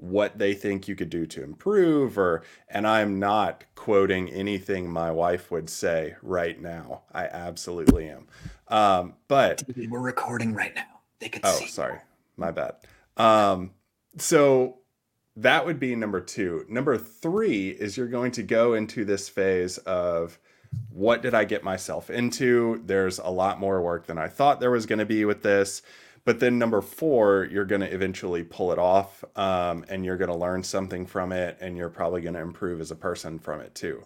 what 0.00 0.38
they 0.38 0.54
think 0.54 0.88
you 0.88 0.96
could 0.96 1.10
do 1.10 1.26
to 1.26 1.44
improve 1.44 2.16
or 2.16 2.42
and 2.68 2.86
I'm 2.86 3.18
not 3.18 3.64
quoting 3.74 4.30
anything 4.30 4.90
my 4.90 5.10
wife 5.10 5.50
would 5.50 5.68
say 5.68 6.16
right 6.22 6.60
now. 6.60 7.02
I 7.12 7.26
absolutely 7.26 8.08
am. 8.08 8.26
Um, 8.68 9.14
but 9.28 9.62
we're 9.88 10.00
recording 10.00 10.54
right 10.54 10.74
now. 10.74 11.00
They 11.18 11.28
could 11.28 11.42
oh, 11.44 11.52
see. 11.52 11.66
sorry. 11.66 11.98
My 12.38 12.50
bad. 12.50 12.76
Um, 13.18 13.72
so 14.16 14.78
that 15.36 15.66
would 15.66 15.78
be 15.78 15.94
number 15.94 16.22
two. 16.22 16.64
Number 16.70 16.96
three 16.96 17.68
is 17.68 17.98
you're 17.98 18.08
going 18.08 18.32
to 18.32 18.42
go 18.42 18.72
into 18.72 19.04
this 19.04 19.28
phase 19.28 19.76
of 19.78 20.38
what 20.88 21.20
did 21.20 21.34
I 21.34 21.44
get 21.44 21.62
myself 21.62 22.08
into? 22.08 22.82
There's 22.86 23.18
a 23.18 23.28
lot 23.28 23.60
more 23.60 23.82
work 23.82 24.06
than 24.06 24.16
I 24.16 24.28
thought 24.28 24.60
there 24.60 24.70
was 24.70 24.86
going 24.86 25.00
to 25.00 25.06
be 25.06 25.26
with 25.26 25.42
this. 25.42 25.82
But 26.24 26.40
then 26.40 26.58
number 26.58 26.80
four, 26.80 27.48
you're 27.50 27.64
going 27.64 27.80
to 27.80 27.92
eventually 27.92 28.44
pull 28.44 28.72
it 28.72 28.78
off 28.78 29.24
um, 29.36 29.84
and 29.88 30.04
you're 30.04 30.18
going 30.18 30.30
to 30.30 30.36
learn 30.36 30.62
something 30.62 31.06
from 31.06 31.32
it 31.32 31.56
and 31.60 31.76
you're 31.76 31.88
probably 31.88 32.20
going 32.20 32.34
to 32.34 32.40
improve 32.40 32.80
as 32.80 32.90
a 32.90 32.96
person 32.96 33.38
from 33.38 33.60
it 33.60 33.74
too. 33.74 34.04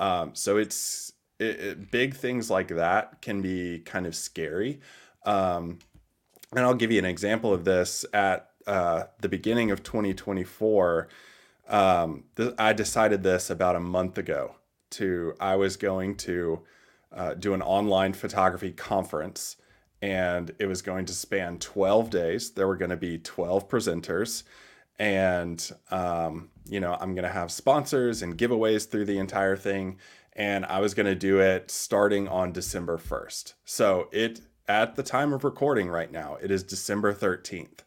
Um, 0.00 0.34
so 0.34 0.56
it's 0.56 1.12
it, 1.38 1.60
it, 1.60 1.90
big 1.90 2.14
things 2.14 2.50
like 2.50 2.68
that 2.68 3.22
can 3.22 3.40
be 3.42 3.80
kind 3.80 4.06
of 4.06 4.14
scary. 4.16 4.80
Um, 5.24 5.78
and 6.54 6.64
I'll 6.64 6.74
give 6.74 6.90
you 6.90 6.98
an 6.98 7.04
example 7.04 7.52
of 7.52 7.64
this 7.64 8.04
at 8.12 8.50
uh, 8.66 9.04
the 9.20 9.28
beginning 9.28 9.70
of 9.70 9.82
2024, 9.82 11.08
um, 11.68 12.24
th- 12.36 12.54
I 12.58 12.72
decided 12.72 13.22
this 13.22 13.50
about 13.50 13.76
a 13.76 13.80
month 13.80 14.18
ago. 14.18 14.56
To 14.90 15.34
I 15.40 15.56
was 15.56 15.78
going 15.78 16.16
to 16.16 16.60
uh, 17.10 17.32
do 17.32 17.54
an 17.54 17.62
online 17.62 18.12
photography 18.12 18.72
conference, 18.72 19.56
and 20.02 20.50
it 20.58 20.66
was 20.66 20.82
going 20.82 21.06
to 21.06 21.14
span 21.14 21.58
12 21.58 22.10
days. 22.10 22.50
There 22.50 22.66
were 22.66 22.76
going 22.76 22.90
to 22.90 22.96
be 22.96 23.18
12 23.18 23.68
presenters, 23.68 24.42
and 24.98 25.70
um, 25.90 26.50
you 26.66 26.80
know 26.80 26.98
I'm 27.00 27.14
going 27.14 27.24
to 27.24 27.32
have 27.32 27.50
sponsors 27.50 28.20
and 28.20 28.36
giveaways 28.36 28.90
through 28.90 29.06
the 29.06 29.18
entire 29.18 29.56
thing. 29.56 29.98
And 30.34 30.64
I 30.64 30.80
was 30.80 30.94
going 30.94 31.06
to 31.06 31.14
do 31.14 31.40
it 31.40 31.70
starting 31.70 32.26
on 32.26 32.52
December 32.52 32.96
1st. 32.96 33.52
So 33.66 34.08
it 34.12 34.40
at 34.66 34.96
the 34.96 35.02
time 35.02 35.32
of 35.32 35.44
recording 35.44 35.88
right 35.88 36.10
now, 36.10 36.36
it 36.40 36.50
is 36.50 36.62
December 36.62 37.12
13th. 37.12 37.80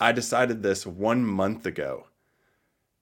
I 0.00 0.12
decided 0.12 0.62
this 0.62 0.86
one 0.86 1.24
month 1.24 1.66
ago. 1.66 2.08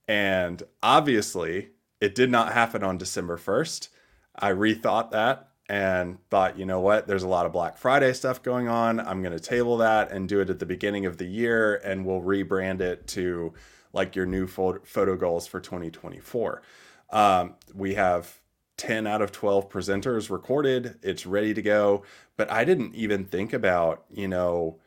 And 0.06 0.62
obviously, 0.82 1.70
it 2.00 2.14
did 2.14 2.30
not 2.30 2.52
happen 2.52 2.82
on 2.82 2.98
December 2.98 3.38
1st. 3.38 3.88
I 4.34 4.50
rethought 4.50 5.10
that 5.12 5.51
and 5.72 6.18
thought, 6.28 6.58
you 6.58 6.66
know 6.66 6.80
what, 6.80 7.06
there's 7.06 7.22
a 7.22 7.28
lot 7.28 7.46
of 7.46 7.52
Black 7.52 7.78
Friday 7.78 8.12
stuff 8.12 8.42
going 8.42 8.68
on. 8.68 9.00
I'm 9.00 9.22
going 9.22 9.32
to 9.32 9.40
table 9.40 9.78
that 9.78 10.12
and 10.12 10.28
do 10.28 10.40
it 10.40 10.50
at 10.50 10.58
the 10.58 10.66
beginning 10.66 11.06
of 11.06 11.16
the 11.16 11.24
year, 11.24 11.76
and 11.76 12.04
we'll 12.04 12.20
rebrand 12.20 12.82
it 12.82 13.06
to 13.08 13.54
like 13.94 14.14
your 14.14 14.26
new 14.26 14.46
photo 14.46 15.16
goals 15.16 15.46
for 15.46 15.60
2024. 15.60 16.60
Um, 17.08 17.54
we 17.74 17.94
have 17.94 18.42
10 18.76 19.06
out 19.06 19.22
of 19.22 19.32
12 19.32 19.70
presenters 19.70 20.28
recorded, 20.28 20.98
it's 21.02 21.24
ready 21.24 21.54
to 21.54 21.62
go. 21.62 22.02
But 22.36 22.52
I 22.52 22.66
didn't 22.66 22.94
even 22.94 23.24
think 23.24 23.54
about, 23.54 24.04
you 24.10 24.28
know, 24.28 24.78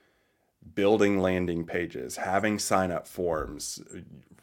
building 0.74 1.20
landing 1.20 1.66
pages, 1.66 2.18
having 2.18 2.58
sign 2.58 2.92
up 2.92 3.08
forms, 3.08 3.82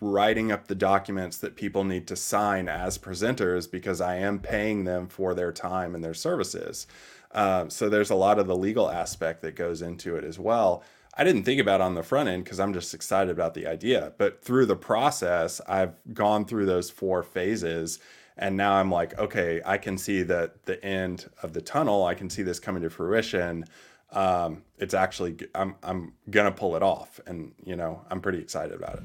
writing 0.00 0.50
up 0.50 0.68
the 0.68 0.74
documents 0.74 1.38
that 1.38 1.56
people 1.56 1.84
need 1.84 2.06
to 2.08 2.16
sign 2.16 2.68
as 2.68 2.98
presenters 2.98 3.70
because 3.70 4.00
I 4.00 4.16
am 4.16 4.38
paying 4.38 4.84
them 4.84 5.08
for 5.08 5.34
their 5.34 5.52
time 5.52 5.94
and 5.94 6.02
their 6.02 6.14
services. 6.14 6.86
Um, 7.32 7.70
so 7.70 7.88
there's 7.88 8.10
a 8.10 8.16
lot 8.16 8.38
of 8.38 8.46
the 8.46 8.56
legal 8.56 8.90
aspect 8.90 9.42
that 9.42 9.56
goes 9.56 9.80
into 9.80 10.16
it 10.16 10.24
as 10.24 10.38
well. 10.38 10.82
I 11.14 11.24
didn't 11.24 11.44
think 11.44 11.60
about 11.60 11.80
on 11.80 11.94
the 11.94 12.02
front 12.02 12.28
end 12.28 12.44
because 12.44 12.58
I'm 12.58 12.72
just 12.72 12.94
excited 12.94 13.30
about 13.30 13.54
the 13.54 13.66
idea. 13.66 14.12
But 14.16 14.42
through 14.42 14.66
the 14.66 14.76
process, 14.76 15.60
I've 15.68 15.94
gone 16.12 16.46
through 16.46 16.66
those 16.66 16.90
four 16.90 17.22
phases. 17.22 17.98
And 18.38 18.56
now 18.56 18.74
I'm 18.74 18.90
like, 18.90 19.18
okay, 19.18 19.60
I 19.64 19.76
can 19.76 19.98
see 19.98 20.22
that 20.22 20.64
the 20.64 20.82
end 20.82 21.28
of 21.42 21.52
the 21.52 21.60
tunnel, 21.60 22.04
I 22.04 22.14
can 22.14 22.30
see 22.30 22.42
this 22.42 22.58
coming 22.58 22.82
to 22.82 22.90
fruition 22.90 23.66
um, 24.12 24.62
it's 24.78 24.94
actually 24.94 25.36
I'm 25.54 25.74
I'm 25.82 26.12
gonna 26.30 26.52
pull 26.52 26.76
it 26.76 26.82
off, 26.82 27.20
and 27.26 27.52
you 27.64 27.76
know 27.76 28.02
I'm 28.10 28.20
pretty 28.20 28.38
excited 28.38 28.74
about 28.74 28.96
it. 28.96 29.02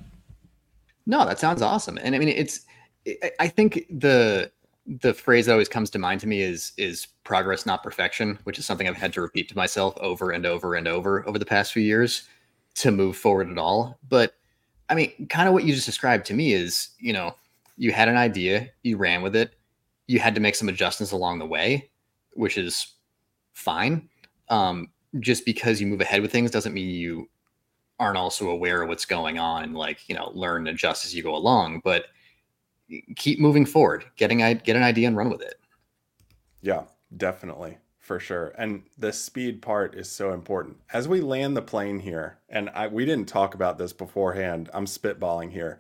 No, 1.06 1.26
that 1.26 1.40
sounds 1.40 1.62
awesome, 1.62 1.98
and 2.02 2.16
I 2.16 2.20
mean 2.20 2.30
it's 2.30 2.66
I 3.40 3.48
think 3.48 3.86
the 3.90 4.52
the 4.86 5.14
phrase 5.14 5.46
that 5.46 5.52
always 5.52 5.70
comes 5.70 5.90
to 5.90 6.00
mind 6.00 6.22
to 6.22 6.28
me 6.28 6.42
is 6.42 6.72
is 6.78 7.08
progress 7.26 7.66
not 7.66 7.84
perfection 7.84 8.40
which 8.46 8.58
is 8.58 8.66
something 8.66 8.88
i've 8.88 8.96
had 8.96 9.12
to 9.12 9.20
repeat 9.20 9.50
to 9.50 9.56
myself 9.58 9.94
over 9.98 10.32
and 10.32 10.46
over 10.46 10.76
and 10.76 10.88
over 10.88 11.28
over 11.28 11.38
the 11.38 11.46
past 11.46 11.74
few 11.74 11.84
years 11.84 12.30
to 12.74 12.90
move 12.90 13.18
forward 13.18 13.50
at 13.50 13.58
all. 13.58 14.00
But 14.08 14.36
i 14.90 14.96
mean 14.96 15.28
kind 15.30 15.48
of 15.48 15.54
what 15.54 15.66
you 15.66 15.74
just 15.74 15.86
described 15.86 16.26
to 16.28 16.34
me 16.34 16.54
is 16.54 16.90
you 17.00 17.12
know 17.12 17.36
you 17.76 17.92
had 17.92 18.08
an 18.08 18.16
idea 18.16 18.70
you 18.84 18.96
ran 18.96 19.22
with 19.22 19.36
it 19.36 19.56
you 20.08 20.20
had 20.20 20.34
to 20.36 20.42
make 20.42 20.56
some 20.56 20.70
adjustments 20.70 21.12
along 21.12 21.40
the 21.40 21.46
way 21.46 21.90
which 22.38 22.58
is 22.58 22.94
fine. 23.54 24.08
Um, 24.50 24.90
just 25.20 25.46
because 25.46 25.80
you 25.82 25.88
move 25.88 26.02
ahead 26.02 26.22
with 26.22 26.32
things 26.32 26.52
doesn't 26.52 26.74
mean 26.74 26.90
you 26.90 27.30
aren't 28.00 28.18
also 28.18 28.50
aware 28.50 28.84
of 28.84 28.90
what's 28.90 29.06
going 29.06 29.40
on 29.40 29.64
and 29.64 29.76
like 29.76 30.08
you 30.08 30.16
know 30.16 30.32
learn 30.34 30.68
and 30.68 30.76
adjust 30.76 31.06
as 31.06 31.16
you 31.16 31.24
go 31.24 31.36
along 31.36 31.82
but 31.84 32.06
keep 33.16 33.40
moving 33.40 33.66
forward. 33.66 34.06
Getting 34.16 34.38
get 34.38 34.76
an 34.76 34.84
idea 34.84 35.08
and 35.08 35.18
run 35.18 35.30
with 35.30 35.42
it. 35.42 35.56
Yeah 36.62 36.84
definitely 37.16 37.78
for 38.00 38.20
sure. 38.20 38.54
And 38.58 38.84
the 38.98 39.12
speed 39.12 39.62
part 39.62 39.96
is 39.96 40.10
so 40.10 40.34
important. 40.34 40.78
As 40.94 41.08
we 41.08 41.22
land 41.22 41.56
the 41.56 41.62
plane 41.62 42.00
here 42.00 42.40
and 42.50 42.70
I, 42.70 42.88
we 42.88 43.06
didn't 43.06 43.28
talk 43.28 43.54
about 43.54 43.78
this 43.78 43.94
beforehand 43.94 44.70
i'm 44.74 44.86
spitballing 44.86 45.52
here. 45.52 45.80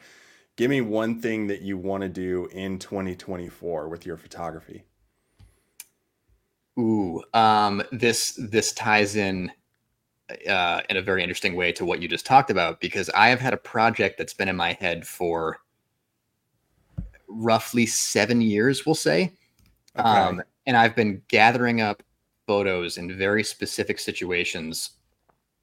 Give 0.56 0.70
me 0.70 0.82
one 0.82 1.22
thing 1.22 1.48
that 1.48 1.62
you 1.62 1.78
want 1.78 2.02
to 2.02 2.10
do 2.10 2.48
in 2.52 2.80
2024 2.80 3.88
with 3.88 4.06
your 4.06 4.18
photography 4.18 4.84
Ooh, 6.78 7.24
um, 7.34 7.84
this 7.92 8.34
this 8.38 8.72
ties 8.72 9.16
in 9.16 9.52
uh, 10.48 10.82
in 10.90 10.98
a 10.98 11.02
very 11.02 11.24
interesting 11.24 11.56
way 11.56 11.72
to 11.72 11.86
what 11.86 12.02
you 12.02 12.08
just 12.08 12.26
talked 12.26 12.50
about 12.50 12.80
because 12.80 13.10
I 13.10 13.30
have 13.30 13.40
had 13.40 13.54
a 13.54 13.58
project 13.58 14.18
that's 14.18 14.34
been 14.34 14.50
in 14.50 14.56
my 14.56 14.74
head 14.74 15.08
for 15.08 15.58
roughly 17.28 17.86
seven 17.86 18.42
years, 18.42 18.86
we'll 18.86 18.96
say, 18.96 19.34
okay. 19.98 20.08
um, 20.08 20.42
and 20.66 20.76
I've 20.76 20.96
been 20.96 21.22
gathering 21.28 21.82
up 21.82 22.04
photos 22.46 22.98
in 22.98 23.18
very 23.18 23.44
specific 23.44 24.00
situations 24.00 24.92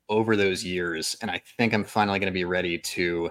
over 0.09 0.37
those 0.37 0.65
years. 0.65 1.17
And 1.23 1.31
I 1.31 1.41
think 1.57 1.73
I'm 1.73 1.85
finally 1.85 2.19
going 2.19 2.33
to 2.33 2.35
be 2.35 2.45
ready 2.45 2.79
to 2.79 3.31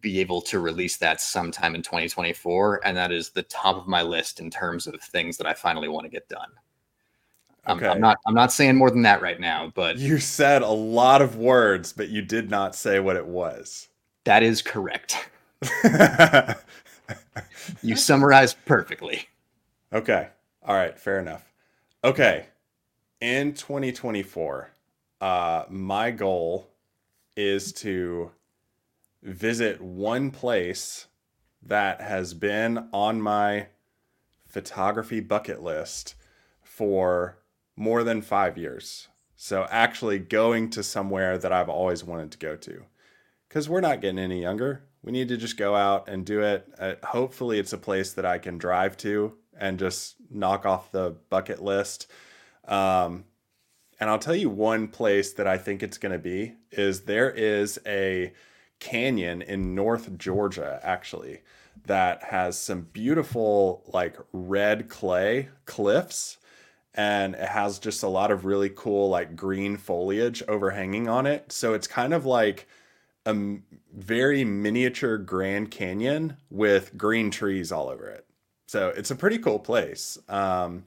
be 0.00 0.20
able 0.20 0.40
to 0.42 0.58
release 0.60 0.96
that 0.98 1.20
sometime 1.20 1.74
in 1.74 1.82
2024. 1.82 2.80
And 2.84 2.96
that 2.96 3.12
is 3.12 3.30
the 3.30 3.42
top 3.42 3.76
of 3.76 3.86
my 3.86 4.02
list 4.02 4.40
in 4.40 4.50
terms 4.50 4.86
of 4.86 5.00
things 5.00 5.36
that 5.36 5.46
I 5.46 5.54
finally 5.54 5.88
want 5.88 6.04
to 6.04 6.10
get 6.10 6.28
done. 6.28 6.48
Okay. 7.68 7.86
I'm, 7.86 7.94
I'm 7.94 8.00
not 8.00 8.18
I'm 8.26 8.34
not 8.34 8.52
saying 8.52 8.76
more 8.76 8.90
than 8.90 9.02
that 9.02 9.20
right 9.20 9.40
now, 9.40 9.72
but 9.74 9.98
you 9.98 10.18
said 10.18 10.62
a 10.62 10.68
lot 10.68 11.20
of 11.20 11.36
words, 11.36 11.92
but 11.92 12.08
you 12.08 12.22
did 12.22 12.48
not 12.50 12.76
say 12.76 13.00
what 13.00 13.16
it 13.16 13.26
was. 13.26 13.88
That 14.24 14.42
is 14.42 14.62
correct. 14.62 15.28
you 17.82 17.96
summarized 17.96 18.56
perfectly. 18.66 19.28
Okay. 19.92 20.28
All 20.64 20.76
right, 20.76 20.98
fair 20.98 21.18
enough. 21.18 21.52
Okay. 22.04 22.46
In 23.20 23.54
2024, 23.54 24.70
uh 25.20 25.64
my 25.68 26.10
goal 26.10 26.70
is 27.36 27.72
to 27.72 28.30
visit 29.22 29.80
one 29.80 30.30
place 30.30 31.06
that 31.62 32.00
has 32.00 32.32
been 32.32 32.88
on 32.92 33.20
my 33.20 33.66
photography 34.46 35.20
bucket 35.20 35.62
list 35.62 36.14
for 36.62 37.38
more 37.76 38.02
than 38.02 38.22
five 38.22 38.56
years. 38.56 39.08
So, 39.36 39.66
actually, 39.70 40.18
going 40.18 40.70
to 40.70 40.82
somewhere 40.82 41.36
that 41.36 41.52
I've 41.52 41.68
always 41.68 42.02
wanted 42.02 42.32
to 42.32 42.38
go 42.38 42.56
to. 42.56 42.84
Because 43.48 43.68
we're 43.68 43.80
not 43.80 44.00
getting 44.00 44.18
any 44.18 44.40
younger. 44.40 44.84
We 45.02 45.12
need 45.12 45.28
to 45.28 45.36
just 45.36 45.56
go 45.56 45.76
out 45.76 46.08
and 46.08 46.24
do 46.24 46.40
it. 46.40 46.66
Uh, 46.78 46.94
hopefully, 47.04 47.58
it's 47.58 47.74
a 47.74 47.78
place 47.78 48.14
that 48.14 48.24
I 48.24 48.38
can 48.38 48.58
drive 48.58 48.96
to 48.98 49.34
and 49.58 49.78
just 49.78 50.16
knock 50.30 50.66
off 50.66 50.90
the 50.90 51.16
bucket 51.30 51.62
list. 51.62 52.10
Um, 52.66 53.24
and 54.00 54.10
I'll 54.10 54.18
tell 54.18 54.34
you 54.34 54.50
one 54.50 54.88
place 54.88 55.32
that 55.34 55.46
I 55.46 55.58
think 55.58 55.82
it's 55.82 55.98
going 55.98 56.12
to 56.12 56.18
be 56.18 56.54
is 56.70 57.02
there 57.02 57.30
is 57.30 57.78
a 57.86 58.32
canyon 58.78 59.42
in 59.42 59.74
North 59.74 60.18
Georgia, 60.18 60.80
actually, 60.82 61.40
that 61.86 62.24
has 62.24 62.58
some 62.58 62.82
beautiful, 62.92 63.84
like 63.92 64.16
red 64.32 64.88
clay 64.88 65.48
cliffs. 65.64 66.38
And 66.96 67.34
it 67.34 67.48
has 67.48 67.78
just 67.78 68.02
a 68.02 68.08
lot 68.08 68.30
of 68.30 68.44
really 68.44 68.70
cool, 68.70 69.10
like 69.10 69.36
green 69.36 69.76
foliage 69.76 70.42
overhanging 70.48 71.08
on 71.08 71.26
it. 71.26 71.52
So 71.52 71.74
it's 71.74 71.86
kind 71.86 72.14
of 72.14 72.24
like 72.24 72.66
a 73.26 73.58
very 73.94 74.44
miniature 74.44 75.18
Grand 75.18 75.70
Canyon 75.70 76.36
with 76.50 76.96
green 76.96 77.30
trees 77.30 77.70
all 77.70 77.88
over 77.88 78.08
it. 78.08 78.24
So 78.66 78.88
it's 78.88 79.10
a 79.10 79.16
pretty 79.16 79.38
cool 79.38 79.58
place. 79.58 80.18
Um, 80.28 80.84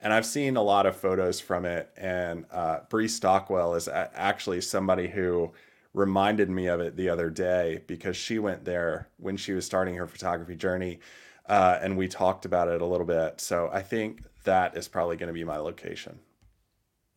and 0.00 0.12
I've 0.12 0.26
seen 0.26 0.56
a 0.56 0.62
lot 0.62 0.86
of 0.86 0.96
photos 0.96 1.40
from 1.40 1.64
it. 1.64 1.90
And 1.96 2.44
uh, 2.52 2.80
Bree 2.90 3.08
Stockwell 3.08 3.74
is 3.74 3.88
a- 3.88 4.10
actually 4.14 4.60
somebody 4.60 5.08
who 5.08 5.52
reminded 5.94 6.50
me 6.50 6.66
of 6.66 6.80
it 6.80 6.96
the 6.96 7.08
other 7.08 7.30
day 7.30 7.82
because 7.86 8.16
she 8.16 8.38
went 8.38 8.64
there 8.64 9.08
when 9.16 9.36
she 9.36 9.52
was 9.52 9.64
starting 9.64 9.94
her 9.94 10.06
photography 10.06 10.54
journey. 10.54 11.00
Uh, 11.48 11.78
and 11.80 11.96
we 11.96 12.08
talked 12.08 12.44
about 12.44 12.68
it 12.68 12.82
a 12.82 12.86
little 12.86 13.06
bit. 13.06 13.40
So 13.40 13.70
I 13.72 13.80
think 13.80 14.22
that 14.46 14.76
is 14.76 14.88
probably 14.88 15.16
going 15.16 15.28
to 15.28 15.34
be 15.34 15.44
my 15.44 15.58
location. 15.58 16.18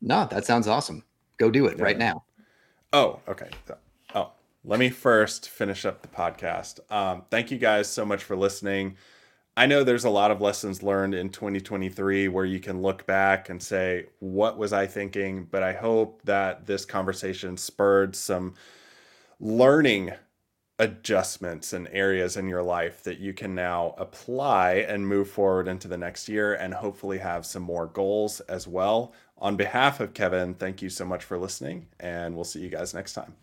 No, 0.02 0.28
that 0.30 0.46
sounds 0.46 0.68
awesome. 0.68 1.04
Go 1.38 1.50
do 1.50 1.66
it 1.66 1.78
yeah. 1.78 1.84
right 1.84 1.98
now. 1.98 2.24
Oh, 2.94 3.20
okay. 3.28 3.50
Oh, 4.14 4.32
let 4.64 4.80
me 4.80 4.90
first 4.90 5.50
finish 5.50 5.86
up 5.86 6.02
the 6.02 6.08
podcast. 6.08 6.80
Um, 6.92 7.24
thank 7.30 7.52
you 7.52 7.58
guys 7.58 7.88
so 7.88 8.06
much 8.06 8.24
for 8.24 8.36
listening. 8.36 8.98
I 9.56 9.66
know 9.66 9.84
there's 9.84 10.06
a 10.06 10.10
lot 10.10 10.32
of 10.32 10.42
lessons 10.42 10.84
learned 10.84 11.14
in 11.14 11.30
2023 11.30 12.30
where 12.30 12.46
you 12.46 12.60
can 12.60 12.82
look 12.82 13.06
back 13.06 13.50
and 13.50 13.62
say, 13.62 14.06
what 14.20 14.58
was 14.58 14.72
I 14.72 14.88
thinking? 14.88 15.48
But 15.52 15.64
I 15.64 15.74
hope 15.74 16.22
that 16.24 16.66
this 16.66 16.86
conversation 16.86 17.58
spurred 17.58 18.16
some 18.16 18.54
learning 19.40 20.12
adjustments 20.80 21.74
and 21.74 21.90
areas 21.92 22.38
in 22.38 22.48
your 22.48 22.64
life 22.64 23.04
that 23.04 23.20
you 23.20 23.34
can 23.34 23.54
now 23.54 23.94
apply 23.98 24.76
and 24.76 25.06
move 25.06 25.30
forward 25.30 25.68
into 25.68 25.88
the 25.88 25.98
next 25.98 26.30
year 26.30 26.54
and 26.56 26.74
hopefully 26.74 27.18
have 27.18 27.46
some 27.46 27.62
more 27.64 27.86
goals 27.86 28.40
as 28.42 28.68
well. 28.68 29.14
On 29.38 29.56
behalf 29.56 30.00
of 30.00 30.14
Kevin, 30.14 30.54
thank 30.54 30.82
you 30.82 30.90
so 30.90 31.06
much 31.06 31.24
for 31.24 31.38
listening, 31.38 31.88
and 32.00 32.36
we'll 32.36 32.46
see 32.46 32.62
you 32.62 32.70
guys 32.70 32.94
next 32.94 33.14
time. 33.14 33.36